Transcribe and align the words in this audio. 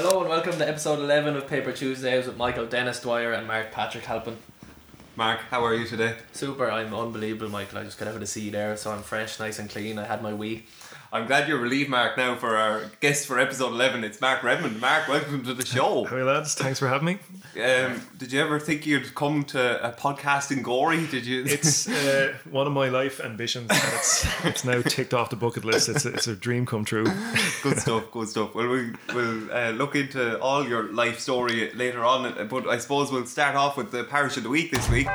Hello 0.00 0.20
and 0.20 0.28
welcome 0.28 0.52
to 0.52 0.68
episode 0.68 1.00
11 1.00 1.34
of 1.34 1.48
Paper 1.48 1.72
Tuesdays 1.72 2.28
with 2.28 2.36
Michael 2.36 2.66
Dennis 2.66 3.00
Dwyer 3.00 3.32
and 3.32 3.48
Mark 3.48 3.72
Patrick 3.72 4.04
Halpin. 4.04 4.36
Mark, 5.16 5.40
how 5.50 5.64
are 5.64 5.74
you 5.74 5.88
today? 5.88 6.14
Super, 6.30 6.70
I'm 6.70 6.94
unbelievable, 6.94 7.48
Michael. 7.48 7.78
I 7.78 7.82
just 7.82 7.98
got 7.98 8.06
out 8.06 8.14
of 8.14 8.20
the 8.20 8.26
sea 8.28 8.48
there, 8.48 8.76
so 8.76 8.92
I'm 8.92 9.02
fresh, 9.02 9.40
nice 9.40 9.58
and 9.58 9.68
clean. 9.68 9.98
I 9.98 10.04
had 10.04 10.22
my 10.22 10.32
wee. 10.32 10.66
I'm 11.10 11.26
glad 11.26 11.48
you're 11.48 11.58
relieved, 11.58 11.88
Mark, 11.88 12.18
now 12.18 12.34
for 12.34 12.54
our 12.54 12.82
guest 13.00 13.26
for 13.26 13.38
episode 13.38 13.72
11. 13.72 14.04
It's 14.04 14.20
Mark 14.20 14.42
Redmond. 14.42 14.78
Mark, 14.78 15.08
welcome 15.08 15.42
to 15.44 15.54
the 15.54 15.64
show. 15.64 16.04
Hey 16.08 16.22
lads, 16.22 16.54
thanks 16.54 16.78
for 16.78 16.86
having 16.86 17.06
me. 17.06 17.18
Um, 17.62 18.02
did 18.18 18.30
you 18.30 18.40
ever 18.42 18.60
think 18.60 18.84
you'd 18.84 19.14
come 19.14 19.44
to 19.44 19.86
a 19.86 19.90
podcast 19.90 20.50
in 20.50 20.62
Gorey? 20.62 21.06
Did 21.06 21.24
you? 21.24 21.44
It's 21.46 21.88
uh, 21.88 22.34
one 22.50 22.66
of 22.66 22.74
my 22.74 22.90
life 22.90 23.20
ambitions. 23.20 23.70
And 23.70 23.80
it's 23.94 24.44
it's 24.44 24.64
now 24.64 24.82
ticked 24.82 25.14
off 25.14 25.30
the 25.30 25.36
bucket 25.36 25.64
list. 25.64 25.88
It's 25.88 26.04
a, 26.04 26.12
it's 26.12 26.26
a 26.26 26.36
dream 26.36 26.66
come 26.66 26.84
true. 26.84 27.06
good 27.62 27.78
stuff, 27.78 28.10
good 28.10 28.28
stuff. 28.28 28.54
Well, 28.54 28.68
we, 28.68 28.90
we'll 29.14 29.50
uh, 29.50 29.70
look 29.70 29.96
into 29.96 30.38
all 30.40 30.68
your 30.68 30.92
life 30.92 31.20
story 31.20 31.72
later 31.72 32.04
on, 32.04 32.48
but 32.48 32.68
I 32.68 32.76
suppose 32.76 33.10
we'll 33.10 33.24
start 33.24 33.56
off 33.56 33.78
with 33.78 33.92
the 33.92 34.04
parish 34.04 34.36
of 34.36 34.42
the 34.42 34.50
week 34.50 34.72
this 34.72 34.88
week. 34.90 35.08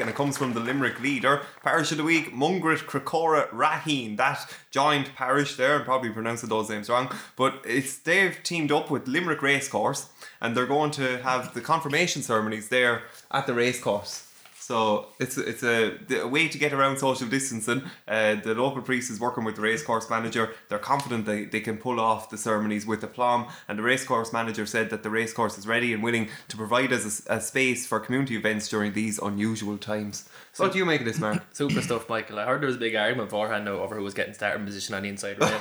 And 0.00 0.08
it 0.08 0.16
comes 0.16 0.38
from 0.38 0.54
the 0.54 0.60
Limerick 0.60 1.00
leader. 1.00 1.42
Parish 1.62 1.90
of 1.92 1.98
the 1.98 2.04
week, 2.04 2.32
Mungret 2.32 2.84
Crecora 2.84 3.48
Raheen. 3.50 4.16
That 4.16 4.52
joint 4.70 5.14
parish 5.14 5.56
there, 5.56 5.76
I'm 5.76 5.84
probably 5.84 6.10
pronouncing 6.10 6.48
those 6.48 6.68
names 6.68 6.88
wrong, 6.88 7.12
but 7.36 7.62
it's 7.64 7.98
they've 7.98 8.38
teamed 8.42 8.72
up 8.72 8.90
with 8.90 9.08
Limerick 9.08 9.42
Racecourse 9.42 10.08
and 10.40 10.56
they're 10.56 10.66
going 10.66 10.90
to 10.92 11.22
have 11.22 11.54
the 11.54 11.60
confirmation 11.60 12.22
ceremonies 12.22 12.68
there 12.68 13.02
at 13.30 13.46
the 13.46 13.54
racecourse. 13.54 14.27
So 14.68 15.06
it's 15.18 15.38
it's 15.38 15.62
a, 15.62 15.96
a 16.20 16.28
way 16.28 16.46
to 16.46 16.58
get 16.58 16.74
around 16.74 16.98
social 16.98 17.26
distancing. 17.26 17.80
Uh, 18.06 18.34
the 18.34 18.54
local 18.54 18.82
priest 18.82 19.10
is 19.10 19.18
working 19.18 19.44
with 19.44 19.56
the 19.56 19.62
racecourse 19.62 20.10
manager. 20.10 20.50
They're 20.68 20.78
confident 20.78 21.24
they, 21.24 21.46
they 21.46 21.60
can 21.60 21.78
pull 21.78 21.98
off 21.98 22.28
the 22.28 22.36
ceremonies 22.36 22.86
with 22.86 23.02
aplomb. 23.02 23.46
And 23.66 23.78
the 23.78 23.82
racecourse 23.82 24.30
manager 24.30 24.66
said 24.66 24.90
that 24.90 25.02
the 25.02 25.08
racecourse 25.08 25.56
is 25.56 25.66
ready 25.66 25.94
and 25.94 26.02
willing 26.02 26.28
to 26.48 26.56
provide 26.58 26.92
us 26.92 27.26
a, 27.30 27.36
a 27.36 27.40
space 27.40 27.86
for 27.86 27.98
community 27.98 28.36
events 28.36 28.68
during 28.68 28.92
these 28.92 29.18
unusual 29.18 29.78
times. 29.78 30.28
So 30.52 30.64
what 30.64 30.72
do 30.74 30.78
you 30.78 30.84
make 30.84 31.00
of 31.00 31.06
this, 31.06 31.18
man? 31.18 31.40
Super 31.54 31.80
stuff, 31.80 32.06
Michael. 32.10 32.38
I 32.38 32.44
heard 32.44 32.60
there 32.60 32.66
was 32.66 32.76
a 32.76 32.78
big 32.78 32.94
argument 32.94 33.30
beforehand 33.30 33.70
over 33.70 33.96
who 33.96 34.02
was 34.02 34.12
getting 34.12 34.34
starting 34.34 34.66
position 34.66 34.94
on 34.94 35.02
the 35.02 35.08
inside 35.08 35.40
rail. 35.40 35.60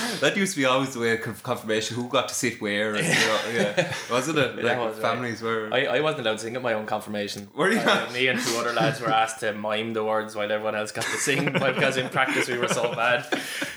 that 0.20 0.36
used 0.36 0.54
to 0.54 0.60
be 0.60 0.64
always 0.66 0.94
the 0.94 1.00
way 1.00 1.12
of 1.16 1.42
confirmation 1.42 1.96
who 1.96 2.08
got 2.08 2.28
to 2.28 2.34
sit 2.34 2.60
where 2.60 2.94
and, 2.94 3.06
you 3.06 3.12
know, 3.30 3.40
yeah 3.54 3.92
wasn't 4.10 4.38
it 4.38 4.62
like 4.62 4.78
was, 4.78 4.98
families 4.98 5.42
were 5.42 5.68
I, 5.72 5.86
I 5.86 6.00
wasn't 6.00 6.26
allowed 6.26 6.38
to 6.38 6.42
sing 6.44 6.56
at 6.56 6.62
my 6.62 6.74
own 6.74 6.86
confirmation. 6.86 7.48
Were 7.54 7.70
you 7.70 7.78
Uh, 7.80 7.84
not? 7.84 8.12
me 8.12 8.28
and 8.28 8.38
two 8.40 8.56
other 8.58 8.72
lads 8.72 9.00
were 9.00 9.08
asked 9.10 9.40
to 9.40 9.52
mime 9.52 9.92
the 9.94 10.04
words 10.04 10.34
while 10.36 10.50
everyone 10.50 10.74
else 10.74 10.92
got 10.92 11.04
to 11.04 11.16
sing 11.18 11.52
but 11.52 11.74
because 11.76 11.96
in 11.96 12.08
practice 12.08 12.48
we 12.48 12.58
were 12.58 12.68
so 12.68 12.94
bad. 12.94 13.26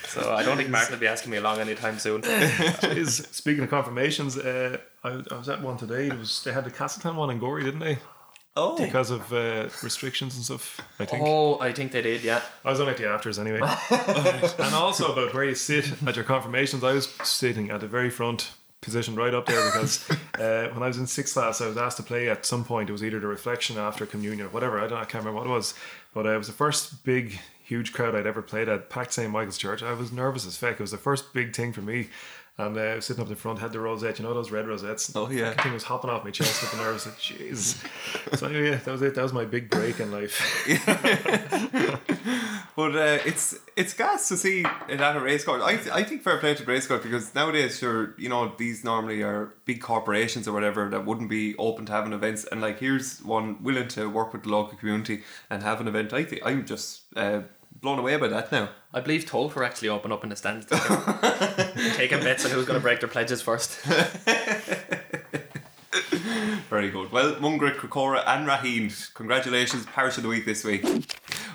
So 0.08 0.34
I 0.34 0.44
don't 0.44 0.58
think 0.58 0.70
Mark 0.70 0.90
will 0.92 0.98
be 1.00 1.08
asking 1.08 1.32
me 1.32 1.38
along 1.38 1.60
anytime 1.60 1.98
soon. 1.98 2.22
Is 2.84 3.18
speaking 3.32 3.64
of 3.64 3.70
confirmations, 3.72 4.38
uh, 4.38 4.78
I, 5.04 5.10
I 5.32 5.38
was 5.38 5.50
at 5.50 5.62
one 5.62 5.78
today. 5.78 6.08
It 6.08 6.18
was 6.20 6.44
they 6.44 6.52
had 6.54 6.66
the 6.66 6.72
Castletown 6.72 7.16
one 7.16 7.30
in 7.32 7.40
Gorey, 7.40 7.64
didn't 7.64 7.80
they? 7.80 7.98
Oh 8.56 8.78
Because 8.78 9.10
of 9.12 9.32
uh, 9.34 9.70
restrictions 9.82 10.36
and 10.36 10.44
stuff. 10.44 10.82
I 11.00 11.06
think 11.06 11.24
Oh, 11.26 11.60
I 11.60 11.72
think 11.74 11.92
they 11.92 12.02
did, 12.02 12.24
yeah. 12.24 12.42
I 12.64 12.72
was 12.72 12.80
on 12.80 12.90
at 12.90 12.98
the 12.98 13.08
afters 13.10 13.40
anyway. 13.40 13.60
and 13.90 14.76
also 14.76 15.12
about 15.12 15.34
where 15.34 15.46
you 15.46 15.56
sit 15.56 15.92
at 16.06 16.16
your 16.16 16.26
confirmations. 16.26 16.84
I 16.84 16.94
was 16.94 17.08
sitting 17.24 17.72
at 17.72 17.82
the 17.82 17.88
very 17.88 18.10
front 18.10 18.52
position 18.82 19.16
right 19.16 19.34
up 19.34 19.46
there 19.46 19.66
because 19.72 20.10
uh, 20.40 20.70
when 20.74 20.84
I 20.84 20.88
was 20.88 20.98
in 20.98 21.08
sixth 21.08 21.34
class, 21.34 21.62
I 21.62 21.68
was 21.68 21.78
asked 21.78 21.98
to 21.98 22.04
play 22.04 22.30
at 22.30 22.46
some 22.46 22.64
point. 22.64 22.90
It 22.90 22.92
was 22.92 23.04
either 23.04 23.20
the 23.20 23.28
reflection 23.28 23.78
after 23.78 24.06
communion 24.06 24.46
or 24.46 24.50
whatever. 24.50 24.80
I 24.80 24.88
don't. 24.88 25.00
I 25.00 25.06
can't 25.06 25.24
remember 25.24 25.40
what 25.40 25.48
it 25.48 25.54
was, 25.54 25.74
but 26.14 26.26
uh, 26.26 26.30
it 26.32 26.38
was 26.38 26.48
the 26.48 26.54
first 26.54 27.04
big, 27.04 27.40
huge 27.64 27.94
crowd 27.94 28.14
I'd 28.16 28.28
ever 28.28 28.42
played 28.42 28.70
at. 28.70 28.90
Packed 28.90 29.14
St 29.14 29.32
Michael's 29.32 29.58
Church. 29.58 29.82
I 29.82 29.94
was 29.94 30.12
nervous 30.12 30.46
as 30.46 30.58
feck. 30.58 30.74
It 30.74 30.80
was 30.82 30.92
the 30.92 30.98
first 30.98 31.34
big 31.34 31.56
thing 31.56 31.74
for 31.74 31.82
me. 31.82 32.10
And 32.56 32.78
uh, 32.78 33.02
sitting 33.02 33.24
up 33.24 33.30
the 33.30 33.36
front, 33.36 33.58
had 33.60 33.72
the 33.72 33.80
rosette, 33.80 34.20
you 34.20 34.26
know 34.26 34.34
those 34.34 34.52
red 34.52 34.68
rosettes. 34.68 35.12
Oh, 35.16 35.28
yeah. 35.30 35.50
Fucking 35.50 35.64
thing 35.64 35.74
was 35.74 35.84
hopping 35.84 36.12
off 36.12 36.24
my 36.24 36.30
chest 36.30 36.62
with 36.62 36.72
the 36.72 36.78
nerves. 36.78 37.06
Like, 37.06 37.20
Jesus. 37.20 37.84
So 38.36 38.48
anyway, 38.48 38.72
yeah, 38.72 38.76
that 38.78 38.92
was 38.92 39.02
it. 39.02 39.16
That 39.16 39.24
was 39.24 39.34
my 39.34 39.46
big 39.46 39.70
break 39.70 40.00
in 40.00 40.12
life. 40.12 40.40
But 42.76 42.96
uh, 42.96 43.20
it's 43.26 43.56
it's 43.76 43.94
gas 43.94 44.28
to 44.30 44.38
see 44.38 44.66
it 44.90 45.00
at 45.00 45.16
a 45.16 45.20
race 45.20 45.44
course. 45.44 45.62
I, 45.64 46.00
I 46.00 46.04
think 46.04 46.24
fair 46.24 46.40
play 46.40 46.56
to 46.56 46.64
the 46.64 46.72
race 46.72 46.88
course 46.88 47.04
because 47.04 47.34
nowadays 47.36 47.78
sure 47.78 48.16
you 48.18 48.30
know 48.30 48.52
these 48.58 48.84
normally 48.84 49.22
are 49.22 49.54
big 49.66 49.80
corporations 49.82 50.48
or 50.48 50.54
whatever 50.54 50.90
that 50.90 51.06
wouldn't 51.06 51.30
be 51.30 51.56
open 51.58 51.86
to 51.86 51.92
having 51.92 52.14
events 52.14 52.46
and 52.46 52.62
like 52.62 52.80
here's 52.80 53.22
one 53.22 53.62
willing 53.62 53.88
to 53.90 54.10
work 54.10 54.34
with 54.34 54.44
the 54.44 54.50
local 54.50 54.76
community 54.78 55.24
and 55.52 55.62
have 55.62 55.82
an 55.82 55.88
event. 55.88 56.14
I 56.14 56.24
think 56.24 56.42
I'm 56.44 56.66
just 56.66 57.04
uh, 57.16 57.42
blown 57.84 58.00
away 58.00 58.16
by 58.16 58.28
that 58.30 58.52
now. 58.52 58.70
I 58.94 59.02
believe 59.02 59.26
Tolt 59.26 59.54
were 59.56 59.64
actually 59.64 59.90
open 59.90 60.12
up 60.12 60.24
in 60.24 60.30
the 60.30 60.36
stands. 60.36 60.66
Taking 61.96 62.22
bets 62.22 62.46
on 62.46 62.52
who's 62.52 62.66
going 62.66 62.80
to 62.80 62.82
break 62.82 63.02
their 63.02 63.10
pledges 63.10 63.42
first. 63.44 63.80
Very 66.70 66.90
good. 66.90 67.12
Well, 67.12 67.36
Mungret, 67.36 67.76
Crecora, 67.76 68.24
and 68.26 68.48
Raheen, 68.48 69.14
congratulations, 69.14 69.86
Parish 69.86 70.16
of 70.18 70.24
the 70.24 70.30
Week 70.30 70.46
this 70.46 70.64
week. 70.64 70.84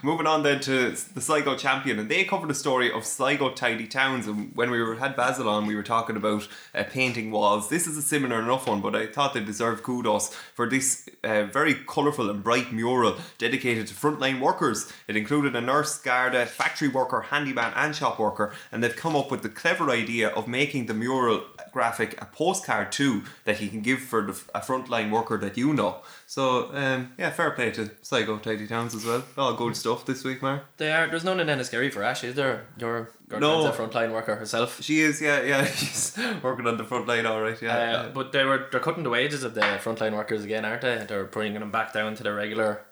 Moving 0.01 0.29
on 0.29 0.45
then 0.45 0.61
to 0.61 0.91
the 0.91 1.21
Sligo 1.21 1.57
champion, 1.57 1.99
and 1.99 2.09
they 2.09 2.23
covered 2.23 2.49
the 2.49 2.55
story 2.55 2.93
of 2.93 3.05
Sligo 3.05 3.51
tidy 3.51 3.89
towns. 3.89 4.29
And 4.29 4.55
when 4.55 4.71
we 4.71 4.81
were 4.81 4.95
had 4.95 5.17
Basil 5.17 5.49
on, 5.49 5.67
we 5.67 5.75
were 5.75 5.83
talking 5.83 6.17
about 6.17 6.47
uh, 6.73 6.85
painting 6.85 7.33
walls. 7.33 7.69
This 7.69 7.89
is 7.89 7.97
a 7.97 8.03
similar 8.03 8.39
enough 8.39 8.69
one, 8.69 8.81
but 8.81 8.95
I 8.95 9.07
thought 9.07 9.35
they 9.35 9.41
deserved 9.41 9.83
kudos 9.83 10.33
for 10.55 10.69
this 10.69 11.09
uh, 11.25 11.45
very 11.45 11.75
colourful 11.75 12.31
and 12.31 12.45
bright 12.45 12.73
mural 12.73 13.17
dedicated 13.39 13.89
to 13.89 13.95
frontline 13.95 14.41
workers. 14.41 14.93
It 15.09 15.17
included 15.17 15.57
a 15.57 15.61
nurse, 15.61 15.99
Garda, 15.99 16.47
factory 16.47 16.89
worker, 16.89 17.23
handyman, 17.23 17.73
and 17.75 17.95
shop 17.95 18.21
worker, 18.21 18.53
and 18.71 18.85
they've 18.85 18.95
come 18.95 19.17
up 19.17 19.33
with 19.33 19.43
the 19.43 19.49
clever 19.49 19.91
idea 19.91 20.29
of 20.29 20.47
making 20.47 20.87
the 20.87 20.95
mural 20.95 21.43
graphic 21.73 22.21
a 22.23 22.25
postcard 22.27 22.93
too 22.93 23.25
that 23.45 23.61
you 23.61 23.69
can 23.69 23.81
give 23.81 23.99
for 23.99 24.23
the, 24.23 24.41
a 24.55 24.61
frontline 24.61 25.11
worker 25.11 25.37
that 25.39 25.57
you 25.57 25.75
know. 25.75 26.03
So 26.27 26.71
um, 26.73 27.15
yeah, 27.19 27.31
fair 27.31 27.51
play 27.51 27.73
to 27.73 27.91
Sligo 28.03 28.39
Tidy 28.39 28.69
Towns 28.69 28.95
as 28.95 29.05
well. 29.05 29.25
All 29.37 29.55
good 29.55 29.77
stuff 29.77 29.88
this 29.97 30.25
week, 30.25 30.43
Mark. 30.43 30.65
They 30.77 30.93
are, 30.93 31.09
there's 31.09 31.25
none 31.25 31.41
in 31.41 31.47
Enniskerry 31.49 31.93
for 31.93 32.03
Ash, 32.03 32.23
is 32.25 32.35
there? 32.35 32.67
Your 32.79 33.11
No. 33.31 33.39
girlfriend's 33.41 33.79
a 33.79 33.83
frontline 33.99 34.13
worker 34.13 34.37
herself. 34.37 34.83
She 34.83 35.01
is, 35.01 35.21
yeah, 35.21 35.43
yeah. 35.43 35.65
She's 35.81 36.17
working 36.43 36.67
on 36.67 36.77
the 36.77 36.85
front 36.85 37.07
line, 37.07 37.27
all 37.27 37.41
right, 37.41 37.61
yeah. 37.61 37.77
Uh, 37.77 37.81
yeah. 38.05 38.09
but 38.13 38.33
they 38.33 38.45
were 38.45 38.69
they're 38.71 38.81
cutting 38.81 39.03
the 39.05 39.11
wages 39.11 39.43
of 39.45 39.55
the 39.55 39.61
frontline 39.61 40.13
workers 40.15 40.45
again, 40.45 40.65
aren't 40.65 40.83
they? 40.83 41.05
They're 41.09 41.25
bringing 41.25 41.61
them 41.61 41.71
back 41.71 41.93
down 41.93 42.15
to 42.17 42.23
the 42.23 42.33
regular 42.33 42.85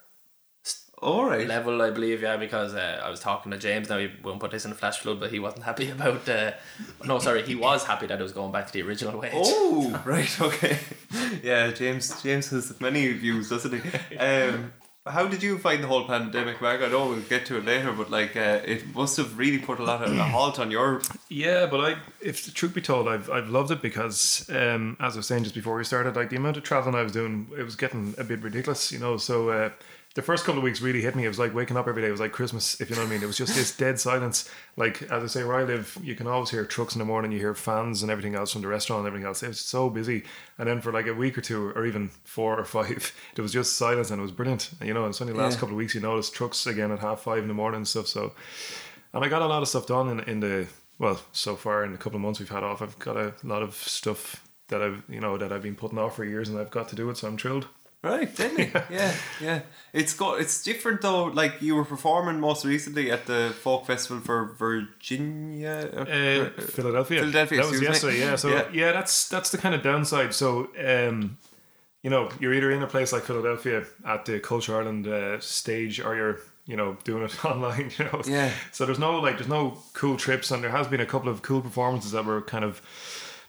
all 0.99 1.25
right. 1.25 1.47
level, 1.47 1.79
I 1.81 1.91
believe. 1.91 2.21
Yeah, 2.23 2.37
because 2.37 2.73
uh, 2.73 3.01
I 3.03 3.09
was 3.09 3.19
talking 3.19 3.51
to 3.51 3.57
James. 3.57 3.89
Now 3.89 3.99
he 3.99 4.09
won't 4.23 4.39
put 4.39 4.51
this 4.51 4.65
in 4.65 4.71
a 4.71 4.75
flash 4.75 4.97
flood, 4.97 5.19
but 5.19 5.31
he 5.31 5.39
wasn't 5.39 5.63
happy 5.63 5.89
about. 5.97 6.27
Uh, 6.27 6.53
no, 7.05 7.19
sorry, 7.19 7.43
he 7.43 7.55
was 7.55 7.83
happy 7.83 8.07
that 8.07 8.19
it 8.19 8.23
was 8.23 8.31
going 8.33 8.51
back 8.51 8.67
to 8.67 8.73
the 8.73 8.81
original 8.81 9.19
wage. 9.19 9.31
Oh, 9.35 10.01
right, 10.05 10.41
okay. 10.41 10.79
Yeah, 11.43 11.71
James. 11.71 12.21
James 12.23 12.49
has 12.49 12.79
many 12.81 13.11
views, 13.13 13.49
doesn't 13.49 13.79
he? 13.79 14.17
Um, 14.17 14.73
how 15.09 15.27
did 15.27 15.43
you 15.43 15.57
find 15.57 15.83
the 15.83 15.87
whole 15.87 16.05
pandemic, 16.05 16.61
Mark? 16.61 16.81
I 16.81 16.87
know 16.87 17.07
we'll 17.07 17.21
get 17.21 17.45
to 17.47 17.57
it 17.57 17.65
later, 17.65 17.91
but 17.91 18.09
like, 18.09 18.35
uh, 18.35 18.61
it 18.65 18.95
must 18.95 19.17
have 19.17 19.37
really 19.37 19.57
put 19.57 19.79
a 19.79 19.83
lot 19.83 20.03
of 20.03 20.15
a 20.15 20.23
halt 20.23 20.59
on 20.59 20.71
your. 20.71 21.01
Yeah, 21.29 21.65
but 21.65 21.79
I, 21.79 21.97
if 22.21 22.45
the 22.45 22.51
truth 22.51 22.73
be 22.73 22.81
told, 22.81 23.07
I've 23.07 23.29
I've 23.29 23.49
loved 23.49 23.71
it 23.71 23.81
because, 23.81 24.49
um, 24.49 24.97
as 24.99 25.15
I 25.15 25.19
was 25.19 25.27
saying 25.27 25.43
just 25.43 25.55
before 25.55 25.75
we 25.75 25.83
started, 25.83 26.15
like 26.15 26.29
the 26.29 26.37
amount 26.37 26.57
of 26.57 26.63
traveling 26.63 26.95
I 26.95 27.03
was 27.03 27.11
doing, 27.11 27.47
it 27.57 27.63
was 27.63 27.75
getting 27.75 28.15
a 28.17 28.23
bit 28.23 28.41
ridiculous, 28.41 28.91
you 28.91 28.99
know. 28.99 29.17
So 29.17 29.49
uh, 29.49 29.69
the 30.17 30.23
first 30.23 30.45
couple 30.45 30.57
of 30.57 30.63
weeks 30.63 30.81
really 30.81 30.99
hit 31.01 31.15
me. 31.15 31.25
It 31.25 31.27
was 31.27 31.37
like 31.37 31.53
waking 31.53 31.77
up 31.77 31.87
every 31.87 32.01
day. 32.01 32.07
It 32.07 32.11
was 32.11 32.19
like 32.19 32.31
Christmas, 32.31 32.81
if 32.81 32.89
you 32.89 32.95
know 32.95 33.03
what 33.03 33.09
I 33.09 33.11
mean. 33.11 33.21
It 33.21 33.27
was 33.27 33.37
just 33.37 33.53
this 33.53 33.71
dead 33.77 33.99
silence. 33.99 34.49
Like 34.75 35.03
as 35.03 35.23
I 35.23 35.27
say, 35.27 35.43
where 35.43 35.57
I 35.57 35.63
live, 35.63 35.95
you 36.01 36.15
can 36.15 36.25
always 36.25 36.49
hear 36.49 36.65
trucks 36.65 36.95
in 36.95 36.99
the 36.99 37.05
morning. 37.05 37.31
You 37.31 37.37
hear 37.37 37.53
fans 37.53 38.01
and 38.01 38.11
everything 38.11 38.33
else 38.33 38.51
from 38.51 38.63
the 38.63 38.67
restaurant 38.67 39.01
and 39.01 39.07
everything 39.07 39.27
else. 39.27 39.43
It 39.43 39.49
was 39.49 39.59
so 39.59 39.91
busy. 39.91 40.23
And 40.57 40.67
then 40.67 40.81
for 40.81 40.91
like 40.91 41.05
a 41.05 41.13
week 41.13 41.37
or 41.37 41.41
two, 41.41 41.69
or 41.75 41.85
even 41.85 42.09
four 42.23 42.59
or 42.59 42.65
five, 42.65 43.13
there 43.35 43.43
was 43.43 43.53
just 43.53 43.77
silence, 43.77 44.09
and 44.09 44.17
it 44.19 44.23
was 44.23 44.31
brilliant. 44.31 44.71
And, 44.79 44.87
you 44.87 44.93
know, 44.95 45.05
it's 45.05 45.21
only 45.21 45.33
the 45.33 45.39
last 45.39 45.53
Yeah. 45.53 45.59
couple 45.59 45.75
of 45.75 45.77
weeks 45.77 45.93
you 45.93 46.01
notice 46.01 46.31
trucks 46.31 46.65
again 46.65 46.91
at 46.91 46.99
half 46.99 47.21
five 47.21 47.43
in 47.43 47.47
the 47.47 47.53
morning 47.53 47.77
and 47.77 47.87
stuff. 47.87 48.07
So. 48.07 48.33
And 49.13 49.23
I 49.23 49.29
got 49.29 49.43
a 49.43 49.47
lot 49.47 49.61
of 49.61 49.67
stuff 49.69 49.85
done 49.85 50.09
in, 50.09 50.19
in 50.21 50.39
the 50.39 50.67
well, 50.99 51.19
so 51.31 51.55
far 51.55 51.83
in 51.85 51.91
the 51.91 51.97
couple 51.99 52.17
of 52.17 52.21
months 52.23 52.39
we've 52.39 52.49
had 52.49 52.63
off, 52.63 52.81
I've 52.81 52.97
got 52.97 53.17
a 53.17 53.33
lot 53.43 53.61
of 53.61 53.75
stuff 53.75 54.43
that 54.69 54.81
I've 54.81 55.03
you 55.07 55.21
know 55.21 55.37
that 55.37 55.51
I've 55.53 55.61
been 55.63 55.75
putting 55.75 55.97
off 55.99 56.15
for 56.15 56.25
years, 56.25 56.49
and 56.49 56.59
I've 56.59 56.71
got 56.71 56.89
to 56.89 56.95
do 56.95 57.09
it. 57.09 57.17
So 57.17 57.27
I'm 57.27 57.37
thrilled. 57.37 57.67
Right, 58.07 58.35
didn't 58.35 58.59
yeah. 58.73 58.85
yeah, 58.89 59.13
yeah. 59.41 59.59
It's 59.93 60.13
got 60.13 60.39
it's 60.41 60.63
different 60.63 61.01
though. 61.01 61.25
Like 61.25 61.61
you 61.61 61.75
were 61.75 61.85
performing 61.85 62.39
most 62.39 62.65
recently 62.65 63.11
at 63.11 63.25
the 63.25 63.53
folk 63.61 63.85
festival 63.87 64.21
for 64.23 64.45
Virginia, 64.57 65.89
Uh, 65.95 66.05
Philadelphia. 66.61 67.19
Philadelphia, 67.19 67.61
That 67.61 67.71
was 67.71 67.81
yesterday. 67.81 68.19
Yeah. 68.19 68.35
So 68.35 68.49
Yeah. 68.49 68.67
yeah. 68.73 68.91
that's 68.91 69.27
that's 69.29 69.49
the 69.51 69.57
kind 69.57 69.75
of 69.75 69.81
downside. 69.83 70.33
So 70.33 70.69
um, 70.85 71.37
you 72.03 72.09
know, 72.09 72.29
you're 72.39 72.53
either 72.53 72.71
in 72.71 72.83
a 72.83 72.87
place 72.87 73.11
like 73.11 73.23
Philadelphia 73.23 73.83
at 74.05 74.25
the 74.25 74.39
Culture 74.39 74.75
Ireland 74.75 75.07
uh, 75.07 75.39
stage, 75.39 75.99
or 75.99 76.15
you're 76.15 76.37
you 76.65 76.75
know 76.77 76.97
doing 77.03 77.23
it 77.23 77.45
online. 77.51 77.91
You 77.97 78.05
know. 78.05 78.21
Yeah. 78.25 78.51
So 78.71 78.85
there's 78.85 78.99
no 78.99 79.19
like 79.19 79.37
there's 79.37 79.49
no 79.49 79.77
cool 79.93 80.17
trips, 80.17 80.51
and 80.51 80.63
there 80.63 80.71
has 80.71 80.87
been 80.87 81.01
a 81.01 81.05
couple 81.05 81.29
of 81.29 81.41
cool 81.41 81.61
performances 81.61 82.11
that 82.11 82.25
were 82.25 82.41
kind 82.41 82.63
of 82.63 82.81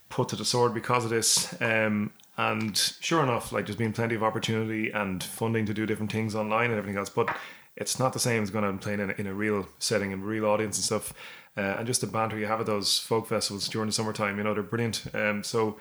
put 0.09 0.29
to 0.29 0.35
the 0.35 0.45
sword 0.45 0.73
because 0.73 1.03
of 1.05 1.11
this. 1.11 1.55
Um, 1.61 2.11
and 2.39 2.77
sure 2.77 3.21
enough, 3.21 3.51
like 3.51 3.65
there's 3.65 3.75
been 3.75 3.93
plenty 3.93 4.15
of 4.15 4.23
opportunity 4.23 4.91
and 4.91 5.21
funding 5.23 5.65
to 5.65 5.73
do 5.73 5.85
different 5.85 6.11
things 6.11 6.35
online 6.35 6.69
and 6.71 6.77
everything 6.79 6.97
else, 6.97 7.09
but 7.09 7.27
it's 7.75 7.99
not 7.99 8.13
the 8.13 8.19
same 8.19 8.43
as 8.43 8.49
going 8.49 8.63
out 8.65 8.71
and 8.71 8.81
playing 8.81 8.99
in 8.99 9.09
a, 9.09 9.13
in 9.13 9.27
a 9.27 9.33
real 9.33 9.67
setting 9.79 10.13
and 10.13 10.25
real 10.25 10.45
audience 10.45 10.77
and 10.77 10.85
stuff. 10.85 11.13
uh, 11.57 11.75
and 11.77 11.87
just 11.87 11.99
the 12.01 12.07
banter 12.07 12.37
you 12.37 12.45
have 12.45 12.59
at 12.61 12.65
those 12.65 12.99
folk 12.99 13.27
festivals 13.27 13.67
during 13.67 13.87
the 13.87 13.93
summertime. 13.93 14.37
You 14.37 14.43
know, 14.43 14.53
they're 14.53 14.63
brilliant. 14.63 15.03
Um, 15.13 15.43
so, 15.43 15.77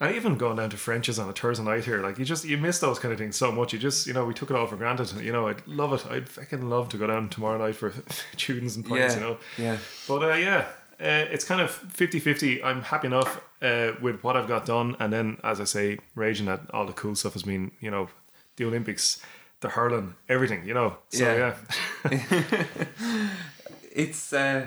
and 0.00 0.14
even 0.14 0.36
going 0.36 0.56
down 0.56 0.70
to 0.70 0.76
French's 0.76 1.18
on 1.18 1.28
a 1.28 1.32
Thursday 1.32 1.64
night 1.64 1.84
here, 1.84 2.02
like 2.02 2.18
you 2.18 2.24
just 2.26 2.44
you 2.44 2.58
miss 2.58 2.78
those 2.80 2.98
kind 2.98 3.12
of 3.12 3.18
things 3.18 3.36
so 3.36 3.50
much. 3.50 3.72
You 3.72 3.78
just 3.78 4.06
you 4.06 4.12
know 4.12 4.24
we 4.26 4.34
took 4.34 4.50
it 4.50 4.56
all 4.56 4.66
for 4.66 4.76
granted. 4.76 5.12
You 5.22 5.32
know, 5.32 5.48
I'd 5.48 5.66
love 5.66 5.92
it. 5.94 6.04
I'd 6.10 6.28
fucking 6.28 6.68
love 6.68 6.88
to 6.90 6.98
go 6.98 7.06
down 7.06 7.28
tomorrow 7.30 7.58
night 7.58 7.76
for 7.76 7.90
tunes 8.36 8.76
and 8.76 8.84
pints. 8.84 9.14
Yeah, 9.14 9.20
You 9.20 9.26
know, 9.26 9.38
yeah. 9.56 9.78
But 10.08 10.22
uh, 10.22 10.34
yeah. 10.34 10.66
Uh, 11.04 11.26
it's 11.30 11.44
kind 11.44 11.60
of 11.60 11.70
50-50 11.94 12.64
I'm 12.64 12.80
happy 12.80 13.08
enough 13.08 13.38
uh, 13.60 13.92
with 14.00 14.24
what 14.24 14.36
I've 14.38 14.48
got 14.48 14.64
done 14.64 14.96
and 14.98 15.12
then 15.12 15.36
as 15.44 15.60
I 15.60 15.64
say 15.64 15.98
raging 16.14 16.48
at 16.48 16.62
all 16.72 16.86
the 16.86 16.94
cool 16.94 17.14
stuff 17.14 17.34
has 17.34 17.42
been 17.42 17.72
you 17.80 17.90
know 17.90 18.08
the 18.56 18.64
Olympics 18.64 19.20
the 19.60 19.68
hurling 19.68 20.14
everything 20.30 20.66
you 20.66 20.72
know 20.72 20.96
so 21.10 21.24
Yeah. 21.24 21.54
yeah 22.10 22.64
it's 23.92 24.32
uh, 24.32 24.66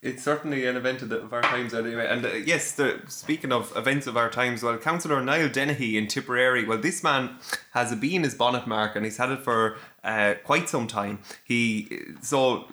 it's 0.00 0.22
certainly 0.22 0.66
an 0.66 0.76
event 0.76 1.02
of, 1.02 1.32
our 1.32 1.42
times 1.42 1.74
anyway. 1.74 2.06
And 2.08 2.24
uh, 2.24 2.28
yes, 2.34 2.72
the, 2.72 3.00
speaking 3.08 3.50
of 3.50 3.76
events 3.76 4.06
of 4.06 4.16
our 4.16 4.30
times, 4.30 4.62
well, 4.62 4.78
Councillor 4.78 5.20
Niall 5.22 5.48
Dennehy 5.48 5.98
in 5.98 6.06
Tipperary. 6.06 6.64
Well, 6.64 6.78
this 6.78 7.02
man 7.02 7.36
has 7.72 7.90
a 7.90 7.96
bee 7.96 8.14
in 8.14 8.22
his 8.22 8.34
bonnet 8.34 8.66
mark, 8.68 8.94
and 8.94 9.04
he's 9.04 9.16
had 9.16 9.30
it 9.30 9.42
for 9.42 9.76
uh, 10.04 10.34
quite 10.44 10.68
some 10.68 10.86
time. 10.86 11.18
He 11.44 11.88
so. 12.22 12.66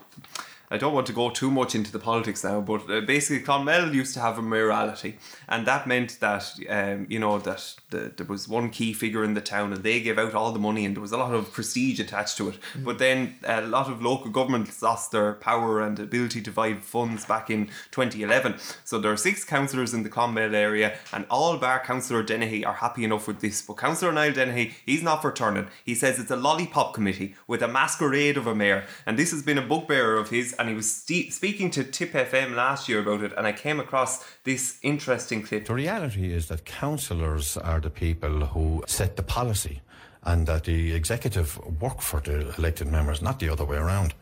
I 0.71 0.77
don't 0.77 0.93
want 0.93 1.07
to 1.07 1.13
go 1.13 1.29
too 1.29 1.51
much 1.51 1.75
into 1.75 1.91
the 1.91 1.99
politics 1.99 2.43
now, 2.43 2.61
but 2.61 2.89
uh, 2.89 3.01
basically, 3.01 3.45
Clonmel 3.45 3.93
used 3.93 4.13
to 4.15 4.19
have 4.19 4.37
a 4.37 4.41
mayoralty, 4.41 5.17
and 5.47 5.65
that 5.67 5.87
meant 5.87 6.19
that 6.19 6.51
um, 6.69 7.05
you 7.09 7.19
know 7.19 7.37
that 7.39 7.75
the, 7.89 8.11
there 8.15 8.25
was 8.25 8.47
one 8.47 8.69
key 8.69 8.93
figure 8.93 9.23
in 9.23 9.33
the 9.33 9.41
town, 9.41 9.73
and 9.73 9.83
they 9.83 9.99
gave 9.99 10.17
out 10.17 10.33
all 10.33 10.51
the 10.51 10.59
money, 10.59 10.85
and 10.85 10.95
there 10.95 11.01
was 11.01 11.11
a 11.11 11.17
lot 11.17 11.33
of 11.33 11.51
prestige 11.51 11.99
attached 11.99 12.37
to 12.37 12.49
it. 12.49 12.57
But 12.83 12.97
then 12.97 13.35
a 13.43 13.61
lot 13.61 13.89
of 13.89 14.01
local 14.01 14.31
governments 14.31 14.81
lost 14.81 15.11
their 15.11 15.33
power 15.33 15.81
and 15.81 15.99
ability 15.99 16.41
to 16.41 16.51
provide 16.51 16.83
funds 16.83 17.25
back 17.25 17.49
in 17.49 17.67
2011. 17.91 18.55
So 18.83 18.99
there 18.99 19.11
are 19.11 19.17
six 19.17 19.43
councillors 19.43 19.93
in 19.93 20.03
the 20.03 20.09
Clonmel 20.09 20.55
area, 20.55 20.97
and 21.13 21.25
all 21.29 21.57
bar 21.57 21.79
Councillor 21.85 22.23
Dennehy 22.23 22.65
are 22.65 22.73
happy 22.73 23.03
enough 23.03 23.27
with 23.27 23.39
this. 23.41 23.61
But 23.61 23.77
Councillor 23.77 24.11
Niall 24.11 24.33
Dennehy, 24.33 24.75
he's 24.85 25.03
not 25.03 25.21
for 25.21 25.31
turning. 25.31 25.67
He 25.83 25.95
says 25.95 26.19
it's 26.19 26.31
a 26.31 26.35
lollipop 26.35 26.93
committee 26.93 27.35
with 27.47 27.61
a 27.61 27.67
masquerade 27.67 28.37
of 28.37 28.47
a 28.47 28.55
mayor, 28.55 28.85
and 29.05 29.17
this 29.17 29.31
has 29.31 29.43
been 29.43 29.57
a 29.57 29.61
bugbearer 29.61 30.17
of 30.17 30.29
his. 30.29 30.54
And 30.59 30.69
he 30.69 30.75
was 30.75 30.91
speaking 30.91 31.71
to 31.71 31.83
Tipp 31.83 32.13
FM 32.13 32.55
last 32.55 32.89
year 32.89 32.99
about 32.99 33.23
it, 33.23 33.33
and 33.37 33.45
I 33.47 33.51
came 33.51 33.79
across 33.79 34.23
this 34.43 34.79
interesting 34.81 35.43
clip. 35.43 35.65
The 35.65 35.73
reality 35.73 36.33
is 36.33 36.47
that 36.47 36.65
councillors 36.65 37.57
are 37.57 37.79
the 37.79 37.89
people 37.89 38.45
who 38.47 38.83
set 38.87 39.15
the 39.15 39.23
policy 39.23 39.81
and 40.23 40.47
that 40.47 40.63
the 40.63 40.93
executive 40.93 41.59
work 41.81 42.01
for 42.01 42.19
the 42.19 42.53
elected 42.57 42.87
members, 42.87 43.21
not 43.21 43.39
the 43.39 43.49
other 43.49 43.63
way 43.63 43.77
around. 43.77 44.13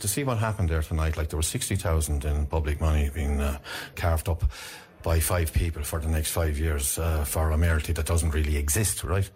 To 0.00 0.08
see 0.08 0.24
what 0.24 0.38
happened 0.38 0.68
there 0.68 0.82
tonight, 0.82 1.16
like 1.16 1.28
there 1.28 1.36
was 1.36 1.46
60,000 1.46 2.24
in 2.24 2.46
public 2.46 2.80
money 2.80 3.10
being 3.14 3.40
uh, 3.40 3.58
carved 3.94 4.28
up 4.28 4.44
by 5.02 5.20
five 5.20 5.52
people 5.52 5.82
for 5.82 6.00
the 6.00 6.08
next 6.08 6.32
five 6.32 6.58
years 6.58 6.98
uh, 6.98 7.24
for 7.24 7.50
a 7.52 7.56
mayoralty 7.56 7.92
that 7.92 8.06
doesn't 8.06 8.30
really 8.30 8.56
exist, 8.56 9.04
right? 9.04 9.30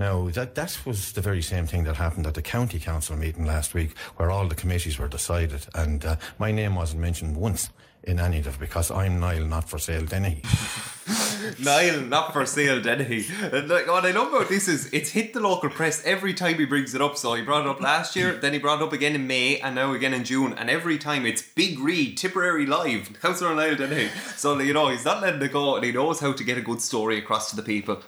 Now, 0.00 0.30
that, 0.30 0.54
that 0.54 0.80
was 0.86 1.12
the 1.12 1.20
very 1.20 1.42
same 1.42 1.66
thing 1.66 1.84
that 1.84 1.96
happened 1.96 2.26
at 2.26 2.32
the 2.32 2.40
county 2.40 2.78
council 2.78 3.16
meeting 3.16 3.44
last 3.44 3.74
week, 3.74 3.94
where 4.16 4.30
all 4.30 4.48
the 4.48 4.54
committees 4.54 4.98
were 4.98 5.08
decided, 5.08 5.66
and 5.74 6.02
uh, 6.02 6.16
my 6.38 6.50
name 6.50 6.74
wasn't 6.74 7.02
mentioned 7.02 7.36
once 7.36 7.68
in 8.10 8.20
any 8.20 8.38
of 8.40 8.46
it 8.46 8.58
because 8.58 8.90
I'm 8.90 9.20
Niall, 9.20 9.46
not 9.46 9.68
for 9.70 9.78
sale 9.78 10.04
Denny. 10.04 10.42
Niall, 11.58 12.02
not 12.02 12.32
for 12.32 12.44
sale, 12.46 12.80
Dennehy. 12.80 13.26
And 13.52 13.68
like, 13.68 13.86
what 13.86 14.04
I 14.04 14.10
love 14.10 14.32
about 14.32 14.48
this 14.48 14.68
is 14.68 14.92
it's 14.92 15.10
hit 15.10 15.32
the 15.32 15.40
local 15.40 15.70
press 15.70 16.04
every 16.04 16.34
time 16.34 16.56
he 16.56 16.64
brings 16.64 16.94
it 16.94 17.00
up. 17.00 17.16
So 17.16 17.34
he 17.34 17.42
brought 17.42 17.64
it 17.64 17.68
up 17.68 17.80
last 17.80 18.14
year, 18.16 18.34
then 18.34 18.52
he 18.52 18.58
brought 18.58 18.80
it 18.80 18.84
up 18.84 18.92
again 18.92 19.14
in 19.14 19.26
May, 19.26 19.58
and 19.60 19.74
now 19.74 19.92
again 19.92 20.14
in 20.14 20.24
June. 20.24 20.52
And 20.54 20.68
every 20.70 20.98
time 20.98 21.26
it's 21.26 21.42
Big 21.42 21.78
Read, 21.78 22.16
Tipperary 22.16 22.66
Live, 22.66 23.18
Councillor 23.22 23.54
Niall 23.54 23.76
Dennehy. 23.76 24.08
So, 24.36 24.58
you 24.58 24.72
know, 24.72 24.88
he's 24.88 25.04
not 25.04 25.22
letting 25.22 25.42
it 25.42 25.52
go, 25.52 25.76
and 25.76 25.84
he 25.84 25.92
knows 25.92 26.20
how 26.20 26.32
to 26.32 26.44
get 26.44 26.58
a 26.58 26.62
good 26.62 26.82
story 26.82 27.18
across 27.18 27.50
to 27.50 27.56
the 27.56 27.62
people. 27.62 28.02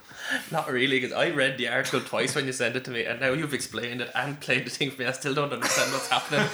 Not 0.51 0.71
really, 0.71 1.01
because 1.01 1.17
I 1.17 1.31
read 1.31 1.59
the 1.59 1.69
article 1.69 2.01
twice 2.01 2.35
when 2.35 2.47
you 2.47 2.53
sent 2.53 2.77
it 2.77 2.85
to 2.85 2.91
me, 2.91 3.05
and 3.05 3.21
now 3.21 3.33
you've 3.33 3.55
explained 3.55 4.01
it 4.01 4.11
and 4.15 4.41
played 4.41 4.67
the 4.67 4.71
thing 4.71 4.91
for 4.91 5.03
me. 5.03 5.09
I 5.09 5.13
still 5.13 5.35
don't 5.35 5.53
understand 5.53 5.93
what's 5.93 6.09
happening. 6.09 6.49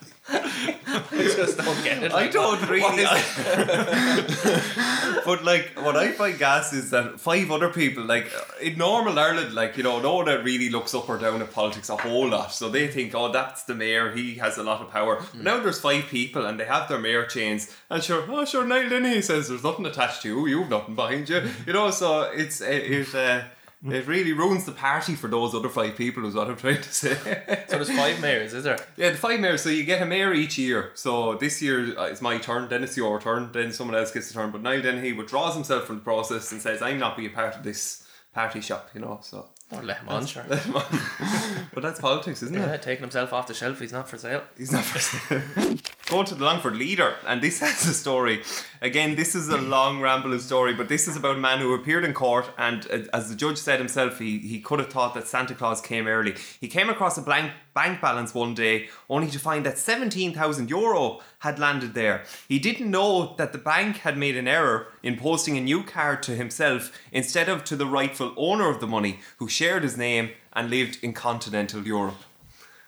I 0.26 1.04
just 1.10 1.58
don't 1.58 1.84
get 1.84 2.02
it. 2.02 2.12
I 2.12 2.28
don't 2.28 2.66
really. 2.68 3.04
but 5.24 5.44
like, 5.44 5.72
what 5.76 5.96
I 5.96 6.12
find 6.12 6.38
gas 6.38 6.72
is 6.72 6.90
that 6.90 7.20
five 7.20 7.50
other 7.50 7.68
people, 7.68 8.04
like 8.04 8.32
in 8.60 8.78
normal 8.78 9.18
Ireland, 9.18 9.54
like 9.54 9.76
you 9.76 9.82
know, 9.82 10.00
no 10.00 10.16
one 10.16 10.26
that 10.26 10.44
really 10.44 10.70
looks 10.70 10.94
up 10.94 11.08
or 11.08 11.18
down 11.18 11.42
at 11.42 11.52
politics 11.52 11.90
a 11.90 11.96
whole 11.96 12.28
lot. 12.28 12.52
So 12.52 12.70
they 12.70 12.88
think, 12.88 13.14
oh, 13.14 13.32
that's 13.32 13.64
the 13.64 13.74
mayor. 13.74 14.12
He 14.12 14.36
has 14.36 14.56
a 14.56 14.62
lot 14.62 14.80
of 14.80 14.90
power. 14.90 15.16
But 15.16 15.42
now 15.42 15.60
there's 15.60 15.80
five 15.80 16.06
people, 16.06 16.46
and 16.46 16.58
they 16.58 16.64
have 16.64 16.88
their 16.88 16.98
mayor 16.98 17.26
chains. 17.26 17.74
And 17.90 18.02
sure, 18.02 18.24
oh 18.28 18.44
sure, 18.46 18.66
Niall 18.66 18.88
Denny 18.88 19.20
says 19.20 19.48
there's 19.48 19.64
nothing 19.64 19.86
attached 19.86 20.22
to 20.22 20.28
you. 20.28 20.46
You've 20.46 20.70
nothing 20.70 20.94
behind 20.94 21.28
you. 21.28 21.42
You 21.66 21.72
know, 21.72 21.90
so 21.90 22.22
it's 22.22 22.60
it. 22.60 22.90
it 22.90 23.14
uh, 23.14 23.42
it 23.86 24.06
really 24.06 24.32
ruins 24.32 24.64
the 24.64 24.72
party 24.72 25.14
for 25.14 25.28
those 25.28 25.54
other 25.54 25.68
five 25.68 25.96
people, 25.96 26.26
is 26.26 26.34
what 26.34 26.48
I'm 26.48 26.56
trying 26.56 26.80
to 26.80 26.92
say. 26.92 27.14
so 27.68 27.76
there's 27.76 27.90
five 27.90 28.20
mayors, 28.20 28.54
is 28.54 28.64
there? 28.64 28.78
Yeah, 28.96 29.10
the 29.10 29.16
five 29.16 29.40
mayors. 29.40 29.62
So 29.62 29.68
you 29.68 29.84
get 29.84 30.00
a 30.00 30.06
mayor 30.06 30.32
each 30.32 30.56
year. 30.58 30.90
So 30.94 31.34
this 31.36 31.60
year 31.60 31.98
uh, 31.98 32.04
it's 32.04 32.22
my 32.22 32.38
turn, 32.38 32.68
then 32.68 32.82
it's 32.82 32.96
your 32.96 33.20
turn, 33.20 33.50
then 33.52 33.72
someone 33.72 33.96
else 33.96 34.10
gets 34.10 34.28
the 34.28 34.34
turn. 34.34 34.50
But 34.50 34.62
now 34.62 34.80
then 34.80 35.02
he 35.04 35.12
withdraws 35.12 35.54
himself 35.54 35.84
from 35.86 35.96
the 35.96 36.02
process 36.02 36.50
and 36.52 36.62
says, 36.62 36.80
"I'm 36.82 36.98
not 36.98 37.16
being 37.16 37.32
part 37.32 37.56
of 37.56 37.62
this 37.62 38.06
party 38.32 38.60
shop," 38.60 38.88
you 38.94 39.00
know. 39.00 39.18
So, 39.22 39.48
Or 39.70 39.82
let 39.82 39.98
him 39.98 40.08
on, 40.08 40.26
sure. 40.26 40.44
Let 40.48 40.62
him 40.62 40.76
on. 40.76 40.84
but 41.74 41.82
that's 41.82 42.00
politics, 42.00 42.42
isn't 42.42 42.56
Yeah, 42.56 42.72
it? 42.72 42.82
taking 42.82 43.02
himself 43.02 43.32
off 43.32 43.46
the 43.48 43.54
shelf, 43.54 43.80
he's 43.80 43.92
not 43.92 44.08
for 44.08 44.16
sale. 44.18 44.42
He's 44.56 44.72
not 44.72 44.84
for 44.84 44.98
Going 46.06 46.26
to 46.26 46.34
the 46.34 46.44
Longford 46.44 46.76
leader, 46.76 47.14
and 47.26 47.40
this 47.40 47.60
has 47.60 47.86
a 47.86 47.94
story. 47.94 48.42
Again, 48.82 49.14
this 49.14 49.34
is 49.34 49.48
a 49.48 49.56
long 49.56 50.02
rambling 50.02 50.40
story, 50.40 50.74
but 50.74 50.86
this 50.86 51.08
is 51.08 51.16
about 51.16 51.36
a 51.36 51.40
man 51.40 51.60
who 51.60 51.72
appeared 51.72 52.04
in 52.04 52.12
court, 52.12 52.50
and 52.58 52.86
uh, 52.92 52.98
as 53.14 53.30
the 53.30 53.34
judge 53.34 53.56
said 53.56 53.78
himself, 53.78 54.18
he, 54.18 54.36
he 54.38 54.60
could 54.60 54.80
have 54.80 54.90
thought 54.90 55.14
that 55.14 55.26
Santa 55.26 55.54
Claus 55.54 55.80
came 55.80 56.06
early. 56.06 56.34
He 56.60 56.68
came 56.68 56.90
across 56.90 57.16
a 57.16 57.22
blank 57.22 57.52
bank 57.72 58.02
balance 58.02 58.34
one 58.34 58.52
day, 58.52 58.90
only 59.08 59.28
to 59.30 59.38
find 59.38 59.64
that 59.64 59.78
17,000 59.78 60.68
euro 60.68 61.20
had 61.38 61.58
landed 61.58 61.94
there. 61.94 62.24
He 62.48 62.58
didn't 62.58 62.90
know 62.90 63.34
that 63.38 63.52
the 63.52 63.58
bank 63.58 63.98
had 63.98 64.18
made 64.18 64.36
an 64.36 64.46
error 64.46 64.88
in 65.02 65.16
posting 65.16 65.56
a 65.56 65.62
new 65.62 65.82
card 65.82 66.22
to 66.24 66.36
himself 66.36 66.92
instead 67.12 67.48
of 67.48 67.64
to 67.64 67.76
the 67.76 67.86
rightful 67.86 68.34
owner 68.36 68.68
of 68.68 68.80
the 68.80 68.86
money, 68.86 69.20
who 69.38 69.48
shared 69.48 69.82
his 69.82 69.96
name 69.96 70.32
and 70.52 70.68
lived 70.68 70.98
in 71.02 71.14
continental 71.14 71.86
Europe. 71.86 72.18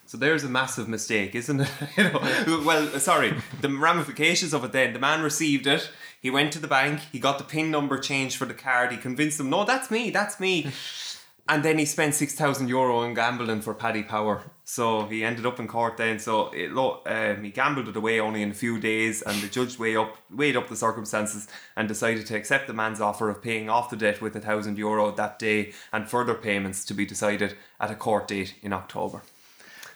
So 0.06 0.16
there's 0.16 0.44
a 0.44 0.48
massive 0.48 0.88
mistake, 0.88 1.34
isn't 1.34 1.60
it? 1.60 1.70
you 1.96 2.04
know, 2.04 2.62
well, 2.64 2.86
sorry, 3.00 3.34
the 3.60 3.68
ramifications 3.68 4.54
of 4.54 4.62
it 4.64 4.70
then. 4.70 4.92
The 4.92 5.00
man 5.00 5.20
received 5.20 5.66
it. 5.66 5.90
He 6.20 6.30
went 6.30 6.52
to 6.52 6.60
the 6.60 6.68
bank. 6.68 7.00
He 7.10 7.18
got 7.18 7.38
the 7.38 7.44
PIN 7.44 7.72
number 7.72 7.98
changed 7.98 8.36
for 8.36 8.44
the 8.44 8.54
card. 8.54 8.92
He 8.92 8.98
convinced 8.98 9.36
them, 9.36 9.50
no, 9.50 9.64
that's 9.64 9.90
me, 9.90 10.10
that's 10.10 10.38
me. 10.38 10.70
and 11.48 11.64
then 11.64 11.78
he 11.78 11.84
spent 11.84 12.14
6,000 12.14 12.68
euro 12.68 12.98
on 12.98 13.14
gambling 13.14 13.62
for 13.62 13.74
Paddy 13.74 14.04
Power. 14.04 14.42
So 14.62 15.06
he 15.06 15.24
ended 15.24 15.44
up 15.44 15.58
in 15.58 15.66
court 15.66 15.96
then. 15.96 16.20
So 16.20 16.50
it, 16.52 16.70
um, 16.70 17.42
he 17.42 17.50
gambled 17.50 17.88
it 17.88 17.96
away 17.96 18.20
only 18.20 18.42
in 18.42 18.52
a 18.52 18.54
few 18.54 18.78
days, 18.78 19.22
and 19.22 19.40
the 19.42 19.48
judge 19.48 19.76
weighed 19.76 19.96
up, 19.96 20.16
weighed 20.30 20.56
up 20.56 20.68
the 20.68 20.76
circumstances 20.76 21.48
and 21.74 21.88
decided 21.88 22.26
to 22.26 22.36
accept 22.36 22.68
the 22.68 22.72
man's 22.72 23.00
offer 23.00 23.28
of 23.28 23.42
paying 23.42 23.68
off 23.68 23.90
the 23.90 23.96
debt 23.96 24.20
with 24.20 24.36
a 24.36 24.40
thousand 24.40 24.78
euro 24.78 25.10
that 25.10 25.40
day 25.40 25.72
and 25.92 26.08
further 26.08 26.34
payments 26.34 26.84
to 26.84 26.94
be 26.94 27.04
decided 27.04 27.56
at 27.80 27.90
a 27.90 27.96
court 27.96 28.28
date 28.28 28.54
in 28.62 28.72
October. 28.72 29.22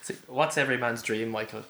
See, 0.03 0.15
what's 0.27 0.57
every 0.59 0.77
man's 0.77 1.03
dream, 1.03 1.29
Michael? 1.31 1.63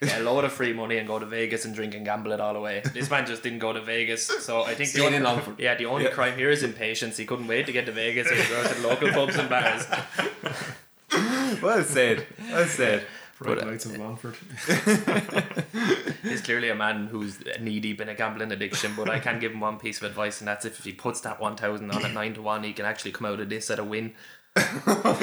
To 0.00 0.06
Get 0.08 0.20
a 0.20 0.24
load 0.24 0.44
of 0.44 0.52
free 0.52 0.72
money 0.72 0.98
and 0.98 1.06
go 1.06 1.18
to 1.20 1.26
Vegas 1.26 1.64
and 1.64 1.74
drink 1.74 1.94
and 1.94 2.04
gamble 2.04 2.32
it 2.32 2.40
all 2.40 2.56
away. 2.56 2.82
This 2.92 3.08
man 3.08 3.24
just 3.24 3.42
didn't 3.44 3.60
go 3.60 3.72
to 3.72 3.80
Vegas, 3.80 4.26
so 4.26 4.62
I 4.64 4.74
think 4.74 4.90
the 4.92 5.04
only, 5.04 5.16
in 5.18 5.22
Longford. 5.22 5.60
yeah, 5.60 5.74
the 5.76 5.86
only 5.86 6.04
Yeah. 6.06 6.10
crime 6.10 6.36
here 6.36 6.50
is 6.50 6.62
impatience. 6.64 7.16
He 7.16 7.24
couldn't 7.24 7.46
wait 7.46 7.66
to 7.66 7.72
get 7.72 7.86
to 7.86 7.92
Vegas 7.92 8.28
and 8.28 8.36
go 8.48 8.62
to 8.66 8.74
the 8.80 8.88
local 8.88 9.10
pubs 9.12 9.36
and 9.36 9.48
bars. 9.48 9.86
Well 11.62 11.84
said. 11.84 12.26
Well 12.50 12.66
said. 12.66 13.06
Bright 13.38 13.58
But, 13.58 13.64
uh, 13.64 13.70
lights 13.70 13.84
of 13.84 13.96
Longford. 13.98 14.36
He's 16.22 16.40
clearly 16.40 16.70
a 16.70 16.74
man 16.74 17.06
who's 17.08 17.38
knee 17.60 17.78
deep 17.78 18.00
in 18.00 18.08
a 18.08 18.14
gambling 18.14 18.50
addiction, 18.52 18.94
but 18.96 19.08
I 19.10 19.20
can 19.20 19.38
give 19.38 19.52
him 19.52 19.60
one 19.60 19.78
piece 19.78 19.98
of 19.98 20.04
advice, 20.04 20.40
and 20.40 20.48
that's 20.48 20.64
if 20.64 20.82
he 20.82 20.92
puts 20.92 21.20
that 21.20 21.40
1,000 21.40 21.90
on 21.90 22.04
at 22.04 22.12
9 22.12 22.34
to 22.34 22.42
1, 22.42 22.64
he 22.64 22.72
can 22.72 22.86
actually 22.86 23.12
come 23.12 23.26
out 23.26 23.38
of 23.40 23.48
this 23.50 23.70
at 23.70 23.78
a 23.78 23.84
win. 23.84 24.14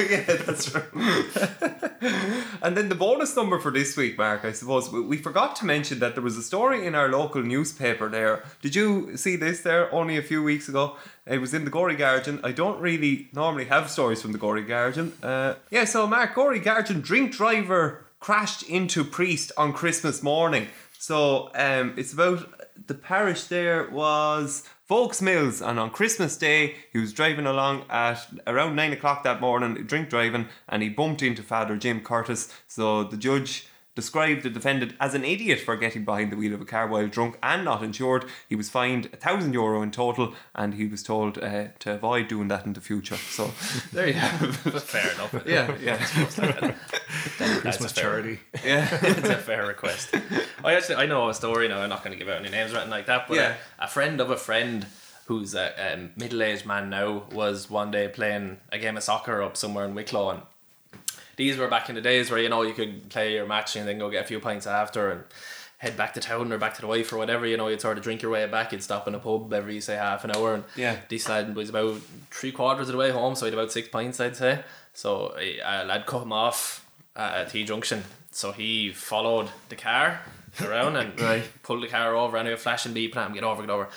Yeah, 0.00 0.22
that's 0.46 0.74
right. 0.74 0.84
and 2.62 2.76
then 2.76 2.88
the 2.88 2.94
bonus 2.94 3.36
number 3.36 3.58
for 3.58 3.70
this 3.70 3.96
week, 3.96 4.16
Mark, 4.18 4.44
I 4.44 4.52
suppose, 4.52 4.90
we- 4.90 5.02
we 5.02 5.16
forgot 5.18 5.54
to 5.56 5.66
mention 5.66 5.98
that 5.98 6.14
there 6.14 6.22
was 6.22 6.36
a 6.36 6.42
story 6.42 6.86
in 6.86 6.94
our 6.94 7.08
local 7.08 7.42
newspaper 7.42 8.08
there. 8.08 8.42
Did 8.62 8.74
you 8.74 9.16
see 9.16 9.36
this 9.36 9.60
there 9.60 9.92
only 9.94 10.16
a 10.16 10.22
few 10.22 10.42
weeks 10.42 10.68
ago? 10.68 10.96
It 11.26 11.38
was 11.38 11.52
in 11.54 11.64
the 11.64 11.70
Gorey 11.70 11.96
Guardian. 11.96 12.40
I 12.42 12.52
don't 12.52 12.80
really 12.80 13.28
normally 13.32 13.66
have 13.66 13.90
stories 13.90 14.22
from 14.22 14.32
the 14.32 14.38
Gorey 14.38 14.62
Guardian. 14.64 15.12
Uh, 15.22 15.54
yeah, 15.70 15.84
so 15.84 16.06
Mark, 16.06 16.34
Gorey 16.34 16.58
Guardian 16.60 17.00
drink 17.00 17.32
driver 17.32 18.04
crashed 18.18 18.62
into 18.64 19.04
priest 19.04 19.52
on 19.56 19.72
Christmas 19.72 20.22
morning. 20.22 20.68
So 20.98 21.50
um, 21.54 21.94
it's 21.96 22.12
about 22.12 22.50
the 22.86 22.94
parish 22.94 23.44
there 23.44 23.88
was 23.90 24.64
Foulksmills, 24.90 25.64
and 25.64 25.78
on 25.78 25.90
Christmas 25.90 26.36
Day 26.36 26.74
he 26.92 26.98
was 26.98 27.12
driving 27.12 27.46
along 27.46 27.84
at 27.88 28.26
around 28.44 28.74
nine 28.74 28.92
o'clock 28.92 29.22
that 29.22 29.40
morning, 29.40 29.74
drink 29.86 30.08
driving, 30.08 30.48
and 30.68 30.82
he 30.82 30.88
bumped 30.88 31.22
into 31.22 31.44
Father 31.44 31.76
Jim 31.76 32.00
Curtis. 32.00 32.52
So 32.66 33.04
the 33.04 33.16
judge 33.16 33.68
described 34.00 34.42
the 34.42 34.50
defendant 34.50 34.92
as 34.98 35.14
an 35.14 35.24
idiot 35.24 35.60
for 35.60 35.76
getting 35.76 36.04
behind 36.04 36.32
the 36.32 36.36
wheel 36.36 36.54
of 36.54 36.60
a 36.60 36.64
car 36.64 36.86
while 36.86 37.06
drunk 37.08 37.36
and 37.42 37.64
not 37.64 37.82
insured. 37.82 38.24
He 38.48 38.56
was 38.56 38.68
fined 38.70 39.06
a 39.12 39.16
thousand 39.16 39.52
euro 39.52 39.82
in 39.82 39.90
total, 39.90 40.34
and 40.54 40.74
he 40.74 40.86
was 40.86 41.02
told 41.02 41.38
uh, 41.38 41.68
to 41.80 41.94
avoid 41.94 42.28
doing 42.28 42.48
that 42.48 42.66
in 42.66 42.72
the 42.72 42.80
future. 42.80 43.16
So 43.16 43.50
there 43.92 44.06
you 44.08 44.14
have 44.14 44.42
it. 44.66 44.80
Fair 44.82 45.12
enough. 45.14 45.34
Yeah, 45.46 45.76
yeah, 45.80 45.96
That's 47.38 47.60
Christmas 47.60 47.92
a 47.92 47.94
charity. 47.94 48.40
yeah. 48.64 48.88
it's 49.02 49.28
a 49.28 49.36
fair 49.36 49.66
request. 49.66 50.14
I 50.64 50.74
actually 50.74 50.96
I 50.96 51.06
know 51.06 51.28
a 51.28 51.34
story 51.34 51.68
now. 51.68 51.80
I'm 51.80 51.88
not 51.88 52.02
going 52.04 52.12
to 52.12 52.18
give 52.18 52.28
out 52.32 52.40
any 52.40 52.50
names 52.50 52.72
or 52.72 52.76
anything 52.76 52.90
like 52.90 53.06
that. 53.06 53.28
But 53.28 53.36
Yeah. 53.36 53.54
a, 53.78 53.84
a 53.84 53.88
friend 53.88 54.20
of 54.20 54.30
a 54.30 54.36
friend 54.36 54.86
who's 55.26 55.54
a 55.54 55.92
um, 55.94 56.10
middle-aged 56.16 56.66
man 56.66 56.90
now 56.90 57.24
was 57.32 57.70
one 57.70 57.90
day 57.90 58.08
playing 58.08 58.58
a 58.72 58.78
game 58.78 58.96
of 58.96 59.02
soccer 59.02 59.42
up 59.42 59.56
somewhere 59.56 59.84
in 59.84 59.94
Wicklow 59.94 60.30
and 60.30 60.42
these 61.40 61.56
were 61.56 61.68
back 61.68 61.88
in 61.88 61.94
the 61.94 62.00
days 62.00 62.30
where 62.30 62.40
you 62.40 62.48
know 62.48 62.62
you 62.62 62.74
could 62.74 63.08
play 63.08 63.32
your 63.34 63.46
match 63.46 63.74
and 63.76 63.88
then 63.88 63.98
go 63.98 64.10
get 64.10 64.24
a 64.24 64.26
few 64.26 64.38
pints 64.40 64.66
after 64.66 65.10
and 65.10 65.24
head 65.78 65.96
back 65.96 66.12
to 66.14 66.20
town 66.20 66.52
or 66.52 66.58
back 66.58 66.74
to 66.74 66.82
the 66.82 66.86
wife 66.86 67.10
or 67.12 67.16
whatever 67.16 67.46
you 67.46 67.56
know 67.56 67.68
you'd 67.68 67.80
sort 67.80 67.96
of 67.96 68.04
drink 68.04 68.20
your 68.22 68.30
way 68.30 68.46
back 68.46 68.70
you'd 68.72 68.82
stop 68.82 69.08
in 69.08 69.14
a 69.14 69.18
pub 69.18 69.50
every 69.52 69.80
say 69.80 69.96
half 69.96 70.24
an 70.24 70.30
hour 70.36 70.54
and 70.54 70.64
Yeah. 70.76 70.96
this 71.08 71.26
lad 71.28 71.54
was 71.56 71.70
about 71.70 72.00
three 72.30 72.52
quarters 72.52 72.88
of 72.88 72.92
the 72.92 72.98
way 72.98 73.10
home 73.10 73.34
so 73.34 73.46
he 73.46 73.50
had 73.50 73.58
about 73.58 73.72
six 73.72 73.88
pints 73.88 74.20
I'd 74.20 74.36
say 74.36 74.60
so 74.92 75.34
a 75.38 75.84
lad 75.86 76.04
cut 76.06 76.22
him 76.22 76.32
off 76.32 76.86
at 77.16 77.48
T 77.50 77.64
junction 77.64 78.04
so 78.30 78.52
he 78.52 78.92
followed 78.92 79.48
the 79.70 79.76
car 79.76 80.20
around 80.62 80.96
and 80.96 81.18
Right. 81.30 81.48
pulled 81.62 81.82
the 81.82 81.88
car 81.88 82.14
over 82.14 82.36
anyway 82.36 82.56
flashing 82.56 82.92
beep 82.92 83.16
at 83.16 83.26
him 83.26 83.32
get 83.34 83.44
over 83.44 83.62
get 83.62 83.70
over 83.70 83.88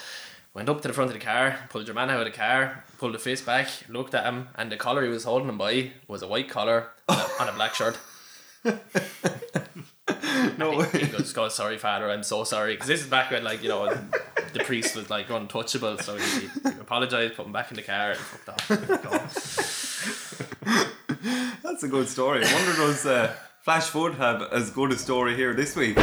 went 0.53 0.69
up 0.69 0.81
to 0.81 0.87
the 0.87 0.93
front 0.93 1.09
of 1.09 1.13
the 1.17 1.23
car 1.23 1.57
pulled 1.69 1.87
your 1.87 1.95
man 1.95 2.09
out 2.09 2.19
of 2.19 2.25
the 2.25 2.31
car 2.37 2.83
pulled 2.97 3.13
the 3.13 3.19
face 3.19 3.41
back 3.41 3.67
looked 3.89 4.13
at 4.13 4.23
him 4.25 4.49
and 4.55 4.71
the 4.71 4.77
collar 4.77 5.03
he 5.03 5.09
was 5.09 5.23
holding 5.23 5.49
him 5.49 5.57
by 5.57 5.91
was 6.07 6.21
a 6.21 6.27
white 6.27 6.49
collar 6.49 6.89
on 7.09 7.47
a, 7.49 7.53
black 7.53 7.73
shirt 7.73 7.97
No 10.57 10.71
he 10.71 10.77
way. 10.77 11.07
goes, 11.07 11.33
goes, 11.33 11.55
sorry, 11.55 11.77
father, 11.77 12.09
I'm 12.09 12.23
so 12.23 12.43
sorry. 12.43 12.73
Because 12.73 12.87
this 12.87 13.01
is 13.01 13.07
back 13.07 13.31
when, 13.31 13.43
like, 13.43 13.63
you 13.63 13.69
know, 13.69 13.93
the 14.53 14.59
priest 14.63 14.95
was, 14.95 15.09
like, 15.09 15.29
untouchable. 15.29 15.97
So 15.99 16.17
he, 16.17 16.39
he 16.41 16.69
apologised, 16.79 17.35
put 17.35 17.45
him 17.45 17.53
back 17.53 17.71
in 17.71 17.77
the 17.77 17.83
car, 17.83 18.11
and 18.11 18.19
fucked 18.19 18.49
off. 18.49 18.67
That's 21.63 21.83
a 21.83 21.87
good 21.87 22.07
story. 22.07 22.43
I 22.45 22.53
wonder 22.53 22.73
does 22.73 23.05
uh, 23.05 23.35
Flash 23.61 23.87
Foot 23.87 24.15
have 24.15 24.41
as 24.51 24.69
good 24.69 24.91
a 24.91 24.97
story 24.97 25.35
here 25.35 25.53
this 25.53 25.75
week? 25.75 25.97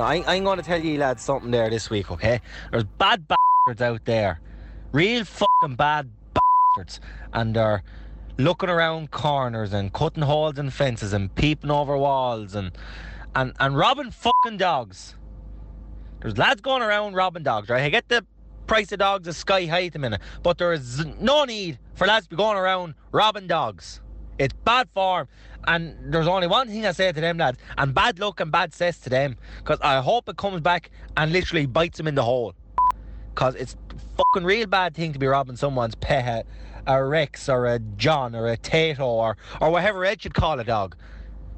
Now, 0.00 0.06
I, 0.06 0.24
I'm 0.26 0.44
going 0.44 0.56
to 0.56 0.64
tell 0.64 0.82
you 0.82 0.96
lads 0.96 1.22
something 1.22 1.50
there 1.50 1.68
this 1.68 1.90
week, 1.90 2.10
okay? 2.10 2.40
There's 2.70 2.84
bad 2.84 3.28
bastards 3.28 3.82
out 3.82 4.06
there. 4.06 4.40
Real 4.92 5.26
fucking 5.26 5.76
bad 5.76 6.10
bastards. 6.32 7.02
And 7.34 7.54
they're 7.54 7.82
looking 8.38 8.70
around 8.70 9.10
corners 9.10 9.74
and 9.74 9.92
cutting 9.92 10.22
holes 10.22 10.58
in 10.58 10.70
fences 10.70 11.12
and 11.12 11.34
peeping 11.34 11.70
over 11.70 11.98
walls 11.98 12.54
and, 12.54 12.72
and, 13.34 13.52
and 13.60 13.76
robbing 13.76 14.10
fucking 14.10 14.56
dogs. 14.56 15.16
There's 16.22 16.38
lads 16.38 16.62
going 16.62 16.80
around 16.80 17.12
robbing 17.12 17.42
dogs, 17.42 17.68
right? 17.68 17.82
I 17.82 17.90
get 17.90 18.08
the 18.08 18.24
price 18.66 18.90
of 18.92 19.00
dogs 19.00 19.28
is 19.28 19.36
sky 19.36 19.66
high 19.66 19.84
at 19.84 19.92
the 19.92 19.98
minute, 19.98 20.22
but 20.42 20.56
there 20.56 20.72
is 20.72 21.04
no 21.20 21.44
need 21.44 21.78
for 21.94 22.06
lads 22.06 22.24
to 22.24 22.30
be 22.30 22.36
going 22.36 22.56
around 22.56 22.94
robbing 23.12 23.48
dogs. 23.48 24.00
It's 24.40 24.54
bad 24.64 24.88
form, 24.94 25.28
and 25.66 25.94
there's 26.10 26.26
only 26.26 26.46
one 26.46 26.66
thing 26.66 26.86
I 26.86 26.92
say 26.92 27.12
to 27.12 27.20
them 27.20 27.36
lads, 27.36 27.58
and 27.76 27.92
bad 27.92 28.18
luck 28.18 28.40
and 28.40 28.50
bad 28.50 28.72
cess 28.72 28.98
to 29.00 29.10
them, 29.10 29.36
because 29.58 29.78
I 29.82 30.00
hope 30.00 30.30
it 30.30 30.38
comes 30.38 30.62
back 30.62 30.90
and 31.18 31.30
literally 31.30 31.66
bites 31.66 31.98
them 31.98 32.08
in 32.08 32.14
the 32.14 32.22
hole. 32.22 32.54
Because 33.34 33.54
it's 33.54 33.76
fucking 34.16 34.46
real 34.46 34.66
bad 34.66 34.94
thing 34.94 35.12
to 35.12 35.18
be 35.18 35.26
robbing 35.26 35.56
someone's 35.56 35.94
pet, 35.94 36.46
a 36.86 37.04
Rex 37.04 37.50
or 37.50 37.66
a 37.66 37.80
John 37.98 38.34
or 38.34 38.48
a 38.48 38.56
Tato 38.56 39.04
or, 39.04 39.36
or 39.60 39.70
whatever 39.70 40.06
else 40.06 40.24
you'd 40.24 40.32
call 40.32 40.58
a 40.58 40.64
dog. 40.64 40.96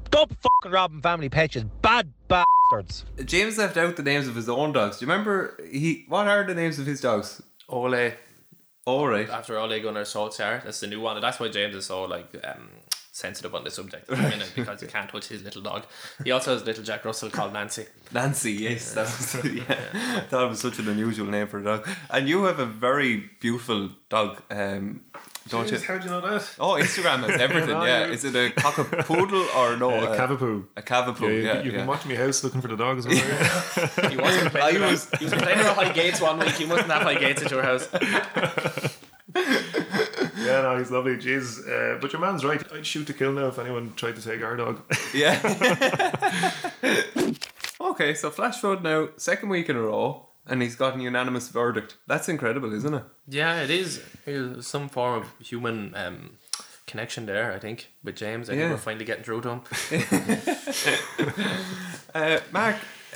Don't 0.09 0.29
fucking 0.29 0.73
robbing 0.73 1.01
family 1.01 1.29
pets, 1.29 1.55
you 1.55 1.71
bad 1.81 2.11
bastards. 2.27 3.05
James 3.23 3.57
left 3.57 3.77
out 3.77 3.95
the 3.95 4.03
names 4.03 4.27
of 4.27 4.35
his 4.35 4.49
own 4.49 4.73
dogs. 4.73 4.97
Do 4.97 5.05
you 5.05 5.09
remember 5.09 5.57
he? 5.71 6.03
What 6.09 6.27
are 6.27 6.43
the 6.43 6.53
names 6.53 6.79
of 6.79 6.85
his 6.85 6.99
dogs? 6.99 7.41
Ole, 7.69 8.11
All 8.85 9.07
right. 9.07 9.29
after 9.29 9.57
Ole 9.57 9.79
Gunnar 9.79 10.03
Solskjaer, 10.03 10.63
that's 10.63 10.79
the 10.81 10.87
new 10.87 10.99
one. 10.99 11.15
And 11.15 11.23
that's 11.23 11.39
why 11.39 11.47
James 11.49 11.75
is 11.75 11.85
so, 11.85 12.03
like, 12.03 12.35
um, 12.43 12.69
sensitive 13.13 13.53
on 13.53 13.63
the 13.63 13.69
subject 13.69 14.09
at 14.09 14.17
the 14.17 14.23
minute 14.23 14.51
because 14.55 14.81
he 14.81 14.87
can't 14.87 15.09
touch 15.09 15.27
his 15.27 15.43
little 15.43 15.61
dog. 15.61 15.85
He 16.23 16.31
also 16.31 16.53
has 16.53 16.63
a 16.63 16.65
little 16.65 16.83
Jack 16.83 17.05
Russell 17.05 17.29
called 17.29 17.53
Nancy. 17.53 17.85
Nancy, 18.11 18.51
yes, 18.53 18.93
that 18.95 19.05
was 19.05 19.45
yeah. 19.45 20.23
That 20.29 20.49
was 20.49 20.59
such 20.59 20.79
an 20.79 20.89
unusual 20.89 21.27
name 21.27 21.47
for 21.47 21.59
a 21.59 21.63
dog. 21.63 21.87
And 22.09 22.27
you 22.27 22.43
have 22.43 22.59
a 22.59 22.65
very 22.65 23.29
beautiful 23.39 23.91
dog, 24.09 24.41
um, 24.49 25.01
don't 25.49 25.69
you? 25.71 25.77
How 25.79 25.97
do 25.97 26.05
you 26.05 26.09
know 26.11 26.21
that? 26.21 26.49
Oh, 26.59 26.73
Instagram 26.73 27.27
has 27.29 27.39
everything. 27.47 27.69
No, 27.71 27.83
yeah, 27.85 28.05
is 28.07 28.23
it 28.23 28.35
a 28.35 28.49
cockapoodle 28.59 29.55
or 29.55 29.77
no? 29.77 29.89
Uh, 29.91 30.05
uh, 30.05 30.17
Cavapoo. 30.17 30.65
a 30.77 30.81
cavapoo. 30.81 31.21
Yeah, 31.21 31.27
you, 31.29 31.41
Yeah, 31.43 31.61
you 31.63 31.71
yeah. 31.71 31.77
can 31.79 31.87
watch 31.87 32.05
me 32.05 32.15
house 32.15 32.43
looking 32.43 32.61
for 32.61 32.67
the 32.69 32.77
dog 32.77 32.97
as 32.99 33.05
well. 33.07 33.15
yeah. 33.15 34.09
He 34.09 34.17
wasn't 34.17 34.47
I 34.47 34.49
playing 34.49 34.81
was- 34.81 35.09
was, 35.11 35.19
he 35.19 35.25
was 35.25 35.33
playing 35.33 35.59
at 35.59 35.75
High 35.75 35.91
Gates 35.93 36.21
one 36.21 36.39
week. 36.39 36.49
He 36.55 36.65
wasn't 36.65 36.89
at 36.91 37.01
High 37.03 37.15
Gates 37.19 37.41
at 37.43 37.51
your 37.51 37.61
house. 37.63 37.87
yeah, 39.35 40.61
no, 40.61 40.77
he's 40.77 40.91
lovely. 40.91 41.17
Jeez, 41.17 41.59
uh, 41.67 41.97
but 41.99 42.13
your 42.13 42.21
man's 42.21 42.45
right. 42.45 42.61
I'd 42.73 42.85
shoot 42.85 43.07
to 43.07 43.13
kill 43.13 43.31
now 43.31 43.47
if 43.47 43.57
anyone 43.59 43.93
tried 43.95 44.15
to 44.15 44.21
take 44.21 44.43
our 44.43 44.55
dog. 44.55 44.81
Yeah. 45.13 45.39
okay, 47.81 48.13
so 48.13 48.29
Flash 48.29 48.59
forward 48.61 48.83
now, 48.83 49.09
second 49.17 49.49
week 49.49 49.69
in 49.69 49.75
a 49.75 49.81
row, 49.81 50.27
and 50.47 50.61
he's 50.61 50.75
got 50.75 50.93
an 50.95 51.01
unanimous 51.01 51.49
verdict. 51.49 51.97
That's 52.07 52.27
incredible, 52.29 52.73
isn't 52.73 52.93
it? 52.93 53.03
Yeah, 53.27 53.61
it 53.61 53.69
is. 53.69 54.01
There's 54.25 54.67
some 54.67 54.89
form 54.89 55.21
of 55.23 55.33
human 55.39 55.93
um, 55.95 56.37
connection 56.87 57.25
there, 57.25 57.51
I 57.53 57.59
think, 57.59 57.89
with 58.03 58.15
James. 58.15 58.49
I 58.49 58.53
Yeah. 58.53 58.59
think 58.61 58.71
we're 58.71 58.77
finally 58.77 59.05
getting 59.05 59.23
through 59.23 59.41
to 59.41 59.49
him. 59.49 59.61
Uh, 62.15 62.39
Mark, 62.51 62.75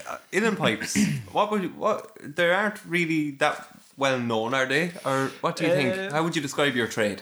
uh, 0.10 0.18
Uilleann 0.34 0.58
Pipes, 0.58 0.98
what 1.32 1.52
would 1.52 1.62
you, 1.64 1.70
what, 1.70 2.18
they 2.20 2.50
aren't 2.50 2.84
really 2.84 3.30
that 3.32 3.68
well 3.96 4.20
known, 4.20 4.56
are 4.56 4.66
they? 4.66 4.92
Or 5.06 5.28
what 5.42 5.56
do 5.56 5.66
you 5.66 5.72
Uh, 5.72 5.76
think? 5.76 6.12
How 6.12 6.24
would 6.24 6.36
you 6.36 6.42
describe 6.42 6.76
your 6.76 6.88
trade? 6.88 7.22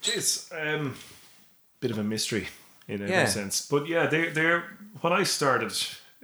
Jeez, 0.00 0.48
um, 0.50 0.94
bit 1.80 1.90
of 1.90 1.98
a 1.98 2.02
mystery 2.02 2.48
in 2.88 3.02
every 3.02 3.10
Yeah. 3.14 3.26
sense. 3.26 3.66
But 3.68 3.86
yeah, 3.86 4.06
they 4.06 4.30
they're 4.30 4.64
when 5.02 5.12
I 5.12 5.24
started. 5.24 5.72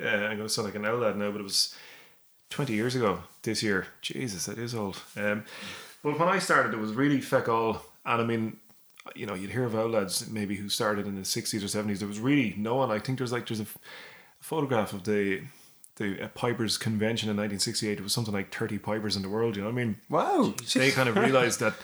Uh, 0.02 0.06
I'm 0.08 0.36
going 0.38 0.48
to 0.48 0.48
sound 0.48 0.66
like 0.66 0.74
an 0.76 0.86
old 0.86 1.02
lad 1.02 1.16
now, 1.18 1.30
but 1.30 1.40
it 1.40 1.44
was 1.44 1.74
20 2.50 2.72
years 2.72 2.94
ago 2.94 3.20
this 3.42 3.62
year. 3.62 3.86
Jesus, 4.00 4.48
it 4.48 4.58
is 4.58 4.74
old. 4.74 5.00
Um, 5.16 5.44
but 6.02 6.18
when 6.18 6.28
I 6.28 6.38
started, 6.38 6.72
it 6.72 6.78
was 6.78 6.92
really 6.92 7.20
feck 7.20 7.48
all, 7.48 7.82
and 8.04 8.22
I 8.22 8.24
mean, 8.24 8.58
you 9.14 9.26
know, 9.26 9.34
you'd 9.34 9.50
hear 9.50 9.64
of 9.64 9.74
old 9.74 9.92
lads 9.92 10.28
maybe 10.28 10.56
who 10.56 10.68
started 10.68 11.06
in 11.06 11.14
the 11.14 11.22
60s 11.22 11.62
or 11.62 11.66
70s. 11.66 11.98
There 11.98 12.08
was 12.08 12.20
really 12.20 12.54
no 12.56 12.76
one. 12.76 12.90
I 12.90 12.98
think 12.98 13.18
there's 13.18 13.32
like 13.32 13.46
there's 13.46 13.60
a 13.60 13.66
photograph 14.40 14.92
of 14.92 15.04
the 15.04 15.42
the 15.96 16.24
uh, 16.24 16.28
Pipers 16.28 16.76
convention 16.76 17.28
in 17.28 17.36
1968. 17.36 17.98
It 17.98 18.02
was 18.02 18.12
something 18.12 18.34
like 18.34 18.54
30 18.54 18.78
Pipers 18.78 19.16
in 19.16 19.22
the 19.22 19.28
world. 19.28 19.56
You 19.56 19.62
know 19.62 19.70
what 19.70 19.80
I 19.80 19.84
mean? 19.84 19.96
Wow. 20.10 20.54
they 20.74 20.90
kind 20.90 21.08
of 21.08 21.16
realized 21.16 21.60
that 21.60 21.74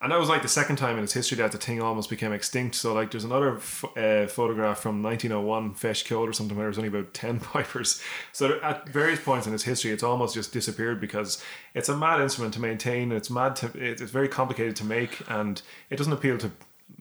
and 0.00 0.12
that 0.12 0.18
was 0.18 0.28
like 0.28 0.42
the 0.42 0.48
second 0.48 0.76
time 0.76 0.96
in 0.96 1.04
its 1.04 1.12
history 1.12 1.36
that 1.38 1.50
the 1.52 1.58
thing 1.58 1.82
almost 1.82 2.08
became 2.08 2.32
extinct. 2.32 2.76
So 2.76 2.94
like 2.94 3.10
there's 3.10 3.24
another 3.24 3.56
f- 3.56 3.84
uh, 3.96 4.26
photograph 4.28 4.78
from 4.78 5.02
1901 5.02 5.74
Feis 5.74 6.04
Ceoil 6.04 6.28
or 6.28 6.32
something 6.32 6.56
where 6.56 6.66
there's 6.66 6.78
only 6.78 6.88
about 6.88 7.12
10 7.14 7.40
pipers. 7.52 8.00
So 8.32 8.60
at 8.62 8.88
various 8.88 9.20
points 9.20 9.46
in 9.46 9.54
its 9.54 9.64
history 9.64 9.90
it's 9.90 10.04
almost 10.04 10.34
just 10.34 10.52
disappeared 10.52 11.00
because 11.00 11.42
it's 11.74 11.88
a 11.88 11.96
mad 11.96 12.20
instrument 12.20 12.54
to 12.54 12.60
maintain. 12.60 13.10
It's 13.10 13.28
mad 13.30 13.56
to 13.56 13.70
it's 13.74 14.02
very 14.02 14.28
complicated 14.28 14.76
to 14.76 14.84
make 14.84 15.22
and 15.28 15.60
it 15.90 15.96
doesn't 15.96 16.12
appeal 16.12 16.38
to 16.38 16.50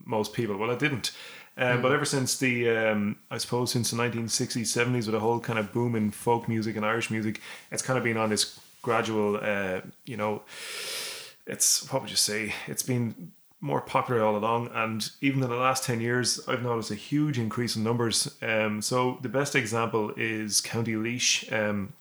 most 0.06 0.34
people. 0.34 0.58
Well 0.58 0.72
it 0.72 0.80
didn't. 0.80 1.12
Um, 1.60 1.82
But 1.82 1.92
ever 1.92 2.06
since 2.06 2.38
the, 2.38 2.70
um, 2.70 3.16
I 3.32 3.39
suppose, 3.39 3.72
since 3.72 3.89
the 3.89 3.98
1960s, 3.98 4.68
70s, 4.68 5.08
with 5.08 5.16
a 5.16 5.20
whole 5.20 5.39
kind 5.39 5.58
of 5.58 5.74
boom 5.74 5.96
in 5.96 6.12
folk 6.12 6.48
music 6.48 6.75
and 6.75 6.86
Irish 6.86 7.10
music, 7.10 7.42
it's 7.72 7.82
kind 7.82 7.98
of 7.98 8.04
been 8.04 8.16
on 8.18 8.30
this 8.30 8.60
gradual, 8.84 9.39
uh, 9.42 9.82
you 10.06 10.18
know, 10.18 10.44
it's 11.48 11.92
what 11.92 12.01
would 12.01 12.12
you 12.12 12.18
say? 12.18 12.54
It's 12.68 12.84
been 12.84 13.32
more 13.60 13.82
popular 13.82 14.24
all 14.24 14.38
along, 14.38 14.70
and 14.74 15.10
even 15.22 15.42
in 15.42 15.50
the 15.50 15.56
last 15.56 15.84
ten 15.84 16.00
years, 16.00 16.39
I've 16.48 16.62
noticed 16.62 16.92
a 16.92 16.96
huge 16.96 17.39
increase 17.39 17.75
in 17.75 17.84
numbers. 17.84 18.38
Um, 18.42 18.82
so 18.82 19.18
the 19.22 19.30
best 19.30 19.56
example 19.56 20.13
is 20.16 20.62
County 20.62 20.96
Laois. 20.96 21.51
Um, 21.51 21.94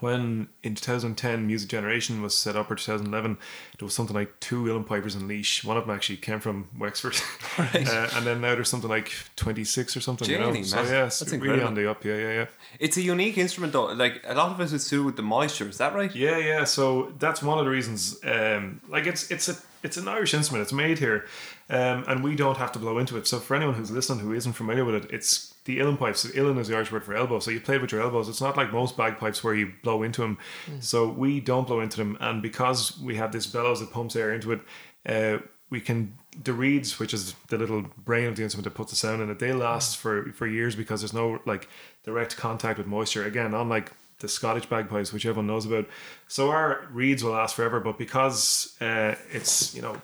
when 0.00 0.48
in 0.62 0.74
2010 0.74 1.46
Music 1.46 1.68
Generation 1.68 2.22
was 2.22 2.36
set 2.36 2.56
up, 2.56 2.70
or 2.70 2.74
2011, 2.74 3.38
there 3.78 3.86
was 3.86 3.94
something 3.94 4.14
like 4.14 4.38
two 4.40 4.64
Uilleann 4.64 4.86
Pipers 4.86 5.14
in 5.14 5.28
Laois. 5.28 5.64
One 5.64 5.76
of 5.76 5.86
them 5.86 5.94
actually 5.94 6.16
came 6.16 6.40
from 6.40 6.68
Wexford, 6.78 7.16
uh, 7.58 8.10
and 8.14 8.26
then 8.26 8.40
now 8.40 8.54
there's 8.54 8.68
something 8.68 8.90
like 8.90 9.12
26 9.36 9.96
or 9.96 10.00
something. 10.00 10.28
you 10.28 10.38
know? 10.38 10.52
So 10.62 10.82
yeah, 10.82 11.06
it's 11.06 11.18
That's 11.18 11.32
really 11.32 11.62
on 11.62 11.74
the 11.74 11.90
up. 11.90 12.04
Yeah, 12.04 12.16
yeah, 12.16 12.32
yeah. 12.32 12.46
It's 12.78 12.96
a 12.96 13.02
unique 13.02 13.38
instrument, 13.38 13.72
though. 13.72 13.86
Like, 13.86 14.22
a 14.26 14.34
lot 14.34 14.50
of 14.50 14.60
it 14.60 14.72
is 14.72 14.84
to 14.84 14.90
do 14.90 15.04
with 15.04 15.16
the 15.16 15.22
moisture. 15.22 15.68
Is 15.68 15.78
that 15.78 15.94
right? 15.94 16.14
Yeah, 16.14 16.38
yeah. 16.38 16.64
So 16.64 17.12
that's 17.18 17.42
one 17.42 17.58
of 17.58 17.64
the 17.64 17.70
reasons. 17.70 18.18
Um, 18.24 18.80
like 18.88 19.06
it's 19.06 19.30
it's 19.30 19.48
a 19.48 19.56
it's 19.82 19.96
an 19.96 20.08
Irish 20.08 20.34
instrument. 20.34 20.62
It's 20.62 20.72
made 20.72 20.98
here, 20.98 21.26
um, 21.68 22.04
and 22.06 22.22
we 22.22 22.36
don't 22.36 22.56
have 22.56 22.72
to 22.72 22.78
blow 22.78 22.98
into 22.98 23.16
it. 23.16 23.26
So 23.26 23.38
for 23.38 23.54
anyone 23.54 23.74
who's 23.74 23.90
listening 23.90 24.20
who 24.20 24.32
isn't 24.32 24.52
familiar 24.52 24.84
with 24.84 24.94
it, 24.94 25.10
it's 25.10 25.49
the 25.70 25.82
Uilleann 25.82 25.98
pipes. 25.98 26.24
Uilleann 26.24 26.58
is 26.58 26.68
the 26.68 26.74
Irish 26.74 26.92
word 26.92 27.04
for 27.04 27.14
elbow. 27.14 27.38
So 27.38 27.50
you 27.50 27.60
play 27.60 27.78
with 27.78 27.92
your 27.92 28.00
elbows. 28.00 28.28
It's 28.28 28.40
not 28.40 28.56
like 28.56 28.72
most 28.72 28.96
bagpipes 28.96 29.42
where 29.42 29.54
you 29.54 29.72
blow 29.82 30.02
into 30.02 30.20
them. 30.22 30.38
So 30.80 31.08
we 31.08 31.40
don't 31.40 31.66
blow 31.66 31.80
into 31.80 31.96
them, 31.96 32.16
and 32.20 32.42
because 32.42 32.98
we 32.98 33.16
have 33.16 33.32
this 33.32 33.46
bellows 33.46 33.80
that 33.80 33.90
pumps 33.92 34.16
air 34.16 34.32
into 34.32 34.52
it, 34.52 34.60
uh, 35.06 35.38
we 35.70 35.80
can 35.80 36.14
the 36.44 36.52
reeds, 36.52 36.98
which 36.98 37.14
is 37.14 37.34
the 37.48 37.58
little 37.58 37.84
brain 38.04 38.26
of 38.26 38.36
the 38.36 38.42
instrument 38.42 38.64
that 38.64 38.74
puts 38.74 38.90
the 38.90 38.96
sound 38.96 39.22
in 39.22 39.30
it, 39.30 39.38
they 39.38 39.52
last 39.52 39.96
for 39.96 40.32
for 40.32 40.46
years 40.46 40.74
because 40.76 41.00
there's 41.00 41.12
no 41.12 41.40
like 41.46 41.68
direct 42.04 42.36
contact 42.36 42.78
with 42.78 42.86
moisture. 42.86 43.24
Again, 43.24 43.54
unlike 43.54 43.92
the 44.18 44.28
Scottish 44.28 44.66
bagpipes, 44.66 45.12
which 45.12 45.24
everyone 45.26 45.46
knows 45.46 45.66
about. 45.66 45.86
So 46.28 46.50
our 46.50 46.86
reeds 46.92 47.24
will 47.24 47.32
last 47.32 47.56
forever, 47.56 47.80
but 47.80 47.98
because 47.98 48.76
uh, 48.80 49.14
it's 49.32 49.74
you 49.74 49.82
know 49.82 50.00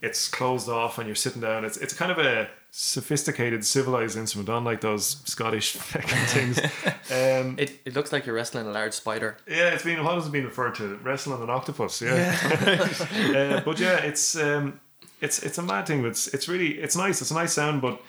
it's 0.00 0.28
closed 0.28 0.68
off 0.68 0.98
and 0.98 1.06
you're 1.06 1.16
sitting 1.16 1.42
down, 1.42 1.64
it's 1.64 1.76
it's 1.76 1.94
kind 1.94 2.10
of 2.10 2.18
a 2.18 2.48
sophisticated, 2.70 3.64
civilized 3.64 4.16
instrument, 4.16 4.48
unlike 4.48 4.80
those 4.80 5.22
Scottish 5.24 5.72
things. 6.34 6.60
Um, 7.10 7.56
It, 7.58 7.80
it 7.86 7.94
looks 7.94 8.12
like 8.12 8.26
you're 8.26 8.34
wrestling 8.34 8.66
a 8.66 8.70
large 8.70 8.92
spider. 8.92 9.38
yeah, 9.46 9.70
it's 9.70 9.82
been 9.82 10.04
what 10.04 10.14
has 10.16 10.26
it 10.26 10.32
been 10.32 10.44
referred 10.44 10.74
to? 10.74 10.96
Wrestling 11.02 11.42
an 11.42 11.48
octopus. 11.48 12.02
Yeah, 12.02 12.36
uh, 13.56 13.60
but 13.64 13.80
yeah, 13.80 13.96
it's 14.04 14.36
um, 14.36 14.78
it's 15.22 15.42
it's 15.42 15.56
a 15.56 15.62
mad 15.62 15.86
thing. 15.86 16.02
But 16.02 16.08
it's 16.08 16.28
it's 16.34 16.48
really 16.48 16.78
it's 16.78 16.96
nice. 16.96 17.22
It's 17.22 17.30
a 17.30 17.34
nice 17.34 17.54
sound, 17.54 17.80
but 17.80 18.02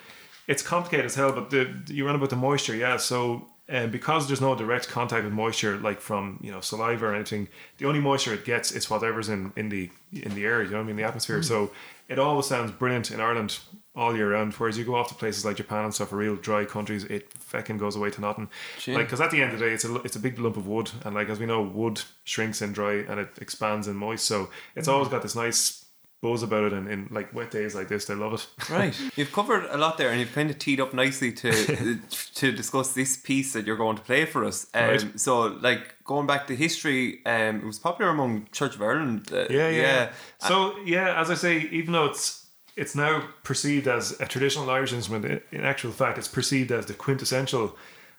it's 0.47 0.61
complicated 0.61 1.05
as 1.05 1.15
hell. 1.15 1.31
But 1.31 1.49
the 1.49 1.73
you 1.87 2.05
run 2.05 2.15
about 2.15 2.29
the 2.29 2.35
moisture, 2.35 2.75
yeah. 2.75 2.97
So 2.97 3.47
um, 3.69 3.89
because 3.89 4.27
there's 4.27 4.41
no 4.41 4.53
direct 4.53 4.89
contact 4.89 5.23
with 5.23 5.31
moisture, 5.33 5.77
like 5.77 6.01
from 6.01 6.37
you 6.43 6.51
know 6.51 6.59
saliva 6.59 7.05
or 7.05 7.15
anything, 7.15 7.47
the 7.77 7.85
only 7.87 8.01
moisture 8.01 8.33
it 8.33 8.43
gets 8.43 8.71
is 8.73 8.89
whatever's 8.89 9.29
in 9.29 9.53
in 9.55 9.69
the 9.69 9.89
in 10.11 10.35
the 10.35 10.43
air. 10.43 10.61
You 10.61 10.71
know 10.71 10.77
what 10.79 10.83
I 10.83 10.87
mean? 10.87 10.97
The 10.97 11.03
atmosphere. 11.03 11.41
So 11.41 11.71
it 12.09 12.19
always 12.19 12.47
sounds 12.47 12.71
brilliant 12.71 13.11
in 13.11 13.21
Ireland 13.21 13.59
all 13.95 14.15
year 14.15 14.31
round. 14.31 14.53
Whereas 14.53 14.77
you 14.77 14.85
go 14.85 14.95
off 14.95 15.09
to 15.09 15.15
places 15.15 15.43
like 15.45 15.57
Japan 15.57 15.85
and 15.85 15.93
stuff, 15.93 16.11
real 16.13 16.35
dry 16.35 16.65
countries, 16.65 17.03
it 17.05 17.33
fucking 17.33 17.77
goes 17.77 17.95
away 17.95 18.09
to 18.11 18.21
nothing. 18.21 18.49
Like 18.95 19.07
because 19.07 19.21
at 19.21 19.31
the 19.31 19.41
end 19.41 19.53
of 19.53 19.59
the 19.59 19.65
day, 19.65 19.73
it's 19.73 19.85
a 19.85 19.95
it's 20.01 20.15
a 20.15 20.19
big 20.19 20.39
lump 20.39 20.57
of 20.57 20.67
wood, 20.67 20.91
and 21.03 21.15
like 21.15 21.29
as 21.29 21.39
we 21.39 21.45
know, 21.45 21.61
wood 21.61 22.01
shrinks 22.23 22.61
in 22.61 22.71
dry 22.73 22.93
and 23.07 23.19
it 23.19 23.29
expands 23.41 23.87
in 23.87 23.95
moist. 23.95 24.25
So 24.25 24.49
it's 24.75 24.87
always 24.87 25.09
got 25.09 25.21
this 25.21 25.35
nice 25.35 25.85
buzz 26.21 26.43
about 26.43 26.65
it, 26.65 26.73
and 26.73 26.87
in 26.89 27.07
like 27.11 27.33
wet 27.33 27.49
days 27.49 27.73
like 27.75 27.87
this, 27.87 28.05
they 28.05 28.13
love 28.13 28.33
it. 28.33 28.47
Right. 28.69 28.93
You've 29.15 29.31
covered 29.31 29.65
a 29.69 29.77
lot 29.77 29.97
there, 29.97 30.09
and 30.11 30.19
you've 30.19 30.33
kind 30.33 30.49
of 30.49 30.59
teed 30.59 30.79
up 30.81 30.93
nicely 30.93 31.31
to 31.31 31.97
to 32.35 32.51
discuss 32.51 32.93
this 32.93 33.17
piece 33.17 33.53
that 33.53 33.65
you're 33.65 33.77
going 33.77 33.95
to 33.95 34.03
play 34.03 34.25
for 34.25 34.45
us. 34.45 34.67
Um, 34.73 34.83
Right. 34.89 35.19
So, 35.19 35.41
like 35.47 35.95
going 36.03 36.27
back 36.27 36.45
to 36.47 36.55
history, 36.55 37.25
um, 37.25 37.61
it 37.61 37.65
was 37.65 37.79
popular 37.79 38.11
among 38.11 38.47
Church 38.51 38.75
of 38.75 38.81
Ireland. 38.81 39.29
Uh, 39.31 39.45
Yeah, 39.49 39.69
yeah. 39.69 39.81
yeah. 39.81 40.09
So 40.47 40.77
yeah, 40.85 41.19
as 41.19 41.31
I 41.31 41.35
say, 41.35 41.59
even 41.71 41.93
though 41.93 42.05
it's 42.05 42.38
it's 42.79 42.95
now 42.95 43.27
perceived 43.43 43.89
as 43.89 44.19
a 44.21 44.25
traditional 44.25 44.69
Irish 44.69 44.93
instrument, 44.93 45.43
in 45.51 45.65
actual 45.65 45.91
fact, 45.91 46.17
it's 46.17 46.29
perceived 46.29 46.71
as 46.71 46.85
the 46.85 46.93
quintessential 46.93 47.75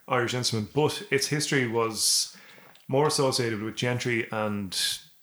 Irish 0.07 0.35
instrument. 0.35 0.75
But 0.75 1.03
its 1.11 1.29
history 1.29 1.67
was 1.67 2.37
more 2.87 3.07
associated 3.07 3.63
with 3.63 3.75
gentry 3.75 4.29
and 4.31 4.77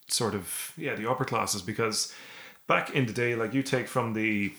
sort 0.08 0.34
of 0.34 0.74
yeah 0.76 0.96
the 0.96 1.08
upper 1.08 1.26
classes 1.26 1.62
because 1.62 2.16
back 2.66 2.96
in 2.96 3.06
the 3.06 3.14
day, 3.14 3.36
like 3.36 3.54
you 3.54 3.62
take 3.62 3.88
from 3.88 4.14
the 4.14 4.54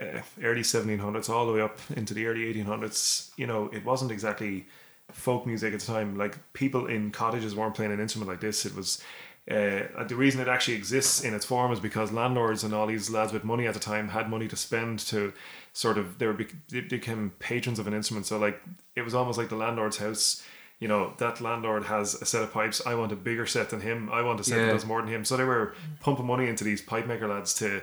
uh, 0.00 0.20
early 0.42 0.62
1700s 0.62 1.28
all 1.28 1.46
the 1.46 1.52
way 1.52 1.60
up 1.60 1.78
into 1.94 2.14
the 2.14 2.26
early 2.26 2.54
1800s, 2.54 3.30
you 3.36 3.46
know, 3.46 3.68
it 3.74 3.84
wasn't 3.84 4.10
exactly 4.10 4.66
folk 5.12 5.46
music 5.46 5.74
at 5.74 5.80
the 5.80 5.86
time. 5.86 6.16
Like 6.16 6.38
people 6.54 6.86
in 6.86 7.10
cottages 7.10 7.54
weren't 7.54 7.74
playing 7.74 7.92
an 7.92 8.00
instrument 8.00 8.30
like 8.30 8.40
this. 8.40 8.64
It 8.64 8.74
was 8.74 9.02
uh, 9.50 10.04
the 10.04 10.16
reason 10.16 10.40
it 10.40 10.48
actually 10.48 10.74
exists 10.74 11.22
in 11.22 11.34
its 11.34 11.44
form 11.44 11.70
is 11.72 11.80
because 11.80 12.10
landlords 12.12 12.64
and 12.64 12.72
all 12.72 12.86
these 12.86 13.10
lads 13.10 13.32
with 13.32 13.44
money 13.44 13.66
at 13.66 13.74
the 13.74 13.80
time 13.80 14.08
had 14.08 14.30
money 14.30 14.48
to 14.48 14.56
spend 14.56 14.98
to 15.00 15.32
sort 15.74 15.98
of 15.98 16.18
they 16.18 16.26
were 16.26 16.38
they 16.70 16.80
became 16.80 17.30
patrons 17.38 17.78
of 17.78 17.86
an 17.86 17.92
instrument. 17.94 18.24
So 18.26 18.38
like 18.38 18.60
it 18.96 19.02
was 19.02 19.14
almost 19.14 19.38
like 19.38 19.50
the 19.50 19.56
landlord's 19.56 19.98
house. 19.98 20.42
You 20.80 20.88
know 20.88 21.12
that 21.18 21.40
landlord 21.40 21.84
has 21.84 22.14
a 22.20 22.26
set 22.26 22.42
of 22.42 22.52
pipes. 22.52 22.82
I 22.86 22.94
want 22.94 23.12
a 23.12 23.16
bigger 23.16 23.46
set 23.46 23.70
than 23.70 23.80
him. 23.80 24.10
I 24.10 24.22
want 24.22 24.40
a 24.40 24.44
set 24.44 24.58
Yeah. 24.58 24.66
that 24.66 24.72
does 24.72 24.86
more 24.86 25.00
than 25.02 25.10
him. 25.10 25.24
So 25.24 25.36
they 25.36 25.44
were 25.44 25.74
pumping 26.00 26.26
money 26.26 26.48
into 26.48 26.64
these 26.64 26.82
pipe 26.82 27.06
maker 27.06 27.28
lads 27.28 27.54
to, 27.54 27.82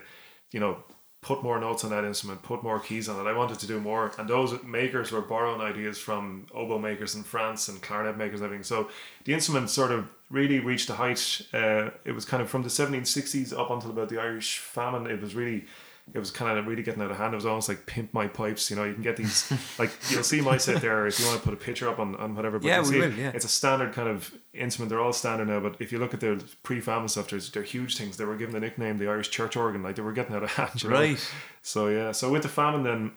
you 0.51 0.59
know, 0.59 0.83
put 1.21 1.43
more 1.43 1.59
notes 1.59 1.83
on 1.83 1.91
that 1.91 2.03
instrument, 2.03 2.41
put 2.41 2.63
more 2.63 2.79
keys 2.79 3.07
on 3.07 3.23
it. 3.23 3.29
I 3.29 3.33
wanted 3.37 3.59
to 3.59 3.67
do 3.67 3.79
more, 3.79 4.11
and 4.17 4.27
those 4.27 4.61
makers 4.63 5.11
were 5.11 5.21
borrowing 5.21 5.61
ideas 5.61 5.99
from 5.99 6.47
oboe 6.53 6.79
makers 6.79 7.13
in 7.15 7.23
France 7.23 7.67
and 7.69 7.79
clarinet 7.81 8.17
makers 8.17 8.39
and 8.41 8.45
everything. 8.45 8.63
So 8.63 8.89
the 9.25 9.33
instrument 9.33 9.69
sort 9.69 9.91
of 9.91 10.09
really 10.31 10.59
reached 10.59 10.89
a 10.89 10.93
height. 10.93 11.41
Uh, 11.53 11.89
it 12.05 12.13
was 12.13 12.25
kind 12.25 12.41
of 12.41 12.49
from 12.49 12.63
the 12.63 12.69
1760s 12.69 13.57
up 13.57 13.69
until 13.69 13.91
about 13.91 14.09
the 14.09 14.19
Irish 14.19 14.57
famine. 14.59 15.07
It 15.07 15.21
was 15.21 15.35
really. 15.35 15.65
It 16.13 16.19
was 16.19 16.31
kind 16.31 16.57
of 16.57 16.65
really 16.65 16.81
getting 16.83 17.01
out 17.01 17.11
of 17.11 17.17
hand. 17.17 17.33
It 17.33 17.37
was 17.37 17.45
almost 17.45 17.69
like 17.69 17.85
pimp 17.85 18.11
my 18.13 18.27
pipes. 18.27 18.69
You 18.69 18.75
know, 18.75 18.83
you 18.83 18.93
can 18.95 19.03
get 19.03 19.15
these 19.17 19.49
like 19.79 19.91
you'll 20.09 20.23
see 20.23 20.41
my 20.41 20.57
set 20.57 20.81
there 20.81 21.05
if 21.07 21.19
you 21.19 21.25
want 21.27 21.37
to 21.37 21.43
put 21.43 21.53
a 21.53 21.57
picture 21.57 21.87
up 21.87 21.99
on, 21.99 22.15
on 22.15 22.35
whatever. 22.35 22.57
But 22.59 22.67
Yeah, 22.67 22.79
we 22.79 22.85
see 22.85 22.97
will, 22.99 23.11
it. 23.13 23.17
yeah. 23.17 23.31
It's 23.33 23.45
a 23.45 23.47
standard 23.49 23.93
kind 23.93 24.09
of 24.09 24.33
instrument. 24.53 24.89
They're 24.89 24.99
all 24.99 25.13
standard 25.13 25.47
now. 25.47 25.59
But 25.61 25.75
if 25.79 25.91
you 25.91 25.99
look 25.99 26.13
at 26.13 26.19
their 26.19 26.37
pre-famine 26.63 27.07
stuff, 27.07 27.29
there's 27.29 27.51
they're 27.51 27.63
huge 27.63 27.97
things. 27.97 28.17
They 28.17 28.25
were 28.25 28.35
given 28.35 28.53
the 28.53 28.59
nickname 28.59 28.97
the 28.97 29.07
Irish 29.07 29.29
church 29.29 29.55
organ. 29.55 29.83
Like 29.83 29.95
they 29.95 30.01
were 30.01 30.11
getting 30.11 30.35
out 30.35 30.43
of 30.43 30.51
hand. 30.59 30.83
You 30.83 30.89
know? 30.89 30.95
Right. 30.95 31.33
So 31.61 31.87
yeah, 31.87 32.11
so 32.11 32.29
with 32.31 32.41
the 32.41 32.49
famine, 32.49 32.83
then 32.83 33.11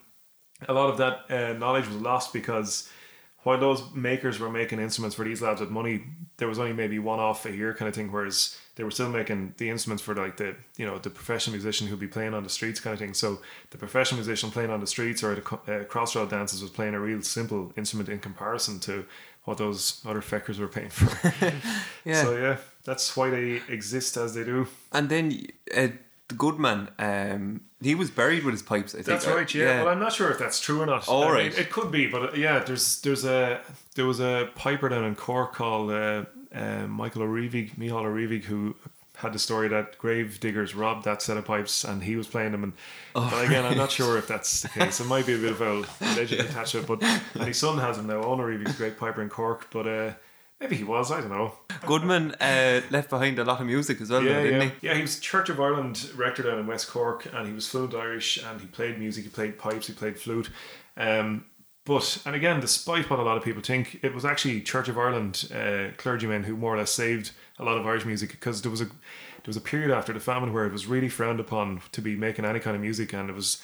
a 0.68 0.72
lot 0.74 0.90
of 0.90 0.98
that 0.98 1.24
uh, 1.30 1.58
knowledge 1.58 1.88
was 1.88 1.96
lost 1.96 2.32
because 2.32 2.88
while 3.44 3.58
those 3.58 3.82
makers 3.94 4.40
were 4.40 4.50
making 4.50 4.80
instruments 4.80 5.14
for 5.14 5.24
these 5.24 5.40
labs 5.40 5.60
with 5.60 5.70
money, 5.70 6.02
there 6.38 6.48
was 6.48 6.58
only 6.58 6.72
maybe 6.72 6.98
one 6.98 7.20
off 7.20 7.46
a 7.46 7.52
year 7.52 7.72
kind 7.74 7.88
of 7.88 7.94
thing. 7.94 8.10
Whereas 8.10 8.58
they 8.76 8.84
were 8.84 8.90
still 8.90 9.08
making 9.08 9.54
the 9.58 9.70
instruments 9.70 10.02
for 10.02 10.14
like 10.14 10.38
the 10.38 10.56
you 10.76 10.86
know 10.86 10.98
the 10.98 11.10
professional 11.10 11.52
musician 11.52 11.86
who'd 11.86 12.00
be 12.00 12.08
playing 12.08 12.34
on 12.34 12.42
the 12.42 12.50
streets 12.50 12.80
kind 12.80 12.92
of 12.94 12.98
thing. 12.98 13.14
So 13.14 13.38
the 13.70 13.78
professional 13.78 14.18
musician 14.18 14.50
playing 14.50 14.70
on 14.70 14.80
the 14.80 14.86
streets 14.86 15.22
or 15.22 15.32
at 15.32 15.38
a 15.38 15.80
uh, 15.80 15.84
crossroad 15.84 16.30
dances 16.30 16.62
was 16.62 16.70
playing 16.70 16.94
a 16.94 17.00
real 17.00 17.22
simple 17.22 17.72
instrument 17.76 18.08
in 18.08 18.18
comparison 18.18 18.80
to 18.80 19.04
what 19.44 19.58
those 19.58 20.00
other 20.06 20.22
feckers 20.22 20.58
were 20.58 20.68
paying 20.68 20.90
for. 20.90 21.32
Yeah. 22.04 22.22
So 22.22 22.36
yeah, 22.36 22.56
that's 22.84 23.16
why 23.16 23.30
they 23.30 23.62
exist 23.68 24.18
as 24.18 24.34
they 24.34 24.44
do. 24.44 24.68
And 24.92 25.08
then 25.08 25.46
uh, 25.74 25.88
the 26.28 26.34
Goodman, 26.34 26.88
um, 26.98 27.60
he 27.82 27.94
was 27.94 28.10
buried 28.10 28.44
with 28.44 28.54
his 28.54 28.62
pipes. 28.62 28.94
I 28.94 28.98
think. 28.98 29.06
That's 29.06 29.26
right. 29.26 29.52
Yeah. 29.54 29.82
Well, 29.82 29.92
I'm 29.92 30.00
not 30.00 30.12
sure 30.12 30.30
if 30.30 30.38
that's 30.38 30.58
true 30.60 30.80
or 30.80 30.86
not. 30.86 31.06
All 31.08 31.24
I 31.24 31.44
mean, 31.44 31.52
it 31.52 31.70
could 31.70 31.90
be, 31.90 32.06
but 32.06 32.22
uh, 32.22 32.36
yeah, 32.36 32.60
there's 32.60 33.00
there's 33.02 33.24
a 33.24 33.60
there 33.94 34.06
was 34.06 34.20
a 34.20 34.48
piper 34.54 34.88
down 34.88 35.04
in 35.04 35.14
Cork 35.14 35.54
called 35.54 35.90
uh, 35.90 36.24
uh, 36.54 36.86
Michael 36.86 37.22
O'Reevig, 37.22 37.76
Michal 37.76 37.98
O'Reevig, 37.98 38.44
who 38.44 38.74
had 39.16 39.32
the 39.32 39.38
story 39.38 39.68
that 39.68 39.96
grave 39.98 40.40
diggers 40.40 40.74
robbed 40.74 41.04
that 41.04 41.22
set 41.22 41.36
of 41.36 41.44
pipes 41.44 41.84
and 41.84 42.02
he 42.02 42.16
was 42.16 42.26
playing 42.26 42.50
them. 42.52 42.64
And 42.64 42.72
Oh, 43.14 43.28
but 43.30 43.44
again, 43.44 43.64
I'm 43.64 43.76
not 43.76 43.90
sure 43.98 44.18
if 44.18 44.26
that's 44.26 44.62
the 44.62 44.68
case. 44.68 44.98
It 44.98 45.06
might 45.06 45.24
be 45.26 45.34
a 45.34 45.38
bit 45.38 45.52
of 45.52 45.60
a 45.60 45.84
legend 46.16 46.40
attached 46.48 46.72
to 46.72 46.78
it. 46.80 46.86
But 46.86 47.02
and 47.02 47.44
his 47.44 47.58
son 47.58 47.78
has 47.78 47.96
him 47.98 48.06
now. 48.08 48.22
O'Reevig's 48.22 48.74
a 48.74 48.76
great 48.76 48.98
piper 48.98 49.22
in 49.22 49.28
Cork, 49.28 49.68
but. 49.70 49.86
uh 49.86 50.12
Maybe 50.64 50.76
he 50.76 50.84
was, 50.84 51.12
I 51.12 51.20
don't 51.20 51.28
know. 51.28 51.52
Goodman 51.86 52.34
uh, 52.40 52.80
left 52.90 53.10
behind 53.10 53.38
a 53.38 53.44
lot 53.44 53.60
of 53.60 53.66
music 53.66 54.00
as 54.00 54.08
well, 54.08 54.22
Yeah, 54.22 54.42
didn't 54.42 54.60
yeah. 54.62 54.70
he? 54.80 54.86
Yeah, 54.86 54.94
he 54.94 55.02
was 55.02 55.20
Church 55.20 55.50
of 55.50 55.60
Ireland 55.60 56.10
rector 56.16 56.42
down 56.42 56.58
in 56.58 56.66
West 56.66 56.88
Cork, 56.88 57.28
and 57.34 57.46
he 57.46 57.52
was 57.52 57.68
fluent 57.68 57.94
Irish, 57.94 58.42
and 58.42 58.58
he 58.58 58.66
played 58.66 58.98
music, 58.98 59.24
he 59.24 59.28
played 59.28 59.58
pipes, 59.58 59.88
he 59.88 59.92
played 59.92 60.18
flute. 60.18 60.48
Um, 60.96 61.44
but 61.84 62.22
and 62.24 62.34
again, 62.34 62.60
despite 62.60 63.10
what 63.10 63.18
a 63.18 63.22
lot 63.22 63.36
of 63.36 63.44
people 63.44 63.60
think, 63.60 64.00
it 64.02 64.14
was 64.14 64.24
actually 64.24 64.62
Church 64.62 64.88
of 64.88 64.96
Ireland 64.96 65.50
uh, 65.54 65.88
clergymen 65.98 66.44
who 66.44 66.56
more 66.56 66.74
or 66.74 66.78
less 66.78 66.92
saved 66.92 67.32
a 67.58 67.64
lot 67.64 67.76
of 67.76 67.86
Irish 67.86 68.06
music 68.06 68.30
because 68.30 68.62
there 68.62 68.70
was 68.70 68.80
a 68.80 68.86
there 68.86 69.48
was 69.48 69.58
a 69.58 69.60
period 69.60 69.90
after 69.90 70.14
the 70.14 70.20
famine 70.20 70.54
where 70.54 70.64
it 70.64 70.72
was 70.72 70.86
really 70.86 71.10
frowned 71.10 71.40
upon 71.40 71.82
to 71.92 72.00
be 72.00 72.16
making 72.16 72.46
any 72.46 72.58
kind 72.58 72.74
of 72.74 72.80
music, 72.80 73.12
and 73.12 73.28
it 73.28 73.36
was 73.36 73.62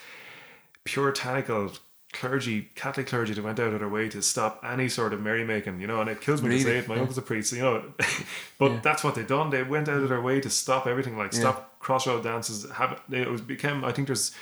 puritanical 0.85 1.73
clergy, 2.13 2.71
Catholic 2.75 3.07
clergy 3.07 3.35
that 3.35 3.45
went 3.45 3.61
out 3.61 3.73
of 3.73 3.79
their 3.81 3.89
way 3.89 4.09
to 4.09 4.21
stop 4.23 4.61
any 4.65 4.89
sort 4.89 5.13
of 5.13 5.21
merrymaking, 5.21 5.81
you 5.81 5.87
know, 5.87 6.01
and 6.01 6.11
it 6.11 6.21
kills 6.21 6.43
me 6.43 6.49
Really? 6.49 6.65
to 6.65 6.71
say 6.71 6.79
it. 6.79 6.89
My 6.89 6.99
uncle's 6.99 7.19
a 7.19 7.23
priest, 7.23 7.53
you 7.53 7.61
know, 7.61 7.85
but 8.59 8.83
that's 8.83 9.05
what 9.05 9.15
they 9.15 9.23
done. 9.23 9.51
They 9.51 9.63
went 9.63 9.89
out 9.89 10.03
of 10.03 10.09
their 10.09 10.21
way 10.21 10.41
to 10.41 10.51
stop 10.51 10.87
everything, 10.87 11.17
like 11.17 11.33
stop 11.33 11.79
crossroad 11.79 12.23
dances. 12.25 12.69
Have 12.73 13.01
it 13.11 13.29
was 13.31 13.41
became. 13.41 13.85
I 13.85 13.93
think 13.93 14.09
there's 14.09 14.33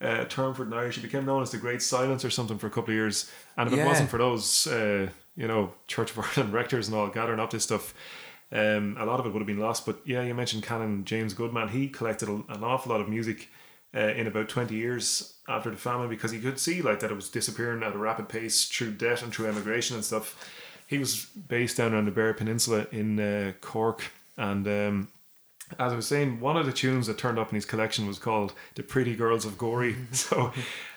a 0.00 0.24
term 0.26 0.54
for 0.54 0.64
it 0.64 0.66
in 0.66 0.72
Irish. 0.74 0.98
It 0.98 1.02
became 1.02 1.24
known 1.24 1.42
as 1.42 1.50
the 1.50 1.58
Great 1.58 1.80
Silence 1.82 2.24
or 2.24 2.30
something 2.30 2.58
for 2.58 2.66
a 2.66 2.70
couple 2.70 2.90
of 2.90 2.94
years. 2.96 3.30
And 3.56 3.68
if 3.70 3.74
Yeah. 3.76 3.84
it 3.84 3.88
wasn't 3.88 4.10
for 4.10 4.18
those, 4.18 4.66
uh, 4.66 5.08
you 5.36 5.48
know, 5.48 5.72
Church 5.86 6.10
of 6.10 6.18
Ireland 6.36 6.52
rectors 6.52 6.88
and 6.88 6.96
all 6.96 7.08
gathering 7.08 7.40
up 7.40 7.50
this 7.50 7.64
stuff. 7.64 7.94
Um, 8.52 8.96
a 9.00 9.04
lot 9.06 9.18
of 9.18 9.26
it 9.26 9.30
would 9.32 9.40
have 9.40 9.46
been 9.46 9.58
lost, 9.58 9.84
but 9.86 9.96
yeah, 10.04 10.22
you 10.22 10.32
mentioned 10.34 10.62
Canon 10.62 11.04
James 11.04 11.32
Goodman. 11.34 11.68
He 11.70 11.88
collected 11.88 12.28
a- 12.28 12.44
an 12.52 12.62
awful 12.62 12.92
lot 12.92 13.00
of 13.00 13.08
music 13.08 13.48
uh, 13.94 13.98
in 13.98 14.26
about 14.26 14.48
20 14.48 14.74
years 14.74 15.34
after 15.48 15.70
the 15.70 15.76
famine 15.76 16.08
because 16.08 16.30
he 16.30 16.40
could 16.40 16.58
see 16.58 16.82
like 16.82 17.00
that 17.00 17.10
it 17.10 17.14
was 17.14 17.28
disappearing 17.28 17.82
at 17.82 17.94
a 17.94 17.98
rapid 17.98 18.28
pace 18.28 18.64
through 18.66 18.92
debt 18.92 19.22
and 19.22 19.32
through 19.32 19.46
emigration 19.46 19.96
and 19.96 20.04
stuff. 20.04 20.50
He 20.86 20.98
was 20.98 21.26
based 21.26 21.76
down 21.76 21.94
on 21.94 22.04
the 22.04 22.10
Beara 22.10 22.36
Peninsula 22.36 22.86
in 22.92 23.18
uh, 23.18 23.52
Cork, 23.60 24.12
and 24.36 24.66
um, 24.66 25.08
as 25.78 25.92
I 25.92 25.96
was 25.96 26.06
saying, 26.06 26.40
one 26.40 26.56
of 26.56 26.66
the 26.66 26.72
tunes 26.72 27.06
that 27.06 27.18
turned 27.18 27.38
up 27.38 27.48
in 27.50 27.54
his 27.54 27.64
collection 27.64 28.06
was 28.06 28.18
called 28.18 28.52
"The 28.74 28.82
Pretty 28.82 29.14
Girls 29.16 29.44
of 29.44 29.56
Gorey." 29.58 29.96
so, 30.12 30.52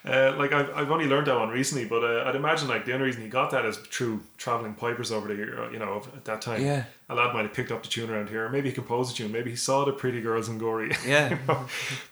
uh, 0.06 0.36
like 0.38 0.54
I've, 0.54 0.70
I've 0.76 0.92
only 0.92 1.06
learned 1.06 1.28
that 1.28 1.38
one 1.40 1.50
recently, 1.50 1.86
but 1.86 2.04
uh, 2.04 2.24
I'd 2.28 2.36
imagine 2.36 2.68
like 2.68 2.86
the 2.86 2.94
only 2.94 3.06
reason 3.06 3.22
he 3.24 3.30
got 3.30 3.52
that 3.52 3.66
is 3.66 3.78
through 3.78 4.22
traveling 4.38 4.74
pipers 4.74 5.12
over 5.12 5.28
the 5.28 5.70
you 5.72 5.80
know, 5.80 6.02
at 6.16 6.26
that 6.26 6.42
time. 6.42 6.62
Yeah. 6.64 6.86
a 7.10 7.16
lad 7.16 7.34
might 7.34 7.44
have 7.44 7.54
picked 7.54 7.72
up 7.72 7.84
the 7.84 7.90
tune 7.90 8.10
around 8.10 8.30
here, 8.30 8.46
or 8.46 8.50
maybe 8.50 8.70
he 8.70 8.74
composed 8.76 9.12
the 9.14 9.18
tune, 9.18 9.32
maybe 9.32 9.50
he 9.52 9.56
saw 9.56 9.86
the 9.86 9.94
Pretty 9.94 10.22
Girls 10.22 10.50
in 10.50 10.58
Gorey. 10.58 10.92
Yeah. 11.06 11.38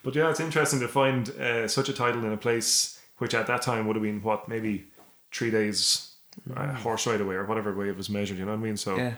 but 0.02 0.14
yeah, 0.14 0.30
it's 0.30 0.40
interesting 0.40 0.80
to 0.80 0.88
find 0.88 1.30
uh, 1.30 1.68
such 1.68 1.88
a 1.88 1.92
title 1.92 2.24
in 2.24 2.32
a 2.32 2.36
place 2.36 2.98
which 3.18 3.34
at 3.34 3.46
that 3.46 3.62
time 3.62 3.86
would 3.86 3.96
have 3.96 4.02
been 4.02 4.22
what 4.22 4.46
maybe 4.48 4.84
three 5.32 5.50
days 5.50 6.12
uh, 6.54 6.72
horse 6.74 7.06
ride 7.06 7.20
away 7.22 7.34
or 7.34 7.44
whatever 7.46 7.74
way 7.74 7.88
it 7.88 7.96
was 7.96 8.10
measured. 8.10 8.36
You 8.38 8.44
know 8.44 8.50
what 8.52 8.58
I 8.60 8.62
mean? 8.62 8.76
So, 8.76 8.96
Yeah. 8.96 9.14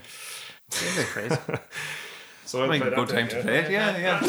crazy. 0.71 1.37
so 2.49 2.65
I 2.65 2.67
Might 2.67 2.73
be 2.77 2.81
played 2.81 2.93
a 2.95 2.97
good 2.97 3.09
time 3.11 3.29
to 3.29 3.43
play 3.43 3.59
it. 3.59 3.71
Yeah, 3.71 3.99
yeah. 3.99 4.21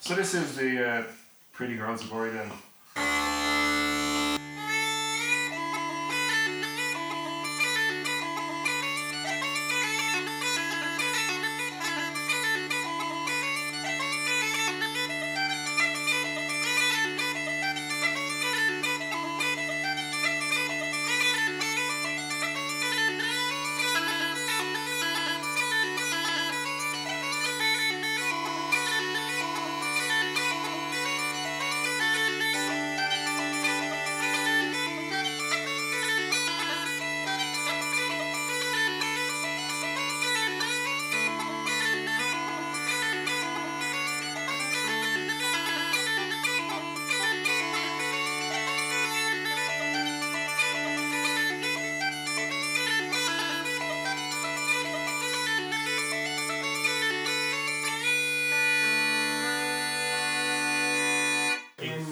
So 0.00 0.14
this 0.14 0.32
is 0.32 0.56
the 0.56 0.88
uh, 0.88 1.02
Pretty 1.52 1.76
Girls 1.76 2.02
of 2.02 2.10
Gorey 2.10 2.30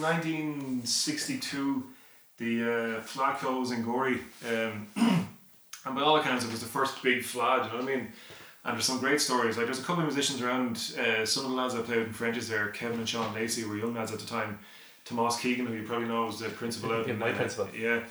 1962, 0.03 1.83
the 2.37 2.97
uh, 2.97 3.33
closed 3.35 3.71
in 3.73 3.83
Gorey, 3.83 4.19
um, 4.47 4.87
and 5.85 5.95
by 5.95 6.01
all 6.01 6.17
accounts, 6.17 6.45
it 6.45 6.51
was 6.51 6.59
the 6.59 6.65
first 6.65 7.01
big 7.01 7.23
Fleadh. 7.23 7.65
You 7.65 7.71
know 7.71 7.83
what 7.83 7.91
I 7.91 7.95
mean? 7.95 8.11
And 8.65 8.75
there's 8.75 8.85
some 8.85 8.99
great 8.99 9.19
stories. 9.19 9.57
Like 9.57 9.65
there's 9.65 9.79
a 9.79 9.83
couple 9.83 10.03
of 10.03 10.07
musicians 10.07 10.41
around. 10.41 10.77
Uh, 10.99 11.25
some 11.25 11.45
of 11.45 11.51
the 11.51 11.57
lads 11.57 11.75
I 11.75 11.81
played 11.81 11.99
in 11.99 12.13
Frenches 12.13 12.47
there, 12.47 12.69
Kevin 12.69 12.99
and 12.99 13.09
Sean 13.09 13.33
Lacey, 13.33 13.65
were 13.65 13.77
young 13.77 13.93
lads 13.93 14.11
at 14.11 14.19
the 14.19 14.27
time. 14.27 14.59
Tomas 15.05 15.37
Keegan, 15.39 15.65
who 15.65 15.73
you 15.73 15.83
probably 15.83 16.07
know, 16.07 16.25
was 16.25 16.39
the 16.39 16.49
principal 16.49 16.93
out 16.93 17.07
Yeah, 17.07 17.15
my 17.15 17.31
uh, 17.31 17.35
principal. 17.35 17.67
Yeah. 17.75 18.03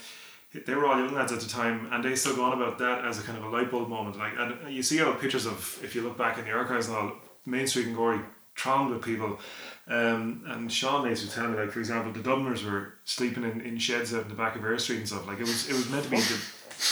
They 0.65 0.75
were 0.75 0.85
all 0.85 0.99
young 0.99 1.15
lads 1.15 1.31
at 1.31 1.39
the 1.39 1.49
time, 1.49 1.89
and 1.91 2.03
they 2.03 2.15
still 2.15 2.35
go 2.35 2.43
on 2.43 2.53
about 2.53 2.77
that 2.77 3.03
as 3.05 3.17
a 3.17 3.23
kind 3.23 3.37
of 3.39 3.45
a 3.45 3.49
light 3.49 3.71
bulb 3.71 3.89
moment. 3.89 4.17
Like, 4.17 4.33
and 4.37 4.71
you 4.71 4.83
see 4.83 5.01
all 5.01 5.13
pictures 5.15 5.47
of, 5.47 5.79
if 5.83 5.95
you 5.95 6.03
look 6.03 6.15
back 6.15 6.37
in 6.37 6.45
the 6.45 6.51
archives 6.51 6.87
and 6.87 6.95
all, 6.95 7.13
Main 7.45 7.65
Street 7.65 7.87
in 7.87 7.95
Gorey 7.95 8.19
thronged 8.55 8.91
with 8.91 9.01
people. 9.01 9.39
Um, 9.87 10.43
and 10.47 10.71
Sean 10.71 11.05
Nace 11.05 11.23
was 11.23 11.33
tell 11.33 11.49
me, 11.49 11.57
like 11.57 11.71
for 11.71 11.79
example, 11.79 12.13
the 12.13 12.21
Dubliners 12.21 12.63
were 12.63 12.93
sleeping 13.03 13.43
in, 13.43 13.61
in 13.61 13.77
sheds 13.77 14.13
out 14.13 14.23
in 14.23 14.29
the 14.29 14.35
back 14.35 14.55
of 14.55 14.63
Air 14.63 14.77
Street 14.77 14.99
and 14.99 15.07
stuff. 15.07 15.27
Like 15.27 15.39
it 15.39 15.41
was, 15.41 15.69
it 15.69 15.73
was 15.73 15.89
meant 15.89 16.05
to 16.05 16.09
be 16.09 16.17
the 16.17 16.41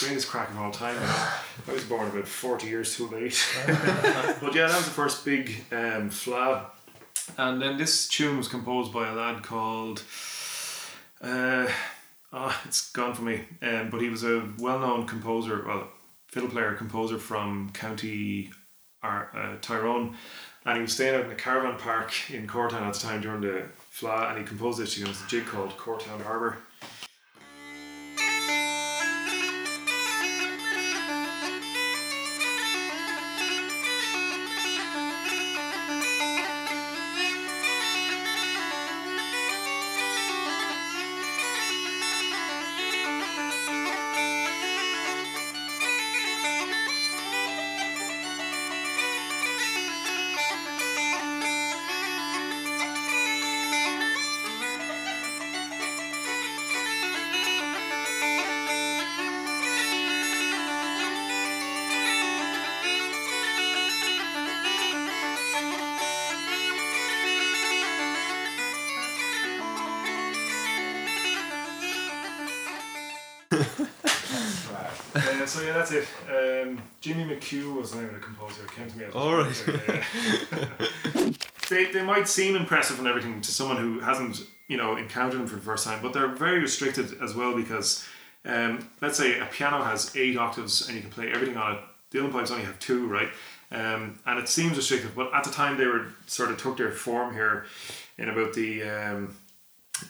greatest 0.01 0.27
crack 0.27 0.49
of 0.49 0.60
all 0.60 0.71
time. 0.71 0.97
I 1.67 1.73
was 1.73 1.86
born 1.86 2.10
about 2.10 2.27
forty 2.27 2.67
years 2.67 2.95
too 2.95 3.08
late. 3.08 3.41
but 3.65 4.54
yeah, 4.54 4.67
that 4.67 4.75
was 4.75 4.86
the 4.86 4.91
first 4.91 5.23
big 5.23 5.63
um, 5.71 6.10
Fleadh. 6.10 6.65
And 7.38 7.62
then 7.62 7.77
this 7.77 8.10
tune 8.10 8.38
was 8.38 8.47
composed 8.47 8.91
by 8.91 9.08
a 9.08 9.13
lad 9.13 9.41
called. 9.43 10.04
Uh, 11.21 11.67
oh, 12.34 12.62
it's 12.65 12.91
gone 12.91 13.13
for 13.13 13.21
me. 13.21 13.41
Um, 13.62 13.89
but 13.89 14.01
he 14.01 14.10
was 14.10 14.23
a 14.23 14.49
well-known 14.60 15.06
composer, 15.06 15.63
well, 15.65 15.88
fiddle 16.27 16.49
player, 16.49 16.73
composer 16.73 17.17
from 17.17 17.69
County 17.73 18.51
Ar- 19.04 19.30
uh, 19.36 19.58
Tyrone, 19.62 20.15
and 20.65 20.76
he 20.76 20.82
was 20.82 20.93
staying 20.93 21.15
out 21.15 21.26
in 21.26 21.32
a 21.32 21.36
caravan 21.36 21.78
park 21.78 22.13
in 22.30 22.47
Courtown 22.47 22.84
at 22.84 22.93
the 22.93 23.00
time 23.00 23.21
during 23.21 23.41
the 23.41 23.63
Fleadh, 23.91 24.30
and 24.30 24.39
he 24.39 24.43
composed 24.45 24.80
this. 24.80 24.97
It 24.97 25.08
was 25.08 25.21
a 25.21 25.28
jig 25.28 25.45
called 25.45 25.71
Courtown 25.78 26.21
Harbour. 26.21 26.58
So 75.52 75.62
yeah, 75.62 75.74
that's 75.74 75.92
it. 75.92 76.08
Um, 76.30 76.82
Jimmy 77.02 77.26
McHugh 77.26 77.76
was 77.76 77.92
the 77.92 77.98
name 77.98 78.08
of 78.08 78.14
the 78.14 78.20
composer. 78.22 78.64
It 78.64 78.72
came 78.72 78.90
to 78.90 78.98
me. 78.98 79.06
All 79.14 79.36
right. 79.36 79.66
Yeah. 79.68 81.32
they, 81.70 81.92
they 81.92 82.04
might 82.04 82.28
seem 82.28 82.56
impressive 82.56 83.00
and 83.00 83.08
everything 83.08 83.42
to 83.42 83.52
someone 83.52 83.78
who 83.78 84.00
hasn't 84.00 84.46
you 84.68 84.78
know 84.78 84.96
encountered 84.96 85.40
them 85.42 85.48
for 85.48 85.58
the 85.58 85.62
first 85.62 85.86
time, 85.86 86.02
but 86.02 86.14
they're 86.14 86.30
very 86.30 86.60
restricted 86.60 87.22
as 87.22 87.36
well 87.36 87.54
because 87.56 88.08
um, 88.46 88.88
let's 89.02 89.18
say 89.18 89.40
a 89.40 89.46
piano 89.46 89.84
has 89.84 90.16
eight 90.16 90.38
octaves 90.38 90.88
and 90.88 90.96
you 90.96 91.02
can 91.02 91.12
play 91.12 91.32
everything 91.32 91.58
on 91.58 91.76
it. 91.76 91.82
The 92.12 92.24
other 92.24 92.32
pipes 92.32 92.52
only 92.52 92.64
have 92.64 92.80
two, 92.80 93.08
right? 93.08 93.30
Um, 93.72 94.20
and 94.26 94.40
it 94.40 94.50
seems 94.50 94.76
restrictive, 94.76 95.16
but 95.16 95.34
at 95.34 95.44
the 95.44 95.52
time 95.52 95.78
they 95.78 95.86
were 95.86 96.08
sort 96.28 96.52
of 96.52 96.58
took 96.58 96.78
their 96.78 96.92
form 96.92 97.34
here 97.34 97.66
in 98.18 98.30
about 98.30 98.54
the 98.54 98.84
um, 98.84 99.36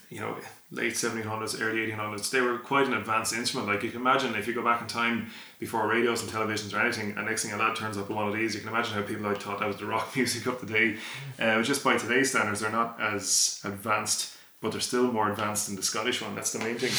you 0.10 0.20
know, 0.20 0.38
late 0.72 0.94
1700s, 0.94 1.62
early 1.62 1.92
1800s, 1.92 2.30
they 2.32 2.42
were 2.42 2.58
quite 2.58 2.88
an 2.88 2.94
advanced 2.94 3.34
instrument. 3.34 3.68
Like 3.68 3.84
you 3.84 3.92
can 3.92 4.02
imagine 4.02 4.36
if 4.36 4.48
you 4.48 4.54
go 4.54 4.64
back 4.64 4.82
in 4.82 4.88
time 4.88 5.30
before 5.60 5.88
radios 5.88 6.22
and 6.22 6.32
televisions 6.32 6.74
or 6.74 6.82
anything, 6.82 7.14
and 7.18 7.26
next 7.26 7.44
thing 7.44 7.54
a 7.54 7.58
lad 7.58 7.76
turns 7.76 7.98
up 7.98 8.08
with 8.08 8.18
one 8.18 8.28
of 8.28 8.34
these, 8.34 8.56
you 8.56 8.62
can 8.62 8.70
imagine 8.70 8.94
how 8.94 9.02
people 9.02 9.24
like 9.24 9.42
thought 9.42 9.60
that 9.60 9.68
was 9.68 9.78
the 9.78 9.86
rock 9.86 10.14
music 10.16 10.46
of 10.46 10.62
the 10.62 10.68
day. 10.68 10.98
Uh, 11.40 11.62
just 11.62 11.84
by 11.84 11.98
today's 11.98 12.30
standards, 12.30 12.62
they're 12.62 12.72
not 12.72 13.00
as 13.00 13.62
advanced, 13.64 14.36
but 14.62 14.72
they're 14.72 14.82
still 14.82 15.12
more 15.12 15.30
advanced 15.30 15.68
than 15.68 15.76
the 15.76 15.84
Scottish 15.84 16.22
one. 16.22 16.36
That's 16.36 16.54
the 16.54 16.60
main 16.60 16.78
thing. 16.78 16.92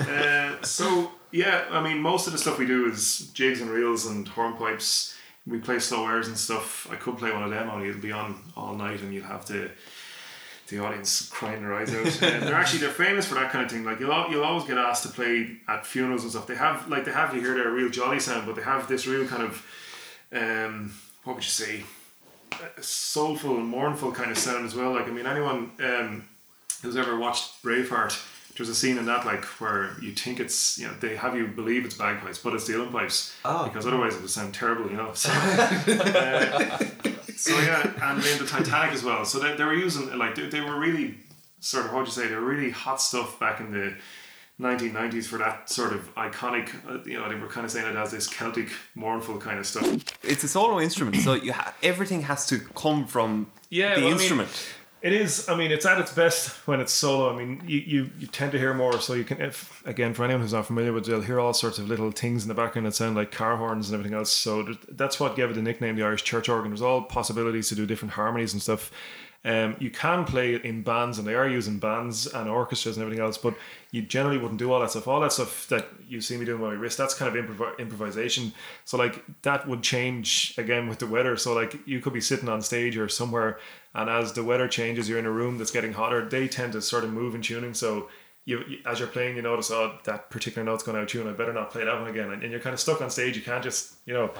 uh, 0.00 0.62
so 0.62 1.12
yeah, 1.30 1.66
I 1.70 1.82
mean, 1.82 2.00
most 2.00 2.26
of 2.26 2.32
the 2.32 2.38
stuff 2.38 2.58
we 2.58 2.66
do 2.66 2.86
is 2.86 3.30
jigs 3.34 3.60
and 3.60 3.70
reels 3.70 4.06
and 4.06 4.26
hornpipes. 4.28 5.14
We 5.46 5.58
play 5.58 5.78
slow 5.78 6.08
airs 6.08 6.26
and 6.26 6.36
stuff. 6.36 6.88
I 6.90 6.96
could 6.96 7.18
play 7.18 7.30
one 7.30 7.44
of 7.44 7.50
them, 7.50 7.70
only 7.70 7.88
it'll 7.88 8.00
be 8.00 8.10
on 8.10 8.40
all 8.56 8.74
night, 8.74 9.00
and 9.00 9.14
you'll 9.14 9.26
have 9.26 9.44
to 9.46 9.70
the 10.68 10.78
audience 10.80 11.28
crying 11.28 11.62
their 11.62 11.74
eyes 11.74 11.94
out. 11.94 12.22
And 12.22 12.42
they're 12.42 12.54
actually 12.54 12.80
they're 12.80 12.90
famous 12.90 13.26
for 13.26 13.34
that 13.34 13.50
kind 13.50 13.64
of 13.64 13.70
thing. 13.70 13.84
Like 13.84 14.00
you'll 14.00 14.30
you'll 14.30 14.44
always 14.44 14.64
get 14.64 14.78
asked 14.78 15.02
to 15.04 15.08
play 15.08 15.58
at 15.68 15.86
funerals 15.86 16.22
and 16.22 16.30
stuff. 16.30 16.46
They 16.46 16.56
have 16.56 16.88
like 16.88 17.04
they 17.04 17.12
have 17.12 17.34
you 17.34 17.40
hear 17.40 17.54
their 17.54 17.70
real 17.70 17.88
jolly 17.88 18.20
sound, 18.20 18.46
but 18.46 18.56
they 18.56 18.62
have 18.62 18.88
this 18.88 19.06
real 19.06 19.26
kind 19.26 19.42
of 19.42 19.66
um 20.32 20.92
what 21.24 21.36
would 21.36 21.44
you 21.44 21.50
say 21.50 21.84
soulful 22.80 23.56
and 23.56 23.66
mournful 23.66 24.12
kind 24.12 24.30
of 24.30 24.38
sound 24.38 24.64
as 24.64 24.74
well. 24.74 24.92
Like 24.92 25.06
I 25.06 25.10
mean 25.10 25.26
anyone 25.26 25.70
um 25.80 26.24
who's 26.82 26.96
ever 26.96 27.16
watched 27.18 27.62
Braveheart. 27.62 28.32
There's 28.56 28.70
a 28.70 28.74
scene 28.74 28.96
in 28.96 29.04
that 29.04 29.26
like 29.26 29.44
where 29.60 29.90
you 30.00 30.12
think 30.12 30.40
it's 30.40 30.78
you 30.78 30.86
know 30.86 30.94
they 31.00 31.14
have 31.16 31.36
you 31.36 31.46
believe 31.46 31.84
it's 31.84 31.94
bagpipes, 31.94 32.38
but 32.38 32.54
it's 32.54 32.66
the 32.66 32.80
other 32.80 32.90
pipes 32.90 33.36
because 33.42 33.86
otherwise 33.86 34.14
it 34.14 34.22
would 34.22 34.30
sound 34.30 34.54
terrible, 34.54 34.90
you 34.90 34.96
know. 34.96 35.12
So, 35.12 35.30
uh, 35.32 36.78
so 37.36 37.58
yeah, 37.58 37.82
and 38.10 38.22
then 38.22 38.38
the 38.38 38.46
Titanic 38.46 38.92
as 38.94 39.02
well. 39.04 39.24
So 39.24 39.38
they, 39.38 39.54
they 39.56 39.64
were 39.64 39.74
using 39.74 40.16
like 40.18 40.34
they, 40.34 40.48
they 40.48 40.60
were 40.60 40.78
really 40.78 41.14
sort 41.60 41.84
of 41.84 41.90
how 41.90 41.98
would 41.98 42.06
you 42.06 42.12
say 42.12 42.26
they 42.28 42.34
were 42.34 42.40
really 42.40 42.70
hot 42.70 43.00
stuff 43.00 43.38
back 43.40 43.60
in 43.60 43.72
the 43.72 43.94
1990s 44.60 45.26
for 45.26 45.38
that 45.38 45.68
sort 45.68 45.92
of 45.92 46.14
iconic. 46.14 46.70
Uh, 46.88 47.02
you 47.04 47.18
know, 47.18 47.28
they 47.28 47.34
were 47.34 47.46
kind 47.46 47.64
of 47.64 47.70
saying 47.70 47.86
it 47.86 47.96
as 47.96 48.10
this 48.12 48.26
Celtic 48.26 48.68
mournful 48.94 49.38
kind 49.38 49.58
of 49.58 49.66
stuff. 49.66 49.86
It's 50.22 50.44
a 50.44 50.48
solo 50.48 50.80
instrument, 50.80 51.16
so 51.16 51.34
you 51.34 51.52
ha- 51.52 51.74
everything 51.82 52.22
has 52.22 52.46
to 52.46 52.58
come 52.74 53.06
from 53.06 53.48
Yeah, 53.68 53.94
the 53.96 54.00
well, 54.02 54.06
I 54.06 54.12
mean, 54.12 54.12
instrument. 54.20 54.66
It 55.02 55.12
is. 55.12 55.48
I 55.48 55.54
mean, 55.54 55.70
it's 55.70 55.84
at 55.86 56.00
its 56.00 56.12
best 56.12 56.66
when 56.66 56.80
it's 56.80 56.92
solo. 56.92 57.32
I 57.32 57.36
mean, 57.36 57.62
you, 57.66 57.78
you, 57.78 58.10
you 58.18 58.26
tend 58.26 58.50
to 58.52 58.58
hear 58.58 58.72
more. 58.74 58.98
So 59.00 59.12
you 59.12 59.24
can, 59.24 59.40
if 59.40 59.86
again, 59.86 60.14
for 60.14 60.24
anyone 60.24 60.40
who's 60.40 60.54
not 60.54 60.66
familiar 60.66 60.92
with 60.92 61.04
it, 61.06 61.10
you'll 61.10 61.20
hear 61.20 61.38
all 61.38 61.52
sorts 61.52 61.78
of 61.78 61.86
little 61.86 62.10
things 62.10 62.42
in 62.42 62.48
the 62.48 62.54
background 62.54 62.86
that 62.86 62.94
sound 62.94 63.14
like 63.14 63.30
car 63.30 63.56
horns 63.56 63.88
and 63.88 63.94
everything 63.94 64.16
else. 64.16 64.32
So 64.32 64.64
th- 64.64 64.78
that's 64.88 65.20
what 65.20 65.36
gave 65.36 65.50
it 65.50 65.54
the 65.54 65.62
nickname, 65.62 65.96
the 65.96 66.02
Irish 66.02 66.24
church 66.24 66.48
organ. 66.48 66.70
There's 66.70 66.82
all 66.82 67.02
possibilities 67.02 67.68
to 67.68 67.74
do 67.74 67.86
different 67.86 68.14
harmonies 68.14 68.54
and 68.54 68.62
stuff. 68.62 68.90
Um, 69.44 69.76
you 69.78 69.90
can 69.90 70.24
play 70.24 70.54
it 70.54 70.64
in 70.64 70.82
bands, 70.82 71.18
and 71.18 71.28
they 71.28 71.36
are 71.36 71.48
using 71.48 71.78
bands 71.78 72.26
and 72.26 72.48
orchestras 72.48 72.96
and 72.96 73.04
everything 73.04 73.24
else, 73.24 73.38
but 73.38 73.54
you 73.92 74.02
generally 74.02 74.38
wouldn't 74.38 74.58
do 74.58 74.72
all 74.72 74.80
that 74.80 74.90
stuff. 74.90 75.06
All 75.06 75.20
that 75.20 75.32
stuff 75.32 75.68
that 75.68 75.86
you 76.08 76.20
see 76.20 76.36
me 76.36 76.44
doing 76.44 76.60
with 76.60 76.72
my 76.72 76.76
wrist, 76.76 76.98
that's 76.98 77.14
kind 77.14 77.36
of 77.36 77.44
improv- 77.44 77.78
improvisation. 77.78 78.52
So 78.84 78.96
like 78.96 79.22
that 79.42 79.68
would 79.68 79.82
change 79.82 80.52
again 80.58 80.88
with 80.88 80.98
the 80.98 81.06
weather. 81.06 81.36
So 81.36 81.54
like 81.54 81.78
you 81.86 82.00
could 82.00 82.12
be 82.12 82.20
sitting 82.20 82.48
on 82.48 82.60
stage 82.60 82.96
or 82.96 83.08
somewhere, 83.08 83.60
and 83.96 84.10
as 84.10 84.34
the 84.34 84.44
weather 84.44 84.68
changes, 84.68 85.08
you're 85.08 85.18
in 85.18 85.24
a 85.24 85.30
room 85.30 85.56
that's 85.56 85.70
getting 85.70 85.94
hotter. 85.94 86.28
They 86.28 86.48
tend 86.48 86.74
to 86.74 86.82
sort 86.82 87.02
of 87.02 87.10
move 87.10 87.34
in 87.34 87.40
tuning. 87.40 87.72
So 87.72 88.08
you, 88.44 88.62
you 88.68 88.78
as 88.84 88.98
you're 88.98 89.08
playing, 89.08 89.36
you 89.36 89.42
notice, 89.42 89.70
oh, 89.70 89.98
that 90.04 90.28
particular 90.28 90.64
note's 90.64 90.82
going 90.82 90.98
out 90.98 91.04
of 91.04 91.08
tune. 91.08 91.26
I 91.26 91.32
better 91.32 91.54
not 91.54 91.70
play 91.70 91.84
that 91.84 91.98
one 91.98 92.08
again. 92.08 92.30
And, 92.30 92.42
and 92.42 92.52
you're 92.52 92.60
kind 92.60 92.74
of 92.74 92.80
stuck 92.80 93.00
on 93.00 93.08
stage. 93.08 93.36
You 93.36 93.42
can't 93.42 93.64
just, 93.64 93.94
you 94.04 94.12
know. 94.12 94.30